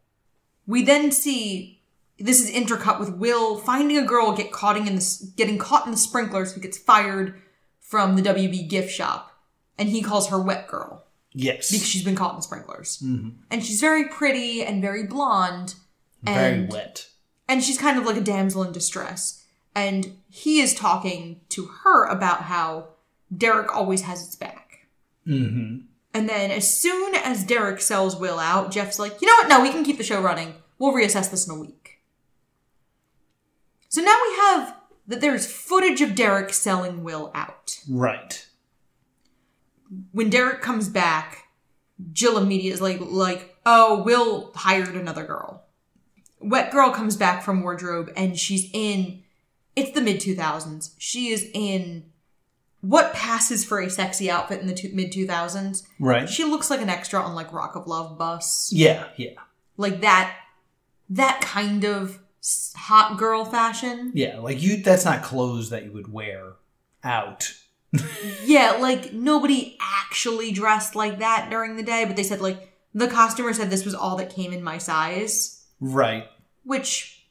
We 0.66 0.82
then 0.82 1.12
see 1.12 1.82
this 2.18 2.40
is 2.42 2.50
intercut 2.50 2.98
with 2.98 3.10
Will 3.14 3.58
finding 3.58 3.98
a 3.98 4.04
girl 4.06 4.32
get 4.34 4.50
caught 4.50 4.76
in 4.76 4.84
the 4.86 5.30
getting 5.36 5.58
caught 5.58 5.84
in 5.84 5.90
the 5.92 5.98
sprinklers 5.98 6.52
who 6.54 6.60
gets 6.60 6.78
fired 6.78 7.40
from 7.80 8.16
the 8.16 8.22
WB 8.22 8.68
gift 8.68 8.90
shop, 8.90 9.30
and 9.78 9.90
he 9.90 10.02
calls 10.02 10.28
her 10.30 10.40
Wet 10.40 10.66
Girl 10.66 11.04
Yes. 11.32 11.70
because 11.70 11.86
she's 11.86 12.02
been 12.02 12.16
caught 12.16 12.30
in 12.30 12.36
the 12.36 12.42
sprinklers. 12.42 12.98
Mm-hmm. 13.04 13.28
And 13.50 13.64
she's 13.64 13.80
very 13.80 14.08
pretty 14.08 14.64
and 14.64 14.80
very 14.82 15.04
blonde. 15.06 15.74
Very 16.22 16.54
And, 16.62 16.72
wet. 16.72 17.06
and 17.46 17.62
she's 17.62 17.78
kind 17.78 17.98
of 17.98 18.06
like 18.06 18.16
a 18.16 18.20
damsel 18.22 18.62
in 18.64 18.72
distress. 18.72 19.44
And 19.74 20.16
he 20.30 20.60
is 20.60 20.74
talking 20.74 21.42
to 21.50 21.66
her 21.84 22.06
about 22.06 22.42
how 22.44 22.88
Derek 23.34 23.74
always 23.74 24.02
has 24.02 24.24
its 24.26 24.36
back. 24.36 24.86
Mm-hmm. 25.26 25.86
And 26.14 26.28
then 26.28 26.50
as 26.50 26.78
soon 26.80 27.14
as 27.14 27.44
Derek 27.44 27.80
sells 27.80 28.16
Will 28.16 28.38
out, 28.38 28.70
Jeff's 28.70 28.98
like, 28.98 29.20
you 29.20 29.26
know 29.26 29.34
what? 29.34 29.48
No, 29.48 29.60
we 29.62 29.70
can 29.70 29.84
keep 29.84 29.98
the 29.98 30.04
show 30.04 30.20
running. 30.20 30.54
We'll 30.78 30.92
reassess 30.94 31.30
this 31.30 31.46
in 31.46 31.54
a 31.54 31.60
week. 31.60 32.00
So 33.88 34.00
now 34.00 34.16
we 34.28 34.36
have 34.36 34.76
that 35.08 35.20
there's 35.20 35.50
footage 35.50 36.00
of 36.00 36.14
Derek 36.14 36.52
selling 36.52 37.04
Will 37.04 37.30
out. 37.34 37.78
Right. 37.88 38.46
when 40.12 40.30
Derek 40.30 40.62
comes 40.62 40.88
back, 40.88 41.44
Jill 42.12 42.38
immediately 42.38 42.70
is 42.70 42.80
like, 42.80 43.00
like, 43.00 43.56
oh, 43.64 44.02
Will 44.02 44.52
hired 44.54 44.94
another 44.94 45.24
girl. 45.24 45.62
Wet 46.40 46.70
Girl 46.70 46.90
comes 46.90 47.16
back 47.16 47.42
from 47.42 47.62
wardrobe 47.62 48.12
and 48.16 48.38
she's 48.38 48.68
in, 48.72 49.22
it's 49.74 49.92
the 49.92 50.00
mid 50.00 50.20
2000s. 50.20 50.94
She 50.98 51.28
is 51.28 51.48
in 51.54 52.04
what 52.86 53.12
passes 53.14 53.64
for 53.64 53.80
a 53.80 53.90
sexy 53.90 54.30
outfit 54.30 54.60
in 54.60 54.66
the 54.66 54.74
two, 54.74 54.90
mid 54.92 55.12
2000s. 55.12 55.82
Right. 55.98 56.28
She 56.28 56.44
looks 56.44 56.70
like 56.70 56.80
an 56.80 56.88
extra 56.88 57.20
on 57.20 57.34
like 57.34 57.52
Rock 57.52 57.74
of 57.76 57.86
Love 57.86 58.16
bus. 58.18 58.70
Yeah, 58.72 59.08
yeah. 59.16 59.34
Like 59.76 60.00
that, 60.02 60.36
that 61.10 61.40
kind 61.40 61.84
of 61.84 62.18
hot 62.76 63.18
girl 63.18 63.44
fashion. 63.44 64.12
Yeah, 64.14 64.38
like 64.38 64.62
you 64.62 64.82
that's 64.82 65.04
not 65.04 65.22
clothes 65.22 65.70
that 65.70 65.84
you 65.84 65.92
would 65.92 66.12
wear 66.12 66.54
out. 67.02 67.52
Yeah, 68.44 68.72
like 68.80 69.12
nobody 69.12 69.76
actually 69.80 70.52
dressed 70.52 70.94
like 70.94 71.18
that 71.20 71.48
during 71.50 71.76
the 71.76 71.82
day, 71.82 72.04
but 72.04 72.14
they 72.16 72.22
said 72.22 72.40
like 72.40 72.72
the 72.94 73.08
costumer 73.08 73.52
said 73.52 73.70
this 73.70 73.84
was 73.84 73.94
all 73.94 74.16
that 74.16 74.34
came 74.34 74.52
in 74.52 74.62
my 74.62 74.78
size, 74.78 75.64
Right. 75.80 76.26
which 76.64 77.26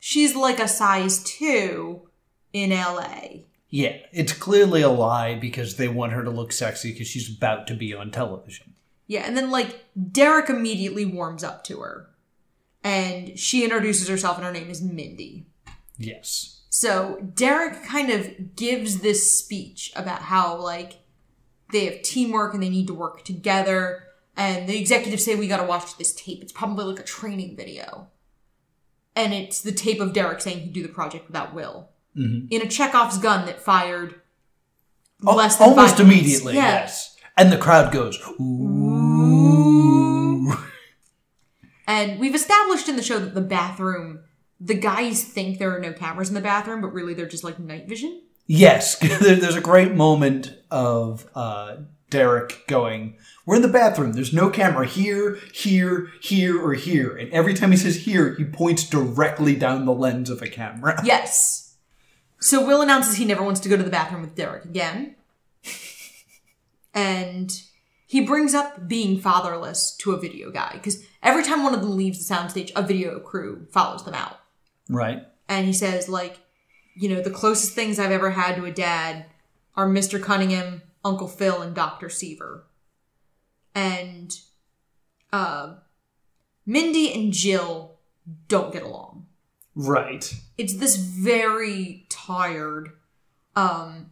she's 0.00 0.34
like 0.34 0.58
a 0.58 0.68
size 0.68 1.22
2 1.24 2.02
in 2.52 2.70
LA. 2.70 3.44
Yeah, 3.74 3.96
it's 4.12 4.32
clearly 4.32 4.82
a 4.82 4.88
lie 4.88 5.34
because 5.34 5.78
they 5.78 5.88
want 5.88 6.12
her 6.12 6.22
to 6.22 6.30
look 6.30 6.52
sexy 6.52 6.92
because 6.92 7.08
she's 7.08 7.28
about 7.28 7.66
to 7.66 7.74
be 7.74 7.92
on 7.92 8.12
television. 8.12 8.74
Yeah, 9.08 9.24
and 9.26 9.36
then 9.36 9.50
like 9.50 9.84
Derek 10.12 10.48
immediately 10.48 11.04
warms 11.04 11.42
up 11.42 11.64
to 11.64 11.80
her. 11.80 12.08
And 12.84 13.36
she 13.36 13.64
introduces 13.64 14.06
herself 14.06 14.36
and 14.36 14.46
her 14.46 14.52
name 14.52 14.70
is 14.70 14.80
Mindy. 14.80 15.46
Yes. 15.98 16.62
So 16.70 17.18
Derek 17.34 17.82
kind 17.84 18.10
of 18.10 18.54
gives 18.54 19.00
this 19.00 19.36
speech 19.36 19.90
about 19.96 20.22
how 20.22 20.56
like 20.56 21.00
they 21.72 21.86
have 21.86 22.02
teamwork 22.02 22.54
and 22.54 22.62
they 22.62 22.70
need 22.70 22.86
to 22.86 22.94
work 22.94 23.24
together. 23.24 24.04
And 24.36 24.68
the 24.68 24.78
executives 24.78 25.24
say 25.24 25.34
we 25.34 25.48
got 25.48 25.56
to 25.56 25.66
watch 25.66 25.98
this 25.98 26.14
tape. 26.14 26.42
It's 26.42 26.52
probably 26.52 26.84
like 26.84 27.00
a 27.00 27.04
training 27.04 27.56
video, 27.56 28.06
and 29.16 29.34
it's 29.34 29.60
the 29.60 29.72
tape 29.72 30.00
of 30.00 30.12
Derek 30.12 30.40
saying 30.40 30.60
he'd 30.60 30.72
do 30.72 30.82
the 30.84 30.88
project 30.88 31.26
without 31.26 31.52
Will 31.52 31.88
in 32.16 32.60
a 32.62 32.68
Chekhov's 32.68 33.18
gun 33.18 33.46
that 33.46 33.60
fired 33.60 34.20
Al- 35.26 35.36
less 35.36 35.56
than 35.56 35.68
almost 35.68 36.00
immediately, 36.00 36.54
Yeah. 36.54 36.80
yes. 36.80 37.16
And 37.36 37.50
the 37.50 37.58
crowd 37.58 37.92
goes, 37.92 38.18
ooh. 38.40 40.54
And 41.86 42.18
we've 42.18 42.34
established 42.34 42.88
in 42.88 42.96
the 42.96 43.02
show 43.02 43.18
that 43.18 43.34
the 43.34 43.40
bathroom, 43.40 44.20
the 44.60 44.74
guys 44.74 45.24
think 45.24 45.58
there 45.58 45.74
are 45.76 45.80
no 45.80 45.92
cameras 45.92 46.28
in 46.28 46.34
the 46.34 46.40
bathroom, 46.40 46.80
but 46.80 46.92
really 46.92 47.14
they're 47.14 47.26
just 47.26 47.44
like 47.44 47.58
night 47.58 47.88
vision. 47.88 48.22
Yes, 48.46 48.98
there's 49.20 49.56
a 49.56 49.60
great 49.60 49.94
moment 49.94 50.54
of 50.70 51.26
uh, 51.34 51.76
Derek 52.10 52.66
going, 52.68 53.16
We're 53.46 53.56
in 53.56 53.62
the 53.62 53.68
bathroom. 53.68 54.12
There's 54.12 54.32
no 54.32 54.50
camera 54.50 54.86
here, 54.86 55.38
here, 55.52 56.08
here, 56.22 56.62
or 56.62 56.74
here. 56.74 57.16
And 57.16 57.32
every 57.32 57.54
time 57.54 57.70
he 57.70 57.76
says 57.76 58.04
here, 58.04 58.34
he 58.36 58.44
points 58.44 58.88
directly 58.88 59.54
down 59.56 59.84
the 59.84 59.92
lens 59.94 60.30
of 60.30 60.42
a 60.42 60.48
camera. 60.48 61.00
Yes. 61.04 61.63
So 62.44 62.62
Will 62.62 62.82
announces 62.82 63.16
he 63.16 63.24
never 63.24 63.42
wants 63.42 63.60
to 63.60 63.70
go 63.70 63.76
to 63.78 63.82
the 63.82 63.88
bathroom 63.88 64.20
with 64.20 64.34
Derek 64.34 64.66
again. 64.66 65.16
and 66.94 67.50
he 68.06 68.20
brings 68.20 68.52
up 68.52 68.86
being 68.86 69.18
fatherless 69.18 69.96
to 69.96 70.12
a 70.12 70.20
video 70.20 70.50
guy 70.50 70.72
because 70.74 71.06
every 71.22 71.42
time 71.42 71.62
one 71.62 71.72
of 71.72 71.80
them 71.80 71.96
leaves 71.96 72.18
the 72.18 72.34
soundstage, 72.34 72.70
a 72.76 72.82
video 72.82 73.18
crew 73.18 73.66
follows 73.72 74.04
them 74.04 74.12
out. 74.12 74.40
Right. 74.90 75.26
And 75.48 75.66
he 75.66 75.72
says, 75.72 76.06
like, 76.06 76.38
you 76.94 77.08
know, 77.08 77.22
the 77.22 77.30
closest 77.30 77.72
things 77.72 77.98
I've 77.98 78.10
ever 78.10 78.32
had 78.32 78.56
to 78.56 78.66
a 78.66 78.70
dad 78.70 79.24
are 79.74 79.88
Mr. 79.88 80.22
Cunningham, 80.22 80.82
Uncle 81.02 81.28
Phil, 81.28 81.62
and 81.62 81.74
Dr. 81.74 82.10
Seaver. 82.10 82.66
And 83.74 84.38
uh, 85.32 85.76
Mindy 86.66 87.10
and 87.14 87.32
Jill 87.32 87.96
don't 88.48 88.70
get 88.70 88.82
along 88.82 89.14
Right. 89.74 90.34
It's 90.58 90.74
this 90.76 90.96
very 90.96 92.06
tired 92.08 92.90
um 93.56 94.10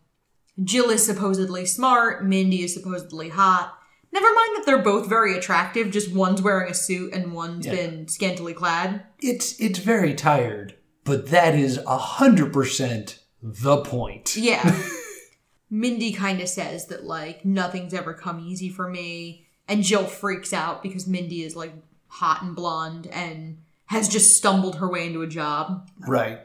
jill 0.63 0.91
is 0.91 1.05
supposedly 1.05 1.65
smart 1.67 2.25
mindy 2.25 2.63
is 2.63 2.75
supposedly 2.75 3.29
hot 3.31 3.75
never 4.13 4.27
mind 4.27 4.57
that 4.57 4.63
they're 4.67 4.83
both 4.83 5.09
very 5.09 5.37
attractive 5.37 5.91
just 5.91 6.13
one's 6.15 6.43
wearing 6.43 6.71
a 6.71 6.75
suit 6.75 7.13
and 7.15 7.33
one's 7.33 7.67
Yeah. 7.67 7.73
been 7.75 8.09
scantily 8.09 8.55
clad 8.55 9.05
It's 9.21 9.59
it's 9.61 9.79
very 9.79 10.15
tired, 10.15 10.75
but 11.05 11.29
that 11.31 11.55
is 11.55 11.79
a 11.87 11.99
hundred 11.99 12.53
percent 12.53 13.19
the 13.43 13.79
point. 13.83 14.37
yeah 14.37 14.79
mindy 15.71 16.13
kind 16.13 16.41
of 16.41 16.49
says 16.49 16.87
that 16.89 17.05
like 17.05 17.45
nothing's 17.45 17.95
ever 17.95 18.13
come 18.15 18.39
easy 18.41 18.69
for 18.69 18.89
me 18.89 19.47
and 19.69 19.83
jill 19.83 20.05
freaks 20.05 20.53
out 20.53 20.83
because 20.83 21.07
mindy 21.07 21.43
is 21.43 21.57
like 21.57 21.73
hot 22.09 22.43
and 22.43 22.55
blonde 22.55 23.07
and 23.07 23.59
has 23.93 24.09
just 24.09 24.37
stumbled 24.37 24.77
her 24.77 24.89
way 24.91 25.07
into 25.07 25.23
a 25.23 25.27
job 25.27 25.89
Right. 26.07 26.41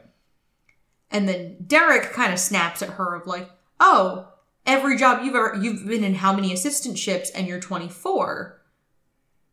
And 1.10 1.26
then 1.28 1.56
Derek 1.66 2.12
kind 2.12 2.32
of 2.32 2.38
snaps 2.38 2.82
at 2.82 2.90
her 2.90 3.14
of 3.14 3.26
like, 3.26 3.50
oh, 3.80 4.28
every 4.66 4.96
job 4.98 5.24
you've 5.24 5.34
ever 5.34 5.56
you've 5.60 5.86
been 5.86 6.04
in 6.04 6.14
how 6.16 6.32
many 6.34 6.52
assistantships 6.52 7.28
and 7.34 7.46
you're 7.48 7.58
24 7.60 8.60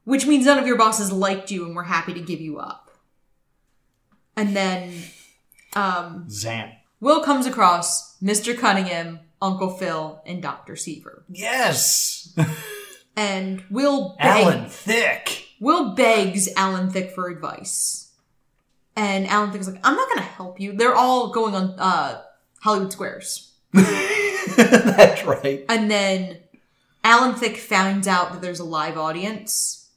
which 0.03 0.27
means 0.27 0.45
none 0.45 0.59
of 0.59 0.67
your 0.67 0.77
bosses 0.77 1.11
liked 1.11 1.49
you 1.49 1.65
and 1.65 1.75
were 1.75 1.83
happy 1.85 2.13
to 2.13 2.19
give 2.19 2.41
you 2.41 2.59
up 2.59 2.91
and 4.35 4.55
then 4.55 4.91
um, 5.73 6.25
Zan. 6.29 6.73
will 6.99 7.23
comes 7.23 7.45
across 7.45 8.17
mr 8.21 8.57
cunningham 8.57 9.21
uncle 9.41 9.69
phil 9.69 10.21
and 10.25 10.41
dr 10.41 10.75
seaver 10.75 11.23
Yes. 11.29 12.37
and 13.15 13.63
will 13.71 14.15
beg, 14.19 14.43
Alan 14.43 14.65
Thicke. 14.69 15.44
Will 15.59 15.95
begs 15.95 16.49
alan 16.55 16.89
thicke 16.89 17.11
for 17.11 17.29
advice 17.29 18.11
and 18.95 19.27
alan 19.27 19.51
thicke's 19.51 19.67
like 19.67 19.79
i'm 19.83 19.95
not 19.95 20.09
gonna 20.09 20.21
help 20.21 20.59
you 20.59 20.73
they're 20.73 20.95
all 20.95 21.31
going 21.31 21.55
on 21.55 21.79
uh 21.79 22.21
hollywood 22.61 22.91
squares 22.91 23.53
That's 24.55 25.25
right. 25.25 25.65
And 25.67 25.89
then 25.91 26.37
Alan 27.03 27.35
Thicke 27.35 27.57
finds 27.57 28.07
out 28.07 28.31
that 28.31 28.41
there's 28.41 28.59
a 28.59 28.65
live 28.65 28.97
audience. 28.97 29.89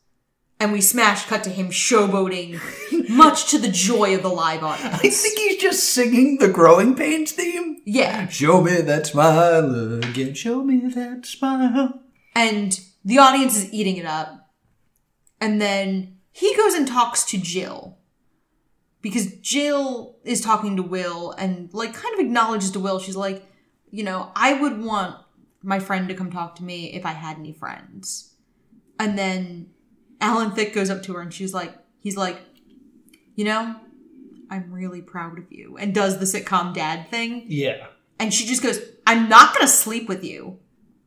And 0.61 0.73
we 0.73 0.81
smash 0.81 1.27
cut 1.27 1.45
to 1.45 1.51
him 1.51 1.69
showboating, 1.69 2.61
much 3.09 3.49
to 3.51 3.59
the 3.59 3.69
joy 3.69 4.17
of 4.17 4.23
the 4.23 4.29
live 4.29 4.65
audience. 4.65 4.95
I 4.95 5.09
think 5.09 5.39
he's 5.39 5.63
just 5.63 5.85
singing 5.85 6.39
the 6.39 6.49
Growing 6.49 6.97
Pains 6.97 7.31
theme. 7.31 7.81
Yeah. 7.85 8.27
Show 8.27 8.61
me 8.61 8.81
that 8.81 9.07
smile 9.07 10.03
again. 10.03 10.35
Show 10.35 10.65
me 10.65 10.79
that 10.89 11.27
smile. 11.27 12.01
And 12.35 12.81
the 13.05 13.19
audience 13.19 13.57
is 13.57 13.73
eating 13.73 13.99
it 13.99 14.07
up. 14.07 14.48
And 15.41 15.61
then 15.61 16.19
he 16.33 16.55
goes 16.57 16.75
and 16.75 16.87
talks 16.87 17.25
to 17.27 17.39
Jill. 17.39 17.99
Because 19.01 19.33
Jill 19.37 20.17
is 20.25 20.41
talking 20.41 20.77
to 20.77 20.83
Will 20.83 21.33
and, 21.33 21.73
like, 21.73 21.95
kind 21.95 22.15
of 22.15 22.21
acknowledges 22.21 22.73
to 22.73 22.81
Will, 22.81 22.99
she's 22.99 23.17
like, 23.17 23.47
you 23.91 24.03
know, 24.03 24.33
I 24.35 24.55
would 24.55 24.83
want 24.83 25.17
my 25.63 25.79
friend 25.79 26.09
to 26.09 26.15
come 26.15 26.31
talk 26.31 26.57
to 26.57 26.65
me 26.65 26.93
if 26.93 27.07
I 27.07 27.13
had 27.13 27.39
any 27.39 27.53
friends. 27.53 28.35
And 28.99 29.17
then 29.17 29.71
Alan 30.21 30.51
Thicke 30.53 30.75
goes 30.75 30.91
up 30.91 31.03
to 31.05 31.15
her 31.15 31.21
and 31.21 31.33
she's 31.33 31.55
like, 31.55 31.75
he's 32.01 32.17
like, 32.17 32.41
you 33.37 33.45
know, 33.45 33.77
I'm 34.51 34.73
really 34.73 35.03
proud 35.03 35.39
of 35.39 35.51
you. 35.51 35.77
And 35.79 35.95
does 35.95 36.19
the 36.19 36.25
sitcom 36.25 36.75
dad 36.75 37.09
thing. 37.09 37.45
Yeah. 37.47 37.87
And 38.19 38.35
she 38.35 38.47
just 38.47 38.63
goes, 38.63 38.81
I'm 39.07 39.29
not 39.29 39.55
going 39.55 39.67
to 39.67 39.73
sleep 39.73 40.09
with 40.09 40.25
you. 40.25 40.59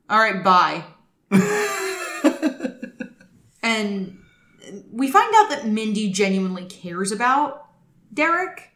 All 0.09 0.19
right, 0.19 0.43
bye. 0.43 0.83
and 3.63 4.20
we 4.91 5.09
find 5.09 5.33
out 5.35 5.49
that 5.49 5.65
Mindy 5.67 6.09
genuinely 6.11 6.65
cares 6.65 7.11
about 7.11 7.67
Derek, 8.13 8.71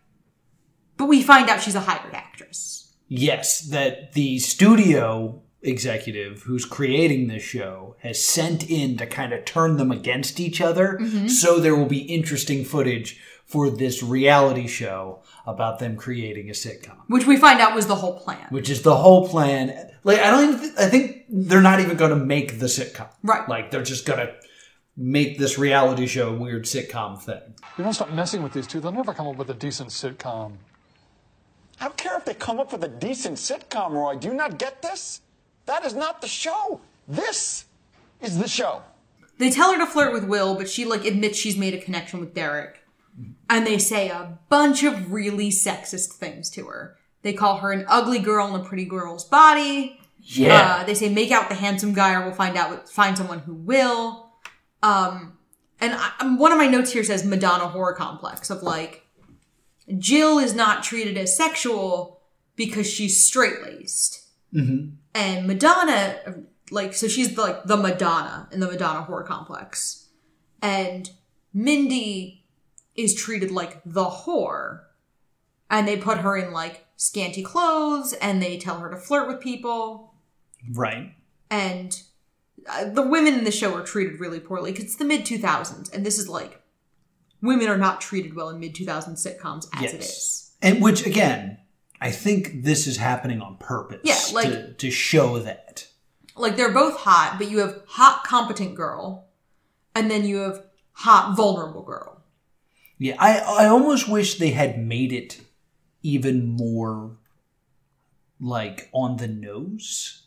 but 0.98 1.06
we 1.06 1.22
find 1.22 1.50
out 1.50 1.62
she's 1.62 1.76
a 1.76 1.82
hired 1.82 2.14
actress. 2.14 2.94
Yes, 3.08 3.62
that 3.62 4.14
the 4.14 4.40
studio 4.40 5.42
executive 5.62 6.44
who's 6.44 6.64
creating 6.66 7.28
this 7.28 7.44
show 7.44 7.96
has 8.00 8.24
sent 8.24 8.70
in 8.70 8.98
to 8.98 9.06
kind 9.08 9.34
of 9.34 9.44
turn 9.46 9.78
them 9.78 9.92
against 9.92 10.40
each 10.40 10.62
other 10.62 11.00
mm-hmm. 11.02 11.28
so 11.28 11.60
there 11.60 11.76
will 11.76 11.88
be 11.88 12.02
interesting 12.02 12.64
footage 12.64 13.20
for 13.46 13.72
this 13.72 14.04
reality 14.04 14.68
show 14.68 15.24
about 15.48 15.80
them 15.80 15.96
creating 15.96 16.50
a 16.50 16.54
sitcom 16.54 16.96
Which 17.08 17.26
we 17.26 17.36
find 17.38 17.60
out 17.62 17.74
was 17.76 17.88
the 17.88 17.96
whole 17.96 18.20
plan. 18.20 18.46
which 18.50 18.70
is 18.70 18.84
the 18.84 18.96
whole 18.96 19.28
plan 19.28 19.90
like 20.04 20.20
i 20.20 20.30
don't 20.30 20.50
even 20.50 20.60
th- 20.60 20.74
i 20.78 20.88
think 20.88 21.26
they're 21.30 21.62
not 21.62 21.80
even 21.80 21.98
going 21.98 22.12
to 22.12 22.16
make 22.26 22.60
the 22.60 22.68
sitcom 22.68 23.08
Right. 23.24 23.50
like 23.50 23.72
they're 23.72 23.82
just 23.82 24.06
going 24.06 24.20
to 24.20 24.36
make 24.98 25.38
this 25.38 25.58
reality 25.58 26.08
show 26.08 26.30
a 26.30 26.34
weird 26.34 26.64
sitcom 26.64 27.20
thing 27.22 27.42
You 27.78 27.84
don't 27.84 27.94
stop 27.94 28.12
messing 28.12 28.42
with 28.44 28.54
these 28.54 28.68
two, 28.68 28.80
they'll 28.80 28.92
never 28.92 29.14
come 29.14 29.28
up 29.28 29.36
with 29.36 29.50
a 29.50 29.54
decent 29.54 29.90
sitcom. 29.90 30.54
I 31.80 31.86
don't 31.86 31.98
care 31.98 32.18
if 32.18 32.24
they 32.26 32.34
come 32.34 32.60
up 32.60 32.72
with 32.72 32.84
a 32.84 32.88
decent 32.88 33.38
sitcom, 33.38 33.92
Roy. 33.92 34.16
Do 34.16 34.30
you 34.30 34.34
not 34.34 34.58
get 34.58 34.82
this? 34.82 35.22
That 35.66 35.84
is 35.84 35.94
not 35.94 36.22
the 36.22 36.28
show. 36.28 36.80
This 37.08 37.66
is 38.22 38.38
the 38.40 38.48
show. 38.48 38.84
They 39.38 39.50
tell 39.50 39.74
her 39.74 39.80
to 39.80 39.86
flirt 39.86 40.14
with 40.14 40.24
Will, 40.24 40.56
but 40.56 40.70
she 40.70 40.86
like 40.86 41.04
admits 41.04 41.38
she's 41.38 41.58
made 41.58 41.74
a 41.74 41.82
connection 41.82 42.20
with 42.22 42.34
Derek. 42.34 42.82
And 43.50 43.68
they 43.68 43.78
say 43.78 44.10
a 44.10 44.40
bunch 44.50 44.84
of 44.84 45.12
really 45.12 45.50
sexist 45.50 46.14
things 46.14 46.50
to 46.52 46.68
her. 46.68 46.96
They 47.22 47.34
call 47.34 47.58
her 47.58 47.72
an 47.72 47.86
ugly 47.88 48.20
girl 48.20 48.54
in 48.54 48.62
a 48.62 48.64
pretty 48.64 48.86
girl's 48.86 49.26
body. 49.26 50.00
yeah 50.20 50.78
Uh, 50.80 50.84
they 50.86 50.94
say 50.94 51.10
make 51.10 51.32
out 51.32 51.50
the 51.50 51.56
handsome 51.56 51.94
guy 51.94 52.14
or 52.14 52.24
we'll 52.26 52.34
find 52.34 52.56
out 52.58 52.88
find 52.90 53.18
someone 53.18 53.40
who 53.40 53.54
will. 53.54 54.25
Um, 54.86 55.38
and 55.82 55.96
I, 55.96 56.12
um, 56.20 56.38
one 56.38 56.52
of 56.52 56.60
my 56.60 56.68
notes 56.68 56.92
here 56.92 57.04
says 57.04 57.26
Madonna 57.26 57.68
whore 57.68 57.96
complex 57.96 58.52
of 58.52 58.62
like 58.62 59.04
Jill 59.98 60.38
is 60.38 60.54
not 60.54 60.84
treated 60.84 61.18
as 61.18 61.36
sexual 61.36 62.22
because 62.56 62.88
she's 62.88 63.26
straight 63.26 63.64
laced, 63.64 64.22
mm-hmm. 64.54 64.96
and 65.16 65.48
Madonna 65.48 66.44
like 66.70 66.94
so 66.94 67.08
she's 67.08 67.36
like 67.36 67.64
the 67.64 67.78
Madonna 67.78 68.48
in 68.52 68.60
the 68.60 68.68
Madonna 68.68 69.06
whore 69.10 69.26
complex, 69.26 70.10
and 70.62 71.10
Mindy 71.52 72.46
is 72.96 73.16
treated 73.16 73.50
like 73.50 73.82
the 73.86 74.06
whore, 74.06 74.82
and 75.70 75.88
they 75.88 75.98
put 75.98 76.20
her 76.20 76.38
in 76.38 76.54
like 76.54 76.86
scanty 76.96 77.42
clothes 77.42 78.14
and 78.14 78.42
they 78.42 78.58
tell 78.58 78.80
her 78.80 78.90
to 78.92 78.98
flirt 78.98 79.28
with 79.28 79.42
people. 79.42 80.14
Right. 80.72 81.16
And 81.50 82.00
uh, 82.70 82.86
the 82.86 83.02
women 83.02 83.34
in 83.36 83.44
the 83.44 83.52
show 83.52 83.74
are 83.76 83.84
treated 83.84 84.20
really 84.20 84.40
poorly 84.40 84.72
because 84.72 84.86
it's 84.86 84.96
the 84.96 85.06
mid 85.06 85.26
2000s 85.26 85.94
and 85.94 86.06
this 86.06 86.18
is 86.18 86.28
like 86.28 86.62
women 87.42 87.68
are 87.68 87.78
not 87.78 88.02
treated 88.02 88.36
well 88.36 88.50
in 88.50 88.60
mid 88.60 88.74
2000s 88.76 89.14
sitcoms 89.26 89.68
as 89.74 89.94
it 89.94 90.02
is 90.02 90.52
And 90.62 90.82
which 90.82 91.06
again, 91.06 91.58
I 92.02 92.12
think 92.12 92.64
this 92.64 92.88
is 92.88 92.98
happening 92.98 93.42
on 93.42 93.58
purpose. 93.58 94.02
Yeah, 94.04 94.20
like- 94.34 94.50
to, 94.50 94.74
to 94.74 94.92
show 94.92 95.40
that. 95.40 95.88
like 96.36 96.56
they're 96.58 96.74
both 96.74 96.98
hot 96.98 97.36
but 97.38 97.50
you 97.50 97.60
have 97.60 97.82
hot 97.88 98.24
competent 98.26 98.76
girl 98.76 99.28
and 99.94 100.10
then 100.12 100.26
you 100.26 100.38
have 100.38 100.64
hot 100.94 101.36
vulnerable 101.38 101.84
girl 101.84 102.22
Yeah, 102.98 103.16
I 103.20 103.40
I 103.40 103.66
almost 103.68 104.10
wish 104.10 104.38
they 104.38 104.52
had 104.52 104.80
made 104.80 105.12
it 105.14 105.42
even 106.02 106.46
more 106.48 107.18
like 108.40 108.90
on 108.92 109.18
the 109.18 109.28
nose. 109.28 110.24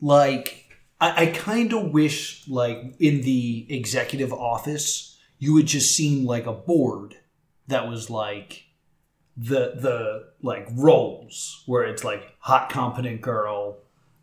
Like 0.00 0.65
I, 1.00 1.24
I 1.24 1.26
kind 1.26 1.72
of 1.72 1.90
wish 1.90 2.46
like 2.48 2.94
in 2.98 3.22
the 3.22 3.66
executive 3.68 4.32
office 4.32 5.18
you 5.38 5.56
had 5.56 5.66
just 5.66 5.94
seen 5.94 6.24
like 6.24 6.46
a 6.46 6.52
board 6.52 7.16
that 7.68 7.88
was 7.88 8.08
like 8.08 8.64
the 9.36 9.74
the 9.76 10.28
like 10.42 10.66
roles 10.72 11.62
where 11.66 11.84
it's 11.84 12.04
like 12.04 12.22
hot 12.38 12.70
competent 12.70 13.20
girl 13.20 13.76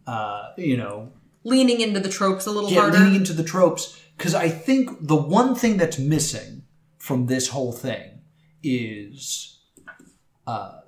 uh 0.07 0.49
you 0.57 0.75
know 0.75 1.11
leaning 1.43 1.81
into 1.81 1.99
the 1.99 2.09
tropes 2.09 2.45
a 2.45 2.51
little 2.51 2.71
yeah, 2.71 2.81
harder 2.81 2.99
leaning 2.99 3.15
into 3.15 3.33
the 3.33 3.43
tropes. 3.43 3.99
Because 4.17 4.35
I 4.35 4.49
think 4.49 5.07
the 5.07 5.15
one 5.15 5.55
thing 5.55 5.77
that's 5.77 5.99
missing 5.99 6.63
from 6.97 7.25
this 7.27 7.49
whole 7.49 7.71
thing 7.71 8.21
is 8.61 9.59
uh, 10.47 10.79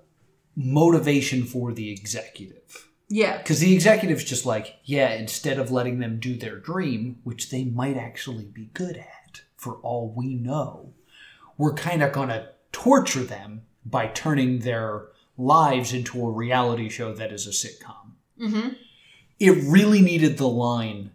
motivation 0.56 1.44
for 1.44 1.74
the 1.74 1.92
executive. 1.92 2.85
Yeah 3.10 3.38
Because 3.38 3.60
the 3.60 3.74
executive's 3.74 4.24
just 4.24 4.46
like, 4.46 4.78
yeah, 4.84 5.14
instead 5.14 5.60
of 5.60 5.72
letting 5.72 6.00
them 6.00 6.20
do 6.20 6.36
their 6.36 6.58
dream, 6.58 7.20
which 7.24 7.50
they 7.50 7.64
might 7.64 7.98
actually 7.98 8.46
be 8.46 8.70
good 8.74 8.98
at, 8.98 9.42
for 9.56 9.76
all 9.76 10.14
we 10.16 10.36
know, 10.36 10.94
we're 11.58 11.74
kind 11.74 12.04
of 12.04 12.12
going 12.12 12.30
to 12.30 12.50
torture 12.72 13.24
them 13.24 13.62
by 13.86 14.08
turning 14.08 14.60
their 14.60 15.08
lives 15.38 15.94
into 15.94 16.26
a 16.26 16.32
reality 16.32 16.90
show 16.90 17.14
that 17.14 17.32
is 17.32 17.46
a 17.48 17.52
sitcom. 17.52 18.12
Mm-hmm. 18.40 18.70
It 19.40 19.64
really 19.66 20.02
needed 20.02 20.38
the 20.38 20.48
line, 20.48 21.12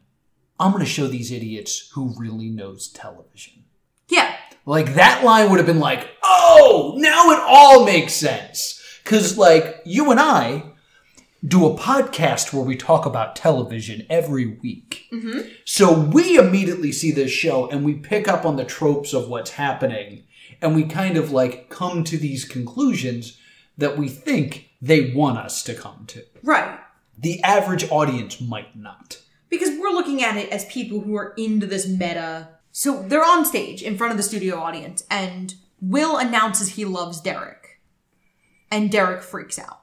I'm 0.59 0.72
going 0.72 0.85
to 0.85 0.90
show 0.90 1.07
these 1.07 1.33
idiots 1.33 1.90
who 1.94 2.14
really 2.18 2.50
knows 2.50 2.88
television. 2.88 3.64
yeah 4.09 4.37
Like 4.66 4.94
that 4.94 5.24
line 5.24 5.50
would 5.50 5.59
have 5.59 5.66
been 5.66 5.81
like, 5.81 6.09
oh, 6.22 6.94
now 6.98 7.31
it 7.31 7.40
all 7.46 7.85
makes 7.85 8.12
sense. 8.12 8.76
Cause 9.05 9.37
like 9.37 9.81
you 9.85 10.11
and 10.11 10.20
I 10.20 10.70
do 11.46 11.66
a 11.66 11.76
podcast 11.76 12.53
where 12.53 12.64
we 12.64 12.76
talk 12.76 13.07
about 13.07 13.35
television 13.35 14.07
every 14.11 14.46
week. 14.46 15.07
Mm-hmm. 15.12 15.48
So 15.64 15.98
we 15.98 16.37
immediately 16.37 16.92
see 16.92 17.11
this 17.12 17.31
show 17.31 17.68
and 17.70 17.85
we 17.85 17.94
pick 17.94 18.29
up 18.29 18.44
on 18.44 18.57
the 18.57 18.64
tropes 18.64 19.14
of 19.14 19.29
what's 19.29 19.53
happening 19.53 20.24
and 20.61 20.74
we 20.74 20.85
kind 20.85 21.16
of 21.16 21.33
like 21.33 21.70
come 21.70 22.05
to 22.05 22.18
these 22.18 22.44
conclusions 22.44 23.38
that 23.78 23.97
we 23.97 24.09
think 24.09 24.68
they 24.82 25.12
want 25.12 25.38
us 25.38 25.62
to 25.62 25.74
come 25.74 26.05
to. 26.09 26.22
right 26.43 26.78
The 27.18 27.43
average 27.43 27.91
audience 27.91 28.41
might 28.41 28.76
not. 28.76 29.18
because 29.49 29.70
we're 29.78 29.91
looking 29.91 30.22
at 30.22 30.36
it 30.36 30.51
as 30.51 30.64
people 30.66 31.01
who 31.01 31.16
are 31.16 31.32
into 31.38 31.66
this 31.66 31.88
meta. 31.88 32.49
So 32.72 33.03
they're 33.03 33.24
on 33.24 33.45
stage 33.47 33.82
in 33.82 33.97
front 33.97 34.11
of 34.12 34.16
the 34.16 34.22
studio 34.22 34.59
audience, 34.59 35.03
and 35.11 35.55
Will 35.80 36.16
announces 36.18 36.68
he 36.70 36.84
loves 36.84 37.20
Derek, 37.20 37.80
and 38.70 38.93
Derek 38.93 39.22
freaks 39.22 39.59
out. 39.59 39.80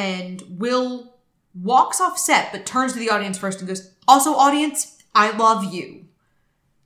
And 0.00 0.42
Will 0.48 1.14
walks 1.54 2.00
off 2.00 2.16
set, 2.16 2.52
but 2.52 2.64
turns 2.64 2.94
to 2.94 2.98
the 2.98 3.10
audience 3.10 3.36
first 3.36 3.58
and 3.58 3.68
goes, 3.68 3.92
"Also, 4.08 4.34
audience, 4.34 4.96
I 5.14 5.30
love 5.36 5.74
you," 5.74 6.06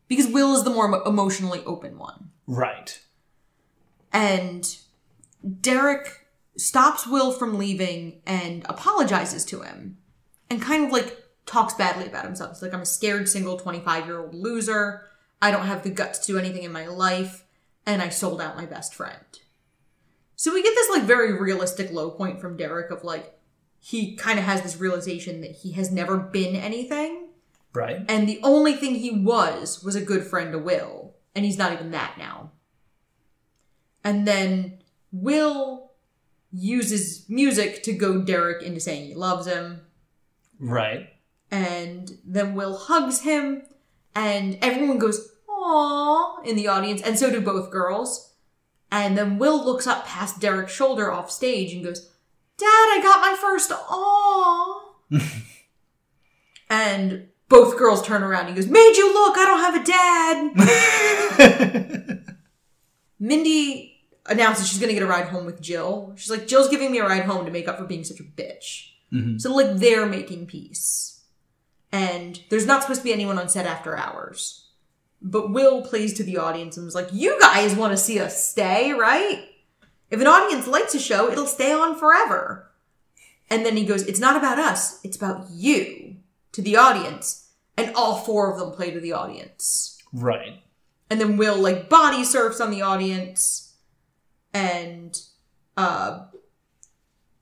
because 0.09 0.27
Will 0.27 0.57
is 0.57 0.65
the 0.65 0.71
more 0.71 1.03
emotionally 1.07 1.63
open 1.65 1.97
one. 1.97 2.31
Right. 2.49 3.01
And 4.13 4.77
Derek 5.61 6.27
stops 6.57 7.07
Will 7.07 7.31
from 7.31 7.57
leaving 7.57 8.21
and 8.27 8.65
apologizes 8.69 9.45
to 9.47 9.63
him 9.63 9.99
and 10.51 10.61
kind 10.61 10.85
of 10.85 10.91
like 10.91 11.25
talks 11.47 11.75
badly 11.75 12.07
about 12.07 12.25
himself. 12.25 12.53
It's 12.53 12.63
like, 12.63 12.75
I'm 12.75 12.83
a 12.83 12.87
scared 12.87 13.29
single 13.29 13.59
25 13.59 14.07
year 14.07 14.21
old 14.21 14.35
loser. 14.35 15.07
I 15.41 15.51
don't 15.51 15.67
have 15.67 15.83
the 15.83 15.91
guts 15.91 16.19
to 16.21 16.33
do 16.33 16.39
anything 16.39 16.63
in 16.63 16.73
my 16.73 16.87
life. 16.87 17.45
And 17.87 18.01
I 18.01 18.09
sold 18.09 18.41
out 18.41 18.57
my 18.57 18.67
best 18.67 18.95
friend. 18.95 19.25
So 20.37 20.53
we 20.53 20.63
get 20.63 20.75
this 20.75 20.91
like 20.91 21.05
very 21.05 21.33
realistic 21.33 21.93
low 21.93 22.11
point 22.11 22.41
from 22.41 22.57
Derek 22.57 22.91
of 22.91 23.05
like, 23.05 23.39
he 23.79 24.17
kind 24.17 24.39
of 24.39 24.45
has 24.47 24.63
this 24.63 24.79
realization 24.79 25.43
that 25.43 25.53
he 25.53 25.73
has 25.73 25.93
never 25.93 26.17
been 26.17 26.57
anything. 26.57 27.29
Right. 27.75 28.05
And 28.09 28.29
the 28.29 28.41
only 28.43 28.75
thing 28.75 28.95
he 28.95 29.11
was 29.11 29.83
was 29.83 29.95
a 29.95 30.01
good 30.01 30.25
friend 30.25 30.53
to 30.53 30.59
Will. 30.59 31.15
And 31.35 31.45
he's 31.45 31.59
not 31.59 31.73
even 31.73 31.91
that 31.91 32.17
now. 32.17 32.53
And 34.03 34.27
then 34.27 34.79
Will 35.13 35.93
uses 36.53 37.29
music 37.29 37.83
to 37.83 37.93
goad 37.93 38.27
Derek 38.27 38.63
into 38.63 38.81
saying 38.81 39.07
he 39.07 39.15
loves 39.15 39.47
him. 39.47 39.81
Right. 40.59 41.11
And 41.51 42.19
then 42.25 42.55
Will 42.55 42.77
hugs 42.77 43.21
him. 43.21 43.63
And 44.15 44.59
everyone 44.63 44.99
goes, 44.99 45.29
aww, 45.49 46.45
in 46.45 46.55
the 46.57 46.69
audience. 46.69 47.03
And 47.03 47.19
so 47.19 47.31
do 47.31 47.41
both 47.41 47.71
girls. 47.71 48.34
And 48.95 49.19
then 49.19 49.39
Will 49.39 49.63
looks 49.63 49.89
up 49.89 50.07
past 50.07 50.39
Derek's 50.39 50.73
shoulder 50.73 51.11
off 51.11 51.29
stage 51.29 51.73
and 51.73 51.83
goes, 51.83 52.13
Dad, 52.57 52.67
I 52.69 53.01
got 53.03 53.21
my 53.21 53.35
first 53.35 53.73
aww. 53.73 54.83
and 56.71 57.27
both 57.49 57.77
girls 57.77 58.07
turn 58.07 58.23
around 58.23 58.47
and 58.47 58.51
he 58.51 58.55
goes, 58.55 58.71
Made 58.71 58.95
you 58.97 59.13
look, 59.13 59.37
I 59.37 59.45
don't 59.47 59.59
have 59.59 59.75
a 59.75 59.85
dad. 61.99 62.37
Mindy 63.19 64.01
announces 64.27 64.69
she's 64.69 64.79
gonna 64.79 64.93
get 64.93 65.03
a 65.03 65.07
ride 65.07 65.27
home 65.27 65.45
with 65.45 65.61
Jill. 65.61 66.13
She's 66.15 66.31
like, 66.31 66.47
Jill's 66.47 66.69
giving 66.69 66.93
me 66.93 66.99
a 66.99 67.05
ride 67.05 67.25
home 67.25 67.47
to 67.47 67.51
make 67.51 67.67
up 67.67 67.79
for 67.79 67.87
being 67.87 68.05
such 68.05 68.21
a 68.21 68.23
bitch. 68.23 68.91
Mm-hmm. 69.13 69.39
So 69.39 69.53
like 69.53 69.75
they're 69.79 70.07
making 70.07 70.47
peace. 70.47 71.25
And 71.91 72.41
there's 72.49 72.67
not 72.67 72.83
supposed 72.83 73.01
to 73.01 73.05
be 73.05 73.13
anyone 73.13 73.41
on 73.41 73.49
set 73.49 73.67
after 73.67 73.99
hours. 73.99 74.64
But 75.27 75.51
Will 75.51 75.81
plays 75.81 76.13
to 76.15 76.23
the 76.23 76.37
audience 76.37 76.77
and 76.77 76.85
was 76.85 76.95
like, 76.95 77.09
You 77.11 77.41
guys 77.41 77.75
want 77.75 77.93
to 77.93 77.97
see 77.97 78.21
us 78.21 78.47
stay, 78.47 78.93
right? 78.93 79.49
If 80.11 80.21
an 80.21 80.27
audience 80.27 80.67
likes 80.67 80.95
a 80.95 81.01
show, 81.01 81.33
it'll 81.33 81.47
stay 81.47 81.73
on 81.73 81.99
forever. 81.99 82.71
And 83.49 83.65
then 83.65 83.77
he 83.77 83.87
goes, 83.87 84.03
It's 84.03 84.21
not 84.21 84.37
about 84.37 84.59
us, 84.59 85.01
it's 85.03 85.17
about 85.17 85.47
you 85.51 86.17
to 86.53 86.61
the 86.61 86.77
audience. 86.77 87.49
And 87.77 87.93
all 87.97 88.19
four 88.19 88.53
of 88.53 88.61
them 88.61 88.71
play 88.71 88.91
to 88.91 89.01
the 89.01 89.13
audience. 89.13 89.99
Right. 90.13 90.63
And 91.09 91.21
then 91.21 91.39
Will 91.39 91.57
like 91.57 91.89
body 91.89 92.23
surfs 92.23 92.61
on 92.61 92.71
the 92.71 92.83
audience. 92.83 93.73
And 94.53 95.19
uh 95.77 96.27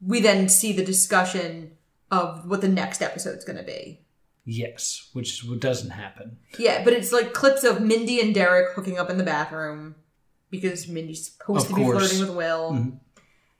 we 0.04 0.20
then 0.20 0.48
see 0.48 0.72
the 0.72 0.84
discussion 0.84 1.72
of 2.10 2.48
what 2.48 2.60
the 2.60 2.68
next 2.68 3.02
episode's 3.02 3.44
gonna 3.44 3.62
be. 3.64 4.01
Yes, 4.45 5.09
which 5.12 5.45
doesn't 5.61 5.90
happen. 5.90 6.38
Yeah, 6.59 6.82
but 6.84 6.93
it's 6.93 7.12
like 7.12 7.32
clips 7.32 7.62
of 7.64 7.80
Mindy 7.80 8.20
and 8.20 8.34
Derek 8.34 8.72
hooking 8.74 8.99
up 8.99 9.09
in 9.11 9.18
the 9.18 9.24
bathroom 9.24 9.95
because 10.51 10.88
Mindy's 10.88 11.26
supposed 11.30 11.66
Of 11.66 11.68
to 11.70 11.74
be 11.76 11.82
course. 11.82 11.99
flirting 11.99 12.20
with 12.26 12.36
Will. 12.36 12.72
Mm-hmm. 12.72 12.97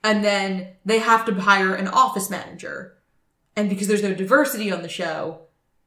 And 0.05 0.25
then 0.25 0.69
they 0.85 0.99
have 0.99 1.25
to 1.27 1.35
hire 1.35 1.75
an 1.75 1.87
office 1.89 2.29
manager. 2.29 2.99
And 3.55 3.69
because 3.69 3.87
there's 3.87 4.03
no 4.03 4.15
diversity 4.15 4.73
on 4.73 4.83
the 4.83 4.89
show, 4.89 5.43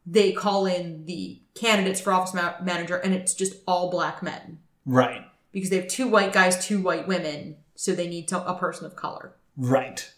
they 0.05 0.31
call 0.31 0.65
in 0.65 1.05
the 1.05 1.41
candidates 1.55 1.99
for 1.99 2.13
office 2.13 2.33
ma- 2.33 2.53
manager 2.63 2.95
and 2.95 3.13
it's 3.13 3.33
just 3.33 3.55
all 3.67 3.89
black 3.91 4.23
men. 4.23 4.59
Right. 4.85 5.23
Because 5.51 5.69
they 5.69 5.77
have 5.77 5.87
two 5.87 6.07
white 6.07 6.31
guys, 6.31 6.65
two 6.65 6.81
white 6.81 7.07
women, 7.07 7.57
so 7.75 7.93
they 7.93 8.07
need 8.07 8.27
to- 8.29 8.45
a 8.47 8.57
person 8.57 8.85
of 8.85 8.95
color. 8.95 9.35
Right. 9.57 10.09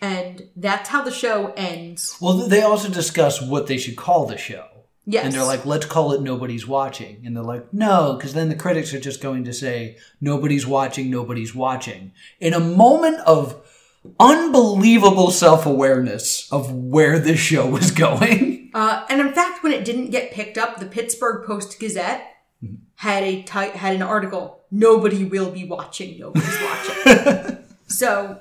And 0.00 0.48
that's 0.56 0.88
how 0.90 1.02
the 1.02 1.10
show 1.10 1.52
ends. 1.56 2.16
Well, 2.20 2.48
they 2.48 2.62
also 2.62 2.88
discuss 2.88 3.40
what 3.40 3.66
they 3.66 3.78
should 3.78 3.96
call 3.96 4.26
the 4.26 4.36
show. 4.36 4.66
Yes. 5.06 5.24
And 5.24 5.32
they're 5.32 5.44
like, 5.44 5.64
let's 5.64 5.86
call 5.86 6.12
it 6.12 6.20
Nobody's 6.20 6.66
Watching. 6.66 7.22
And 7.24 7.36
they're 7.36 7.44
like, 7.44 7.72
no, 7.72 8.14
because 8.14 8.34
then 8.34 8.48
the 8.48 8.56
critics 8.56 8.92
are 8.92 9.00
just 9.00 9.22
going 9.22 9.44
to 9.44 9.52
say, 9.52 9.98
nobody's 10.20 10.66
watching, 10.66 11.10
nobody's 11.10 11.54
watching. 11.54 12.12
In 12.40 12.52
a 12.52 12.60
moment 12.60 13.20
of 13.20 13.64
unbelievable 14.18 15.30
self 15.30 15.64
awareness 15.64 16.50
of 16.52 16.72
where 16.72 17.20
this 17.20 17.38
show 17.38 17.68
was 17.68 17.90
going. 17.92 18.70
Uh, 18.74 19.06
and 19.08 19.20
in 19.20 19.32
fact, 19.32 19.62
when 19.62 19.72
it 19.72 19.84
didn't 19.84 20.10
get 20.10 20.32
picked 20.32 20.58
up, 20.58 20.80
the 20.80 20.86
Pittsburgh 20.86 21.46
Post 21.46 21.78
Gazette 21.78 22.26
had 22.96 23.22
a 23.22 23.42
ti- 23.42 23.78
had 23.78 23.94
an 23.94 24.02
article. 24.02 24.64
Nobody 24.72 25.24
will 25.24 25.52
be 25.52 25.64
watching. 25.64 26.18
Nobody's 26.18 26.60
watching. 26.60 27.58
so, 27.86 28.40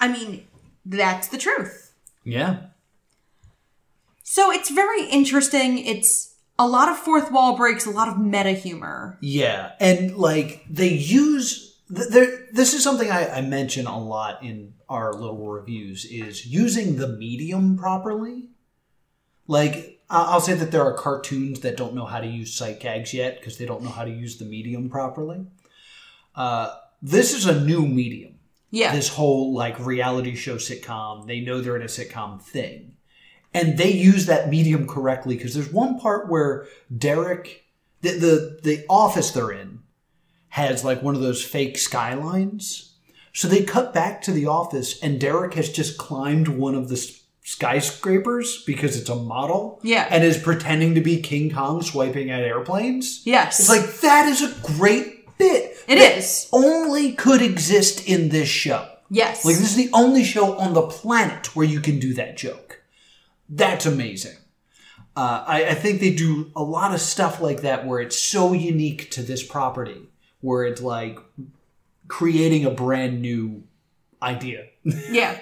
I 0.00 0.08
mean, 0.08 0.47
that's 0.88 1.28
the 1.28 1.38
truth. 1.38 1.92
Yeah. 2.24 2.58
So 4.22 4.50
it's 4.50 4.70
very 4.70 5.04
interesting. 5.04 5.78
It's 5.78 6.36
a 6.58 6.66
lot 6.66 6.88
of 6.88 6.98
fourth 6.98 7.30
wall 7.30 7.56
breaks, 7.56 7.86
a 7.86 7.90
lot 7.90 8.08
of 8.08 8.18
meta 8.18 8.50
humor. 8.50 9.18
Yeah, 9.20 9.72
and 9.80 10.16
like 10.16 10.64
they 10.68 10.88
use 10.88 11.80
there. 11.88 12.46
This 12.52 12.74
is 12.74 12.82
something 12.82 13.10
I, 13.10 13.38
I 13.38 13.40
mention 13.42 13.86
a 13.86 13.98
lot 13.98 14.42
in 14.42 14.74
our 14.88 15.12
little 15.12 15.48
reviews 15.48 16.04
is 16.04 16.46
using 16.46 16.96
the 16.96 17.08
medium 17.08 17.76
properly. 17.78 18.48
Like 19.46 20.00
I'll 20.10 20.40
say 20.40 20.54
that 20.54 20.72
there 20.72 20.82
are 20.82 20.94
cartoons 20.94 21.60
that 21.60 21.76
don't 21.76 21.94
know 21.94 22.06
how 22.06 22.20
to 22.20 22.26
use 22.26 22.54
sight 22.54 22.80
gags 22.80 23.12
yet 23.12 23.38
because 23.38 23.58
they 23.58 23.66
don't 23.66 23.82
know 23.82 23.90
how 23.90 24.04
to 24.04 24.10
use 24.10 24.38
the 24.38 24.44
medium 24.44 24.88
properly. 24.88 25.46
Uh, 26.34 26.74
this 27.02 27.34
is 27.34 27.46
a 27.46 27.60
new 27.60 27.86
medium. 27.86 28.37
Yeah. 28.70 28.94
This 28.94 29.08
whole 29.08 29.54
like 29.54 29.78
reality 29.84 30.34
show 30.34 30.56
sitcom, 30.56 31.26
they 31.26 31.40
know 31.40 31.60
they're 31.60 31.76
in 31.76 31.82
a 31.82 31.86
sitcom 31.86 32.40
thing. 32.42 32.96
And 33.54 33.78
they 33.78 33.90
use 33.90 34.26
that 34.26 34.50
medium 34.50 34.86
correctly 34.86 35.36
because 35.36 35.54
there's 35.54 35.72
one 35.72 35.98
part 35.98 36.28
where 36.28 36.66
Derek, 36.96 37.64
the, 38.02 38.10
the 38.10 38.60
the 38.62 38.84
office 38.90 39.30
they're 39.30 39.50
in, 39.50 39.80
has 40.50 40.84
like 40.84 41.02
one 41.02 41.14
of 41.14 41.22
those 41.22 41.42
fake 41.42 41.78
skylines. 41.78 42.94
So 43.32 43.48
they 43.48 43.62
cut 43.62 43.94
back 43.94 44.20
to 44.22 44.32
the 44.32 44.46
office, 44.46 45.00
and 45.00 45.20
Derek 45.20 45.54
has 45.54 45.70
just 45.70 45.96
climbed 45.96 46.48
one 46.48 46.74
of 46.74 46.88
the 46.88 46.96
skyscrapers 47.42 48.62
because 48.64 48.98
it's 49.00 49.08
a 49.08 49.14
model. 49.14 49.80
Yeah. 49.82 50.06
and 50.10 50.22
is 50.22 50.36
pretending 50.36 50.94
to 50.96 51.00
be 51.00 51.20
King 51.22 51.50
Kong 51.50 51.80
swiping 51.82 52.30
at 52.30 52.42
airplanes. 52.42 53.22
Yes. 53.24 53.60
it's 53.60 53.68
like 53.68 54.00
that 54.00 54.28
is 54.28 54.42
a 54.42 54.54
great 54.76 55.17
bit. 55.38 55.76
It 55.86 55.98
is. 55.98 56.48
only 56.52 57.12
could 57.12 57.40
exist 57.42 58.06
in 58.06 58.28
this 58.28 58.48
show. 58.48 58.86
yes. 59.10 59.44
Like 59.44 59.56
this 59.56 59.70
is 59.70 59.76
the 59.76 59.90
only 59.92 60.24
show 60.24 60.58
on 60.58 60.74
the 60.74 60.82
planet 60.82 61.54
where 61.56 61.66
you 61.66 61.80
can 61.80 61.98
do 61.98 62.14
that 62.14 62.36
joke. 62.36 62.82
That's 63.48 63.86
amazing. 63.86 64.36
Uh, 65.16 65.42
I, 65.46 65.64
I 65.70 65.74
think 65.74 66.00
they 66.00 66.14
do 66.14 66.52
a 66.54 66.62
lot 66.62 66.94
of 66.94 67.00
stuff 67.00 67.40
like 67.40 67.62
that 67.62 67.86
where 67.86 68.00
it's 68.00 68.18
so 68.18 68.52
unique 68.52 69.10
to 69.12 69.22
this 69.22 69.44
property, 69.44 70.02
where 70.40 70.64
it's 70.64 70.80
like 70.82 71.18
creating 72.06 72.64
a 72.64 72.70
brand 72.70 73.20
new 73.20 73.64
idea, 74.22 74.66
yeah. 74.84 75.38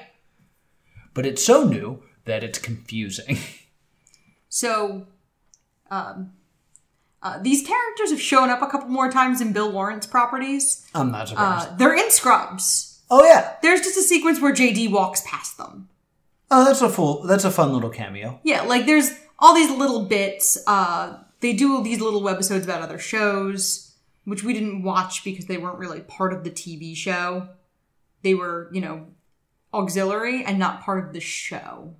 but 1.13 1.27
it's 1.27 1.45
so 1.45 1.65
new 1.65 2.03
that 2.25 2.43
it's 2.45 2.59
confusing. 2.59 3.39
So, 4.49 5.07
um, 5.91 6.33
uh, 7.27 7.39
these 7.43 7.67
characters 7.67 8.11
have 8.11 8.21
shown 8.21 8.51
up 8.51 8.63
a 8.63 8.67
couple 8.67 8.89
more 8.89 9.11
times 9.11 9.41
in 9.41 9.53
Bill 9.53 9.71
Lawrence 9.71 10.07
properties. 10.07 10.87
I'm 10.95 11.11
not 11.11 11.29
surprised. 11.29 11.69
Uh, 11.69 11.77
they're 11.77 11.95
in 11.95 12.11
Scrubs. 12.11 13.01
oh 13.11 13.25
yeah, 13.25 13.55
There's 13.63 13.81
just 13.81 13.97
a 13.99 14.03
sequence 14.03 14.41
where 14.41 14.53
JD 14.55 14.91
walks 14.91 15.23
past 15.27 15.59
them. 15.59 15.89
oh 16.51 16.65
that's 16.65 16.83
a 16.83 16.89
full, 16.89 17.23
that's 17.27 17.45
a 17.45 17.51
fun 17.51 17.73
little 17.73 17.91
cameo. 17.91 18.41
Yeah, 18.45 18.63
like 18.63 18.87
there's 18.87 19.11
all 19.39 19.55
these 19.55 19.71
little 19.71 20.05
bits. 20.05 20.57
Uh, 20.67 21.19
they 21.41 21.53
do 21.53 21.83
these 21.83 22.01
little 22.01 22.23
webisodes 22.23 22.65
about 22.65 22.83
other 22.83 22.99
shows, 22.99 23.95
which 24.25 24.43
we 24.45 24.53
didn't 24.53 24.83
watch 24.83 25.25
because 25.25 25.47
they 25.47 25.59
weren't 25.59 25.79
really 25.79 26.01
part 26.01 26.33
of 26.33 26.45
the 26.45 26.51
TV 26.51 26.97
show. 26.97 27.49
They 28.23 28.35
were, 28.35 28.71
you 28.73 28.81
know, 28.81 29.09
auxiliary 29.75 30.45
and 30.45 30.59
not 30.59 30.81
part 30.83 31.05
of 31.07 31.13
the 31.13 31.21
show. 31.21 31.95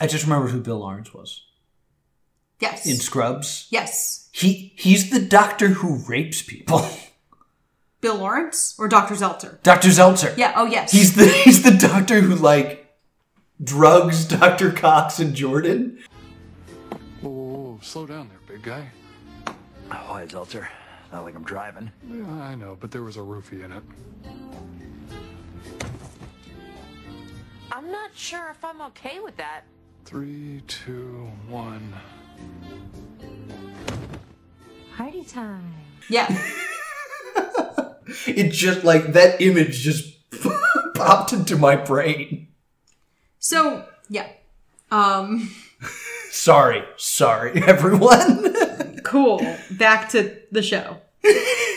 I 0.00 0.06
just 0.06 0.24
remembered 0.24 0.50
who 0.50 0.60
Bill 0.60 0.78
Lawrence 0.78 1.12
was 1.14 1.42
Yes. 2.60 2.86
in 2.86 2.96
Scrubs. 2.96 3.66
yes. 3.70 4.28
He 4.32 4.72
he's 4.76 5.10
the 5.10 5.20
doctor 5.20 5.68
who 5.68 5.96
rapes 6.06 6.42
people. 6.42 6.86
Bill 8.02 8.16
Lawrence 8.18 8.74
or 8.78 8.86
Dr. 8.88 9.14
Zelter? 9.14 9.62
Dr. 9.62 9.88
Zelter. 9.88 10.36
Yeah, 10.36 10.52
oh 10.56 10.66
yes. 10.66 10.92
He's 10.92 11.14
the 11.16 11.26
he's 11.44 11.62
the 11.62 11.70
doctor 11.70 12.20
who 12.20 12.34
like 12.34 12.94
drugs 13.62 14.24
Dr. 14.28 14.70
Cox 14.72 15.18
and 15.18 15.34
Jordan. 15.34 15.98
Whoa, 17.22 17.30
whoa, 17.30 17.54
whoa, 17.54 17.78
slow 17.82 18.06
down 18.06 18.28
there, 18.28 18.38
big 18.56 18.62
guy. 18.62 18.88
Oh, 19.48 19.54
Why, 20.08 20.26
Zelter? 20.26 20.66
Not 21.12 21.24
like 21.24 21.34
I'm 21.34 21.44
driving. 21.44 21.90
Yeah, 22.10 22.28
I 22.42 22.54
know, 22.54 22.76
but 22.78 22.90
there 22.90 23.02
was 23.02 23.16
a 23.16 23.20
roofie 23.20 23.64
in 23.64 23.72
it. 23.72 23.82
I'm 27.72 27.90
not 27.90 28.10
sure 28.14 28.50
if 28.50 28.64
I'm 28.64 28.80
okay 28.82 29.20
with 29.20 29.36
that. 29.36 29.62
Three, 30.04 30.62
two, 30.66 31.30
one. 31.48 31.94
Party 34.96 35.24
time. 35.24 35.74
yeah. 36.08 36.28
It 38.26 38.50
just 38.52 38.84
like 38.84 39.12
that 39.12 39.40
image 39.42 39.80
just 39.80 40.14
popped 40.94 41.32
into 41.32 41.56
my 41.56 41.74
brain. 41.76 42.48
So 43.40 43.84
yeah. 44.08 44.28
Um 44.90 45.50
Sorry, 46.30 46.84
sorry, 46.96 47.62
everyone. 47.64 49.00
cool. 49.04 49.40
Back 49.72 50.08
to 50.10 50.38
the 50.52 50.62
show. 50.62 50.98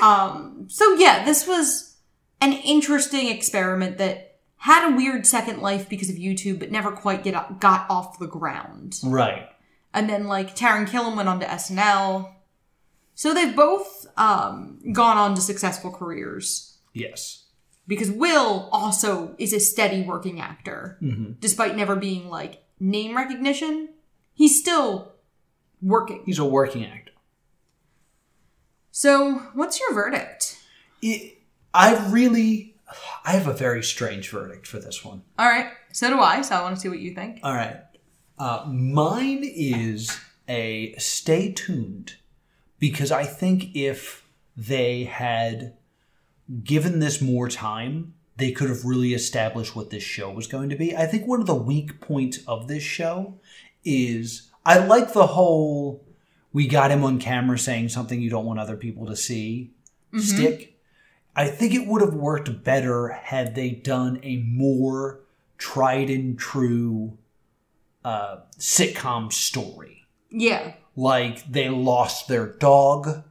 Um 0.02 0.68
so 0.70 0.94
yeah, 0.96 1.26
this 1.26 1.48
was 1.48 1.96
an 2.42 2.54
interesting 2.54 3.28
experiment 3.28 3.98
that 3.98 4.38
had 4.58 4.92
a 4.92 4.96
weird 4.96 5.26
second 5.26 5.62
life 5.62 5.90
because 5.90 6.10
of 6.10 6.16
YouTube, 6.16 6.60
but 6.60 6.72
never 6.72 6.92
quite 6.92 7.24
get 7.24 7.60
got 7.60 7.90
off 7.90 8.20
the 8.20 8.28
ground. 8.28 9.00
right. 9.04 9.50
And 9.94 10.10
then 10.10 10.28
like 10.28 10.56
Taran 10.56 10.88
Killam 10.88 11.16
went 11.16 11.30
on 11.30 11.40
to 11.40 11.46
SNL. 11.46 12.34
So 13.16 13.34
they've 13.34 13.56
both 13.56 14.06
um, 14.18 14.80
gone 14.94 15.18
on 15.18 15.36
to 15.36 15.42
successful 15.42 15.92
careers 15.92 16.78
Yes. 16.94 17.46
because 17.88 18.10
Will 18.12 18.70
also 18.72 19.36
is 19.38 19.52
a 19.52 19.60
steady 19.60 20.04
working 20.04 20.40
actor, 20.40 20.98
despite 21.40 21.76
never 21.76 21.96
being 21.96 22.30
like 22.30 22.64
name 22.80 23.16
recognition. 23.18 23.90
He's 24.34 24.58
still 24.60 25.14
working. 25.82 26.24
He's 26.26 26.40
a 26.40 26.46
working 26.46 26.86
actor. 26.86 27.12
So, 28.92 29.36
what's 29.54 29.80
your 29.80 29.94
verdict? 29.94 30.58
It, 31.02 31.38
I 31.74 32.08
really, 32.10 32.76
I 33.26 33.32
have 33.32 33.48
a 33.48 33.54
very 33.54 33.84
strange 33.84 34.30
verdict 34.30 34.66
for 34.68 34.80
this 34.80 35.04
one. 35.06 35.22
All 35.38 35.48
right, 35.48 35.72
so 35.92 36.10
do 36.10 36.20
I. 36.20 36.42
So 36.42 36.56
I 36.56 36.62
want 36.62 36.76
to 36.76 36.82
see 36.82 36.90
what 36.90 37.00
you 37.00 37.14
think. 37.14 37.40
All 37.44 37.54
right. 37.54 37.78
Uh, 38.40 38.66
mine 38.68 39.44
is 39.44 40.18
a 40.48 40.96
stay 40.98 41.52
tuned 41.52 42.16
because 42.80 43.12
I 43.12 43.26
think 43.26 43.76
if 43.76 44.26
they 44.56 45.04
had 45.04 45.76
given 46.64 47.00
this 47.00 47.22
more 47.22 47.50
time, 47.50 48.14
they 48.38 48.52
could 48.52 48.70
have 48.70 48.86
really 48.86 49.14
established 49.14 49.76
what 49.76 49.90
this 49.90 50.04
show 50.04 50.32
was 50.32 50.48
going 50.48 50.70
to 50.70 50.76
be. 50.78 50.96
I 50.96 51.06
think 51.06 51.28
one 51.28 51.42
of 51.42 51.48
the 51.48 51.56
weak 51.56 52.00
points 52.00 52.40
of 52.48 52.68
this 52.70 52.84
show 52.84 53.36
is 53.84 54.50
I 54.66 54.78
like 54.80 55.12
the 55.14 55.28
whole 55.28 56.06
we 56.54 56.68
got 56.68 56.92
him 56.92 57.04
on 57.04 57.20
camera 57.20 57.60
saying 57.60 57.90
something 57.90 58.22
you 58.22 58.30
don't 58.30 58.46
want 58.46 58.60
other 58.60 58.78
people 58.78 59.06
to 59.08 59.16
see 59.16 59.72
stick. 60.22 60.80
I 61.36 61.48
think 61.48 61.74
it 61.74 61.86
would 61.88 62.02
have 62.02 62.14
worked 62.14 62.64
better 62.64 63.10
had 63.10 63.54
they 63.54 63.70
done 63.72 64.20
a 64.24 64.38
more 64.38 65.20
tried 65.58 66.10
and 66.10 66.40
true 66.40 67.18
uh, 68.04 68.38
sitcom 68.58 69.32
story. 69.32 70.06
Yeah, 70.32 70.74
Like 70.96 71.50
they 71.52 71.70
lost 71.70 72.28
their 72.28 72.46
dog, 72.46 73.24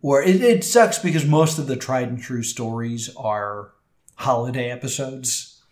or 0.00 0.22
it, 0.22 0.42
it 0.42 0.64
sucks 0.64 0.98
because 0.98 1.26
most 1.26 1.58
of 1.58 1.66
the 1.66 1.76
tried 1.76 2.08
and 2.08 2.20
true 2.20 2.42
stories 2.42 3.14
are 3.16 3.72
holiday 4.16 4.70
episodes. 4.70 5.62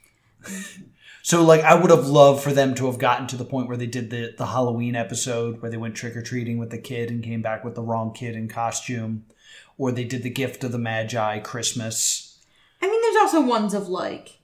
so, 1.22 1.42
like, 1.42 1.62
I 1.62 1.74
would 1.74 1.90
have 1.90 2.06
loved 2.06 2.42
for 2.42 2.52
them 2.52 2.74
to 2.76 2.86
have 2.86 2.98
gotten 2.98 3.26
to 3.28 3.36
the 3.36 3.44
point 3.44 3.68
where 3.68 3.76
they 3.76 3.86
did 3.86 4.10
the, 4.10 4.34
the 4.36 4.46
Halloween 4.46 4.94
episode 4.94 5.60
where 5.60 5.70
they 5.70 5.76
went 5.76 5.94
trick 5.94 6.16
or 6.16 6.22
treating 6.22 6.58
with 6.58 6.70
the 6.70 6.78
kid 6.78 7.10
and 7.10 7.24
came 7.24 7.42
back 7.42 7.64
with 7.64 7.74
the 7.74 7.82
wrong 7.82 8.12
kid 8.12 8.34
in 8.36 8.48
costume, 8.48 9.24
or 9.78 9.92
they 9.92 10.04
did 10.04 10.22
the 10.22 10.30
gift 10.30 10.62
of 10.62 10.72
the 10.72 10.78
Magi 10.78 11.40
Christmas. 11.40 12.38
I 12.82 12.86
mean, 12.86 13.00
there's 13.02 13.16
also 13.16 13.40
ones 13.40 13.74
of 13.74 13.88
like 13.88 14.40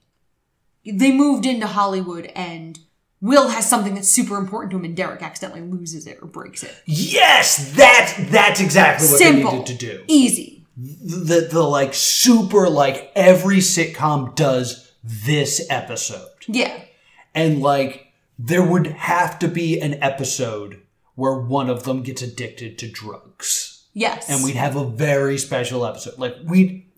they 0.85 1.13
moved 1.13 1.47
into 1.47 1.67
Hollywood 1.67 2.27
and 2.35 2.79
Will 3.23 3.49
has 3.49 3.66
something 3.70 3.95
that's 3.95 4.09
super 4.09 4.37
important 4.37 4.73
to 4.73 4.77
him, 4.77 4.85
and 4.85 4.97
Derek 4.97 5.23
accidentally 5.23 5.62
loses 5.62 6.07
it 6.07 6.18
or 6.20 6.27
breaks 6.27 6.62
it. 6.64 6.75
Yes, 6.85 7.73
that 7.77 8.27
that's 8.31 8.61
exactly 8.61 9.07
what 9.09 9.16
Simple, 9.18 9.51
they 9.53 9.59
needed 9.59 9.79
to 9.79 9.87
do. 9.99 10.05
easy. 10.09 10.66
the 10.77 11.49
the 11.51 11.62
like 11.62 11.95
super 11.95 12.68
like 12.68 13.12
every 13.14 13.59
sitcom 13.59 14.35
does 14.35 14.93
this 15.05 15.64
episode. 15.70 16.29
Yeah, 16.49 16.77
And 17.35 17.61
like 17.62 18.12
there 18.39 18.62
would 18.64 18.89
have 18.89 19.39
to 19.39 19.49
be 19.49 19.81
an 19.81 20.03
episode 20.03 20.83
where 21.14 21.39
one 21.39 21.70
of 21.70 21.85
them 21.85 22.03
gets 22.03 22.23
addicted 22.23 22.77
to 22.79 22.89
drugs. 22.91 23.87
yes, 23.93 24.29
And 24.29 24.43
we'd 24.43 24.57
have 24.57 24.75
a 24.75 24.89
very 24.89 25.39
special 25.39 25.87
episode. 25.87 26.18
Like 26.18 26.35
we 26.45 26.89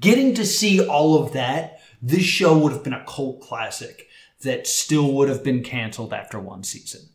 getting 0.00 0.34
to 0.34 0.46
see 0.46 0.80
all 0.86 1.22
of 1.22 1.32
that, 1.34 1.80
this 2.00 2.22
show 2.24 2.56
would 2.58 2.72
have 2.72 2.84
been 2.84 2.92
a 2.94 3.04
cult 3.06 3.40
classic 3.40 4.06
that 4.44 4.66
still 4.66 5.12
would 5.12 5.28
have 5.28 5.44
been 5.44 5.62
canceled 5.62 6.12
after 6.12 6.38
one 6.38 6.64
season. 6.64 7.08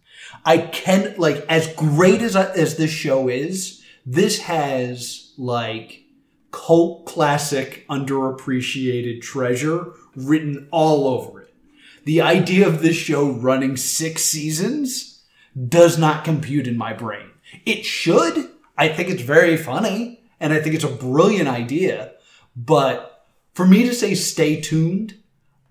I 0.46 0.58
can 0.58 1.16
like 1.18 1.46
as 1.50 1.74
great 1.74 2.22
as 2.22 2.36
as 2.36 2.78
this 2.78 2.92
show 2.92 3.28
is, 3.28 3.84
this 4.06 4.40
has 4.42 5.34
like 5.38 6.04
cult 6.52 7.06
classic 7.06 7.86
underappreciated 7.90 9.22
treasure 9.22 9.94
written 10.16 10.68
all 10.72 11.08
over 11.08 11.42
it. 11.42 11.54
The 12.06 12.22
idea 12.22 12.68
of 12.68 12.82
this 12.82 12.96
show 12.96 13.30
running 13.30 13.78
6 13.78 14.24
seasons 14.24 15.24
does 15.68 15.98
not 15.98 16.24
compute 16.24 16.68
in 16.68 16.78
my 16.78 16.94
brain. 16.94 17.30
It 17.66 17.86
should. 17.86 18.50
I 18.78 18.88
think 18.88 19.10
it's 19.10 19.22
very 19.22 19.58
funny 19.58 20.24
and 20.40 20.54
I 20.54 20.60
think 20.60 20.76
it's 20.76 20.84
a 20.84 20.90
brilliant 20.90 21.50
idea, 21.50 22.14
but 22.56 23.26
for 23.54 23.68
me 23.68 23.84
to 23.84 23.94
say 23.94 24.16
stay 24.16 24.62
tuned, 24.62 25.19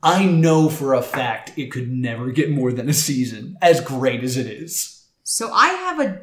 I 0.02 0.24
know 0.26 0.68
for 0.68 0.94
a 0.94 1.02
fact 1.02 1.52
it 1.56 1.72
could 1.72 1.90
never 1.90 2.30
get 2.30 2.50
more 2.50 2.72
than 2.72 2.88
a 2.88 2.92
season, 2.92 3.58
as 3.60 3.80
great 3.80 4.22
as 4.22 4.36
it 4.36 4.46
is. 4.46 5.06
So 5.24 5.52
I 5.52 5.68
have 5.68 6.00
a 6.00 6.20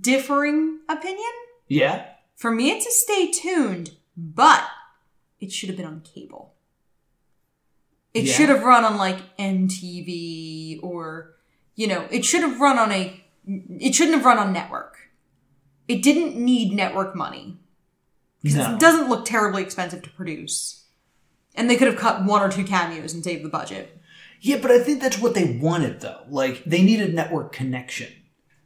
differing 0.00 0.80
opinion. 0.88 1.30
Yeah? 1.68 2.06
For 2.36 2.50
me, 2.50 2.70
it's 2.70 2.86
a 2.86 2.90
stay 2.90 3.30
tuned, 3.30 3.92
but 4.16 4.64
it 5.40 5.52
should 5.52 5.68
have 5.68 5.76
been 5.76 5.86
on 5.86 6.00
cable. 6.00 6.54
It 8.14 8.24
Yeah. 8.24 8.32
should 8.34 8.48
have 8.48 8.62
run 8.62 8.84
on 8.84 8.96
like 8.96 9.20
MTV 9.38 10.80
or, 10.82 11.36
you 11.76 11.86
know, 11.86 12.06
it 12.10 12.24
should 12.24 12.42
have 12.42 12.60
run 12.60 12.78
on 12.78 12.92
a. 12.92 13.24
It 13.46 13.94
shouldn't 13.94 14.16
have 14.16 14.24
run 14.26 14.38
on 14.38 14.52
network. 14.52 14.98
It 15.88 16.02
didn't 16.02 16.36
need 16.36 16.74
network 16.74 17.16
money. 17.16 17.58
Because 18.42 18.58
No. 18.58 18.74
it 18.74 18.80
doesn't 18.80 19.08
look 19.08 19.24
terribly 19.24 19.62
expensive 19.62 20.02
to 20.02 20.10
produce. 20.10 20.81
And 21.54 21.68
they 21.68 21.76
could 21.76 21.88
have 21.88 21.96
cut 21.98 22.24
one 22.24 22.42
or 22.42 22.50
two 22.50 22.64
cameos 22.64 23.12
and 23.12 23.22
saved 23.22 23.44
the 23.44 23.48
budget. 23.48 23.98
Yeah, 24.40 24.58
but 24.60 24.70
I 24.70 24.78
think 24.80 25.00
that's 25.00 25.18
what 25.18 25.34
they 25.34 25.58
wanted 25.60 26.00
though. 26.00 26.22
Like 26.28 26.64
they 26.64 26.82
needed 26.82 27.14
network 27.14 27.52
connection 27.52 28.12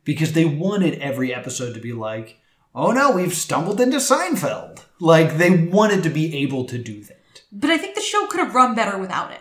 because 0.05 0.33
they 0.33 0.45
wanted 0.45 0.99
every 1.01 1.35
episode 1.35 1.75
to 1.75 1.81
be 1.81 1.93
like, 1.93 2.39
"Oh 2.75 2.93
no, 2.93 3.11
we've 3.11 3.35
stumbled 3.35 3.81
into 3.81 3.99
Seinfeld." 3.99 4.85
Like 5.01 5.37
they 5.37 5.51
wanted 5.65 6.03
to 6.05 6.11
be 6.11 6.35
able 6.37 6.65
to 6.67 6.79
do 6.79 7.03
that. 7.05 7.43
But 7.53 7.71
I 7.71 7.79
think 7.79 7.95
the 7.95 8.01
show 8.01 8.27
could 8.27 8.41
have 8.41 8.55
run 8.55 8.75
better 8.75 8.97
without 8.99 9.33
it. 9.33 9.41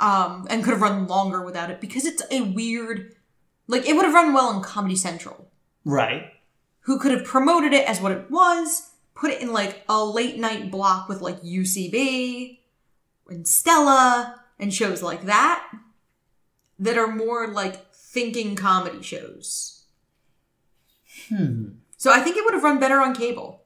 Um, 0.00 0.46
and 0.50 0.64
could 0.64 0.72
have 0.72 0.82
run 0.82 1.06
longer 1.06 1.44
without 1.44 1.70
it 1.70 1.80
because 1.80 2.04
it's 2.04 2.22
a 2.30 2.40
weird. 2.42 3.14
Like, 3.66 3.86
it 3.88 3.94
would 3.96 4.04
have 4.04 4.12
run 4.12 4.34
well 4.34 4.48
on 4.48 4.62
Comedy 4.62 4.96
Central, 4.96 5.50
Right? 5.84 6.24
who 6.80 6.98
could 6.98 7.12
have 7.12 7.24
promoted 7.24 7.72
it 7.72 7.88
as 7.88 7.98
what 8.00 8.12
it 8.12 8.30
was, 8.30 8.90
put 9.14 9.30
it 9.30 9.40
in 9.40 9.52
like 9.52 9.82
a 9.88 10.04
late 10.04 10.38
night 10.38 10.70
block 10.70 11.08
with 11.08 11.22
like 11.22 11.40
UCB 11.42 12.58
and 13.28 13.46
Stella 13.46 14.42
and 14.58 14.72
shows 14.72 15.02
like 15.02 15.24
that 15.24 15.66
that 16.78 16.98
are 16.98 17.08
more 17.08 17.48
like 17.48 17.92
thinking 17.92 18.56
comedy 18.56 19.02
shows. 19.02 19.84
Hmm. 21.28 21.68
So 21.96 22.12
I 22.12 22.20
think 22.20 22.36
it 22.36 22.44
would 22.44 22.54
have 22.54 22.64
run 22.64 22.80
better 22.80 23.00
on 23.00 23.14
cable. 23.14 23.62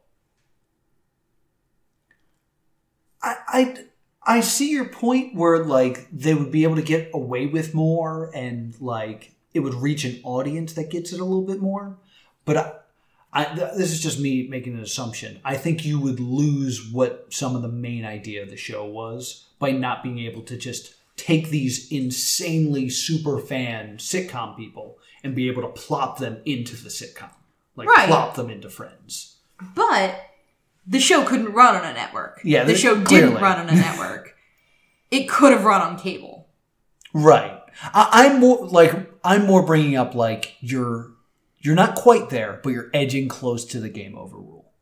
I, 3.23 3.37
I 3.49 3.77
I 4.23 4.41
see 4.41 4.71
your 4.71 4.85
point 4.85 5.35
where 5.35 5.65
like 5.65 6.09
they 6.13 6.35
would 6.35 6.53
be 6.53 6.63
able 6.63 6.77
to 6.77 6.83
get 6.83 7.11
away 7.15 7.47
with 7.47 7.75
more 7.75 8.31
and 8.35 8.79
like 8.81 9.33
it 9.55 9.61
would 9.61 9.75
reach 9.75 10.05
an 10.05 10.21
audience 10.23 10.75
that 10.75 10.91
gets 10.91 11.13
it 11.13 11.21
a 11.21 11.25
little 11.25 11.47
bit 11.47 11.61
more. 11.61 11.99
But 12.45 12.88
I, 13.33 13.45
th- 13.45 13.73
this 13.77 13.93
is 13.93 14.03
just 14.03 14.19
me 14.19 14.49
making 14.49 14.75
an 14.75 14.81
assumption. 14.81 15.41
I 15.45 15.57
think 15.57 15.85
you 15.85 16.01
would 16.01 16.19
lose 16.21 16.91
what 16.91 17.27
some 17.31 17.55
of 17.55 17.63
the 17.63 17.69
main 17.69 18.05
idea 18.05 18.43
of 18.43 18.49
the 18.51 18.57
show 18.57 18.85
was 18.87 19.47
by 19.59 19.71
not 19.73 20.03
being 20.03 20.19
able 20.21 20.43
to 20.43 20.57
just 20.57 20.95
take 21.17 21.49
these 21.51 21.91
insanely 21.93 22.89
super 22.89 23.39
fan 23.39 23.97
sitcom 23.99 24.57
people 24.57 24.99
and 25.23 25.35
be 25.35 25.49
able 25.49 25.63
to 25.63 25.69
plop 25.69 26.19
them 26.19 26.39
into 26.47 26.77
the 26.77 26.89
sitcom. 26.89 27.31
Like 27.77 27.89
Right. 27.89 28.09
plop 28.09 28.35
them 28.35 28.51
into 28.51 28.71
friends. 28.71 29.37
But 29.75 30.21
the 30.87 31.01
show 31.01 31.25
couldn't 31.25 31.53
run 31.53 31.75
on 31.77 31.85
a 31.85 31.93
network. 31.93 32.41
Yeah, 32.45 32.65
the 32.65 32.75
show 32.77 33.01
clearly. 33.03 33.27
didn't 33.29 33.43
run 33.43 33.59
on 33.59 33.69
a 33.69 33.75
network. 33.75 34.37
it 35.11 35.29
could 35.29 35.53
have 35.53 35.65
run 35.65 35.81
on 35.83 35.99
cable. 35.99 36.49
Right. 37.13 37.61
I, 37.83 38.27
I'm 38.27 38.41
more 38.41 38.67
like 38.69 38.93
I'm 39.25 39.47
more 39.47 39.65
bringing 39.67 39.97
up 39.97 40.15
like 40.15 40.57
you're 40.61 41.13
you're 41.61 41.75
not 41.75 41.95
quite 41.95 42.31
there, 42.31 42.61
but 42.63 42.71
you're 42.71 42.91
edging 42.95 43.29
close 43.29 43.65
to 43.67 43.81
the 43.81 43.89
game 43.89 44.17
over 44.17 44.37
rule. 44.37 44.73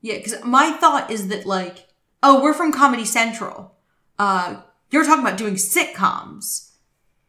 Yeah, 0.00 0.16
because 0.16 0.42
my 0.44 0.72
thought 0.72 1.10
is 1.10 1.28
that 1.28 1.46
like, 1.46 1.88
oh, 2.22 2.42
we're 2.42 2.54
from 2.54 2.72
Comedy 2.72 3.04
Central. 3.04 3.74
Uh, 4.18 4.60
you're 4.90 5.04
talking 5.04 5.24
about 5.24 5.38
doing 5.38 5.54
sitcoms. 5.54 6.70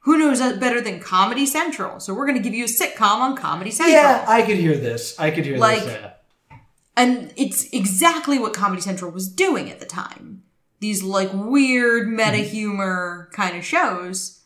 Who 0.01 0.17
knows 0.17 0.39
that 0.39 0.59
better 0.59 0.79
than 0.79 0.99
Comedy 0.99 1.45
Central? 1.45 1.99
So 1.99 2.13
we're 2.13 2.25
going 2.27 2.38
to 2.38 2.43
give 2.43 2.53
you 2.53 2.63
a 2.63 2.67
sitcom 2.67 3.19
on 3.19 3.35
Comedy 3.35 3.71
Central. 3.71 3.93
Yeah, 4.01 4.23
I 4.27 4.41
could 4.43 4.57
hear 4.57 4.77
this. 4.77 5.19
I 5.19 5.31
could 5.31 5.43
hear 5.45 5.57
Like- 5.57 5.83
this. 5.83 5.91
Yeah. 6.01 6.11
And 6.95 7.31
it's 7.35 7.69
exactly 7.71 8.39
what 8.39 8.53
Comedy 8.53 8.81
Central 8.81 9.11
was 9.11 9.27
doing 9.27 9.69
at 9.69 9.79
the 9.79 9.85
time. 9.85 10.41
These 10.79 11.03
like 11.03 11.29
weird 11.33 12.07
meta 12.07 12.38
humor 12.38 13.29
kind 13.33 13.55
of 13.57 13.63
shows. 13.63 14.36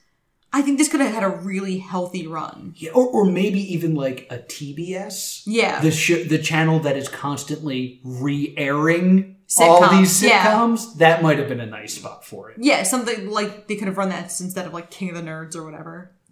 I 0.54 0.62
think 0.62 0.78
this 0.78 0.89
could 0.89 0.99
have 0.99 1.14
had 1.14 1.24
a 1.24 1.30
really 1.30 1.78
healthy 1.78 2.28
run. 2.28 2.74
Yeah, 2.76 2.91
or, 2.91 3.08
or 3.08 3.26
maybe 3.26 3.60
even 3.74 3.95
like 3.95 4.28
a 4.30 4.38
TBS. 4.38 5.43
Yeah. 5.45 5.80
The 5.82 5.91
sh- 5.91 6.28
the 6.28 6.39
channel 6.39 6.80
that 6.80 6.97
is 6.97 7.08
constantly 7.08 8.02
re-airing 8.04 9.38
all 9.60 9.82
Sitcoms, 9.82 9.99
these 9.99 10.24
yeah. 10.24 10.45
sitcoms. 10.45 10.97
That 10.97 11.22
might 11.22 11.38
have 11.38 11.47
been 11.47 11.60
a 11.60 11.66
nice 11.66 11.95
spot 11.95 12.26
for 12.26 12.52
it. 12.52 12.58
Yeah, 12.60 12.84
something 12.84 13.30
like 13.30 13.68
they 13.68 13.76
could 13.76 13.88
have 13.88 13.97
run 13.97 14.10
that 14.10 14.26
instead 14.39 14.66
of 14.66 14.74
like 14.74 14.89
King 14.89 15.10
of 15.10 15.16
the 15.16 15.22
Nerds 15.22 15.56
or 15.56 15.64
whatever. 15.64 16.12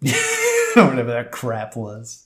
Whatever 0.74 1.12
that 1.12 1.30
crap 1.30 1.76
was. 1.76 2.24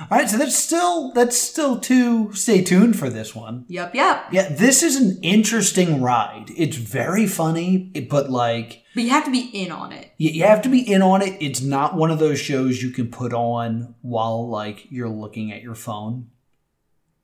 All 0.00 0.06
right, 0.10 0.28
so 0.28 0.38
that's 0.38 0.56
still 0.56 1.12
that's 1.12 1.36
still 1.36 1.78
to 1.80 2.32
stay 2.34 2.62
tuned 2.62 2.98
for 2.98 3.08
this 3.08 3.34
one. 3.34 3.64
Yep, 3.68 3.94
yep. 3.94 4.26
Yeah, 4.32 4.48
this 4.48 4.82
is 4.82 4.96
an 4.96 5.18
interesting 5.22 6.02
ride. 6.02 6.46
It's 6.56 6.76
very 6.76 7.26
funny, 7.26 7.92
but 8.10 8.30
like 8.30 8.82
But 8.94 9.04
you 9.04 9.10
have 9.10 9.24
to 9.24 9.30
be 9.30 9.40
in 9.40 9.70
on 9.70 9.92
it. 9.92 10.12
you, 10.18 10.30
you 10.30 10.42
have 10.44 10.62
to 10.62 10.68
be 10.68 10.80
in 10.80 11.00
on 11.02 11.22
it. 11.22 11.36
It's 11.40 11.60
not 11.60 11.94
one 11.96 12.10
of 12.10 12.18
those 12.18 12.40
shows 12.40 12.82
you 12.82 12.90
can 12.90 13.08
put 13.08 13.32
on 13.32 13.94
while 14.02 14.48
like 14.48 14.86
you're 14.90 15.08
looking 15.08 15.52
at 15.52 15.62
your 15.62 15.76
phone 15.76 16.30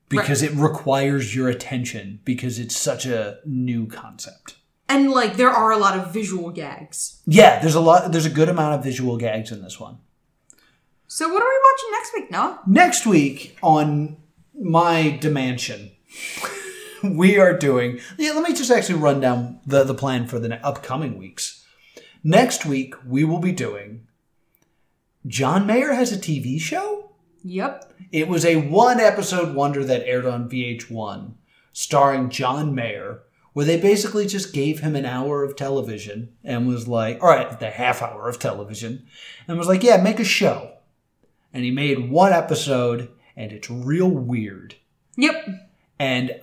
because 0.07 0.41
it 0.41 0.51
requires 0.53 1.35
your 1.35 1.49
attention 1.49 2.19
because 2.25 2.59
it's 2.59 2.75
such 2.75 3.05
a 3.05 3.39
new 3.45 3.87
concept. 3.87 4.55
And 4.87 5.09
like 5.11 5.37
there 5.37 5.49
are 5.49 5.71
a 5.71 5.77
lot 5.77 5.97
of 5.97 6.13
visual 6.13 6.51
gags. 6.51 7.21
Yeah, 7.25 7.59
there's 7.59 7.75
a 7.75 7.79
lot 7.81 8.11
there's 8.11 8.25
a 8.25 8.29
good 8.29 8.49
amount 8.49 8.75
of 8.75 8.83
visual 8.83 9.17
gags 9.17 9.51
in 9.51 9.61
this 9.61 9.79
one. 9.79 9.99
So 11.13 11.27
what 11.27 11.43
are 11.43 11.49
we 11.49 11.59
watching 11.73 11.91
next 11.91 12.13
week, 12.13 12.31
Noah? 12.31 12.59
Next 12.65 13.05
week 13.05 13.57
on 13.61 14.15
my 14.57 15.17
dimension, 15.19 15.91
we 17.03 17.37
are 17.37 17.57
doing. 17.57 17.99
Yeah, 18.17 18.31
let 18.31 18.47
me 18.47 18.55
just 18.55 18.71
actually 18.71 18.97
run 18.97 19.19
down 19.19 19.59
the, 19.65 19.83
the 19.83 19.93
plan 19.93 20.25
for 20.25 20.39
the 20.39 20.47
ne- 20.47 20.61
upcoming 20.61 21.17
weeks. 21.17 21.65
Next 22.23 22.65
week, 22.65 22.95
we 23.05 23.25
will 23.25 23.39
be 23.39 23.51
doing. 23.51 24.07
John 25.27 25.67
Mayer 25.67 25.91
has 25.91 26.13
a 26.13 26.17
TV 26.17 26.61
show? 26.61 27.11
Yep. 27.43 27.93
It 28.13 28.29
was 28.29 28.45
a 28.45 28.69
one 28.69 29.01
episode 29.01 29.53
wonder 29.53 29.83
that 29.83 30.07
aired 30.07 30.25
on 30.25 30.49
VH1, 30.49 31.33
starring 31.73 32.29
John 32.29 32.73
Mayer, 32.73 33.23
where 33.51 33.65
they 33.65 33.81
basically 33.81 34.27
just 34.27 34.53
gave 34.53 34.79
him 34.79 34.95
an 34.95 35.05
hour 35.05 35.43
of 35.43 35.57
television 35.57 36.31
and 36.41 36.69
was 36.69 36.87
like, 36.87 37.21
all 37.21 37.27
right, 37.27 37.59
the 37.59 37.69
half 37.69 38.01
hour 38.01 38.29
of 38.29 38.39
television, 38.39 39.05
and 39.45 39.57
was 39.57 39.67
like, 39.67 39.83
yeah, 39.83 40.01
make 40.01 40.21
a 40.21 40.23
show. 40.23 40.77
And 41.53 41.63
he 41.63 41.71
made 41.71 42.09
one 42.09 42.33
episode, 42.33 43.09
and 43.35 43.51
it's 43.51 43.69
real 43.69 44.09
weird. 44.09 44.75
Yep. 45.17 45.47
And 45.99 46.39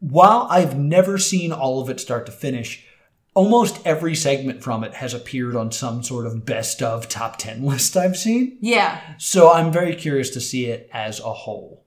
while 0.00 0.46
I've 0.50 0.76
never 0.76 1.18
seen 1.18 1.52
all 1.52 1.80
of 1.80 1.88
it 1.88 2.00
start 2.00 2.26
to 2.26 2.32
finish, 2.32 2.86
almost 3.34 3.84
every 3.86 4.14
segment 4.14 4.62
from 4.62 4.84
it 4.84 4.94
has 4.94 5.14
appeared 5.14 5.56
on 5.56 5.72
some 5.72 6.02
sort 6.02 6.26
of 6.26 6.44
best 6.44 6.82
of 6.82 7.08
top 7.08 7.36
10 7.38 7.62
list 7.66 7.96
I've 7.96 8.16
seen. 8.16 8.58
Yeah. 8.60 9.00
So 9.18 9.50
I'm 9.52 9.72
very 9.72 9.94
curious 9.94 10.30
to 10.30 10.40
see 10.40 10.66
it 10.66 10.90
as 10.92 11.20
a 11.20 11.32
whole. 11.32 11.84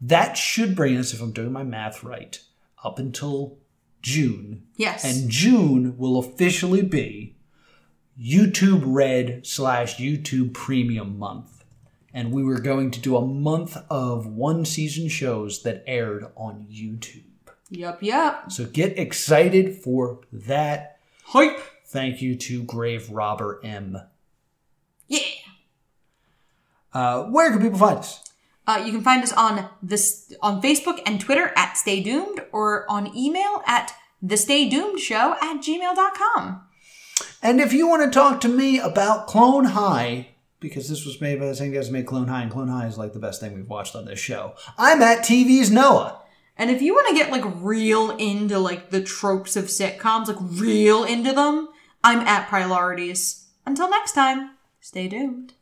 That 0.00 0.36
should 0.36 0.76
bring 0.76 0.96
us, 0.96 1.12
if 1.12 1.20
I'm 1.20 1.32
doing 1.32 1.52
my 1.52 1.64
math 1.64 2.04
right, 2.04 2.40
up 2.84 2.98
until 2.98 3.58
June. 4.00 4.64
Yes. 4.76 5.04
And 5.04 5.28
June 5.28 5.98
will 5.98 6.18
officially 6.18 6.82
be 6.82 7.36
YouTube 8.20 8.82
Red 8.84 9.46
slash 9.46 9.96
YouTube 9.96 10.54
Premium 10.54 11.18
month. 11.18 11.57
And 12.12 12.32
we 12.32 12.42
were 12.42 12.60
going 12.60 12.90
to 12.92 13.00
do 13.00 13.16
a 13.16 13.24
month 13.24 13.76
of 13.90 14.26
one 14.26 14.64
season 14.64 15.08
shows 15.08 15.62
that 15.62 15.84
aired 15.86 16.26
on 16.36 16.66
YouTube. 16.70 17.24
Yep, 17.70 18.02
yep. 18.02 18.50
So 18.50 18.64
get 18.64 18.98
excited 18.98 19.76
for 19.76 20.20
that. 20.32 20.98
Hype. 21.24 21.60
Thank 21.86 22.22
you 22.22 22.34
to 22.36 22.62
Grave 22.64 23.10
Robber 23.10 23.60
M. 23.62 23.98
Yeah. 25.06 25.20
Uh, 26.92 27.24
where 27.24 27.50
can 27.50 27.60
people 27.60 27.78
find 27.78 27.98
us? 27.98 28.24
Uh, 28.66 28.82
you 28.84 28.92
can 28.92 29.02
find 29.02 29.22
us 29.22 29.32
on 29.32 29.68
this 29.82 30.34
on 30.42 30.60
Facebook 30.60 31.00
and 31.06 31.20
Twitter 31.20 31.52
at 31.56 31.78
Stay 31.78 32.02
Doomed 32.02 32.40
or 32.52 32.90
on 32.90 33.16
email 33.16 33.62
at 33.66 33.94
the 34.20 34.36
Stay 34.36 34.68
Doomed 34.68 35.00
Show 35.00 35.36
at 35.40 35.62
gmail.com. 35.62 36.62
And 37.42 37.60
if 37.60 37.72
you 37.72 37.88
want 37.88 38.04
to 38.04 38.10
talk 38.10 38.40
to 38.42 38.48
me 38.48 38.78
about 38.78 39.26
Clone 39.26 39.66
High, 39.66 40.28
because 40.60 40.88
this 40.88 41.04
was 41.04 41.20
made 41.20 41.38
by 41.38 41.46
the 41.46 41.54
same 41.54 41.72
guys 41.72 41.86
who 41.86 41.92
made 41.92 42.06
Clone 42.06 42.28
High, 42.28 42.42
and 42.42 42.50
Clone 42.50 42.68
High 42.68 42.86
is 42.86 42.98
like 42.98 43.12
the 43.12 43.18
best 43.18 43.40
thing 43.40 43.54
we've 43.54 43.68
watched 43.68 43.94
on 43.94 44.04
this 44.04 44.18
show. 44.18 44.54
I'm 44.76 45.02
at 45.02 45.24
TV's 45.24 45.70
Noah. 45.70 46.22
And 46.56 46.70
if 46.70 46.82
you 46.82 46.92
want 46.92 47.08
to 47.08 47.14
get 47.14 47.30
like 47.30 47.44
real 47.60 48.10
into 48.10 48.58
like 48.58 48.90
the 48.90 49.00
tropes 49.00 49.54
of 49.54 49.66
sitcoms, 49.66 50.26
like 50.26 50.36
real 50.40 51.04
into 51.04 51.32
them, 51.32 51.68
I'm 52.02 52.20
at 52.20 52.48
Priorities. 52.48 53.46
Until 53.64 53.88
next 53.88 54.12
time, 54.12 54.56
stay 54.80 55.08
doomed. 55.08 55.54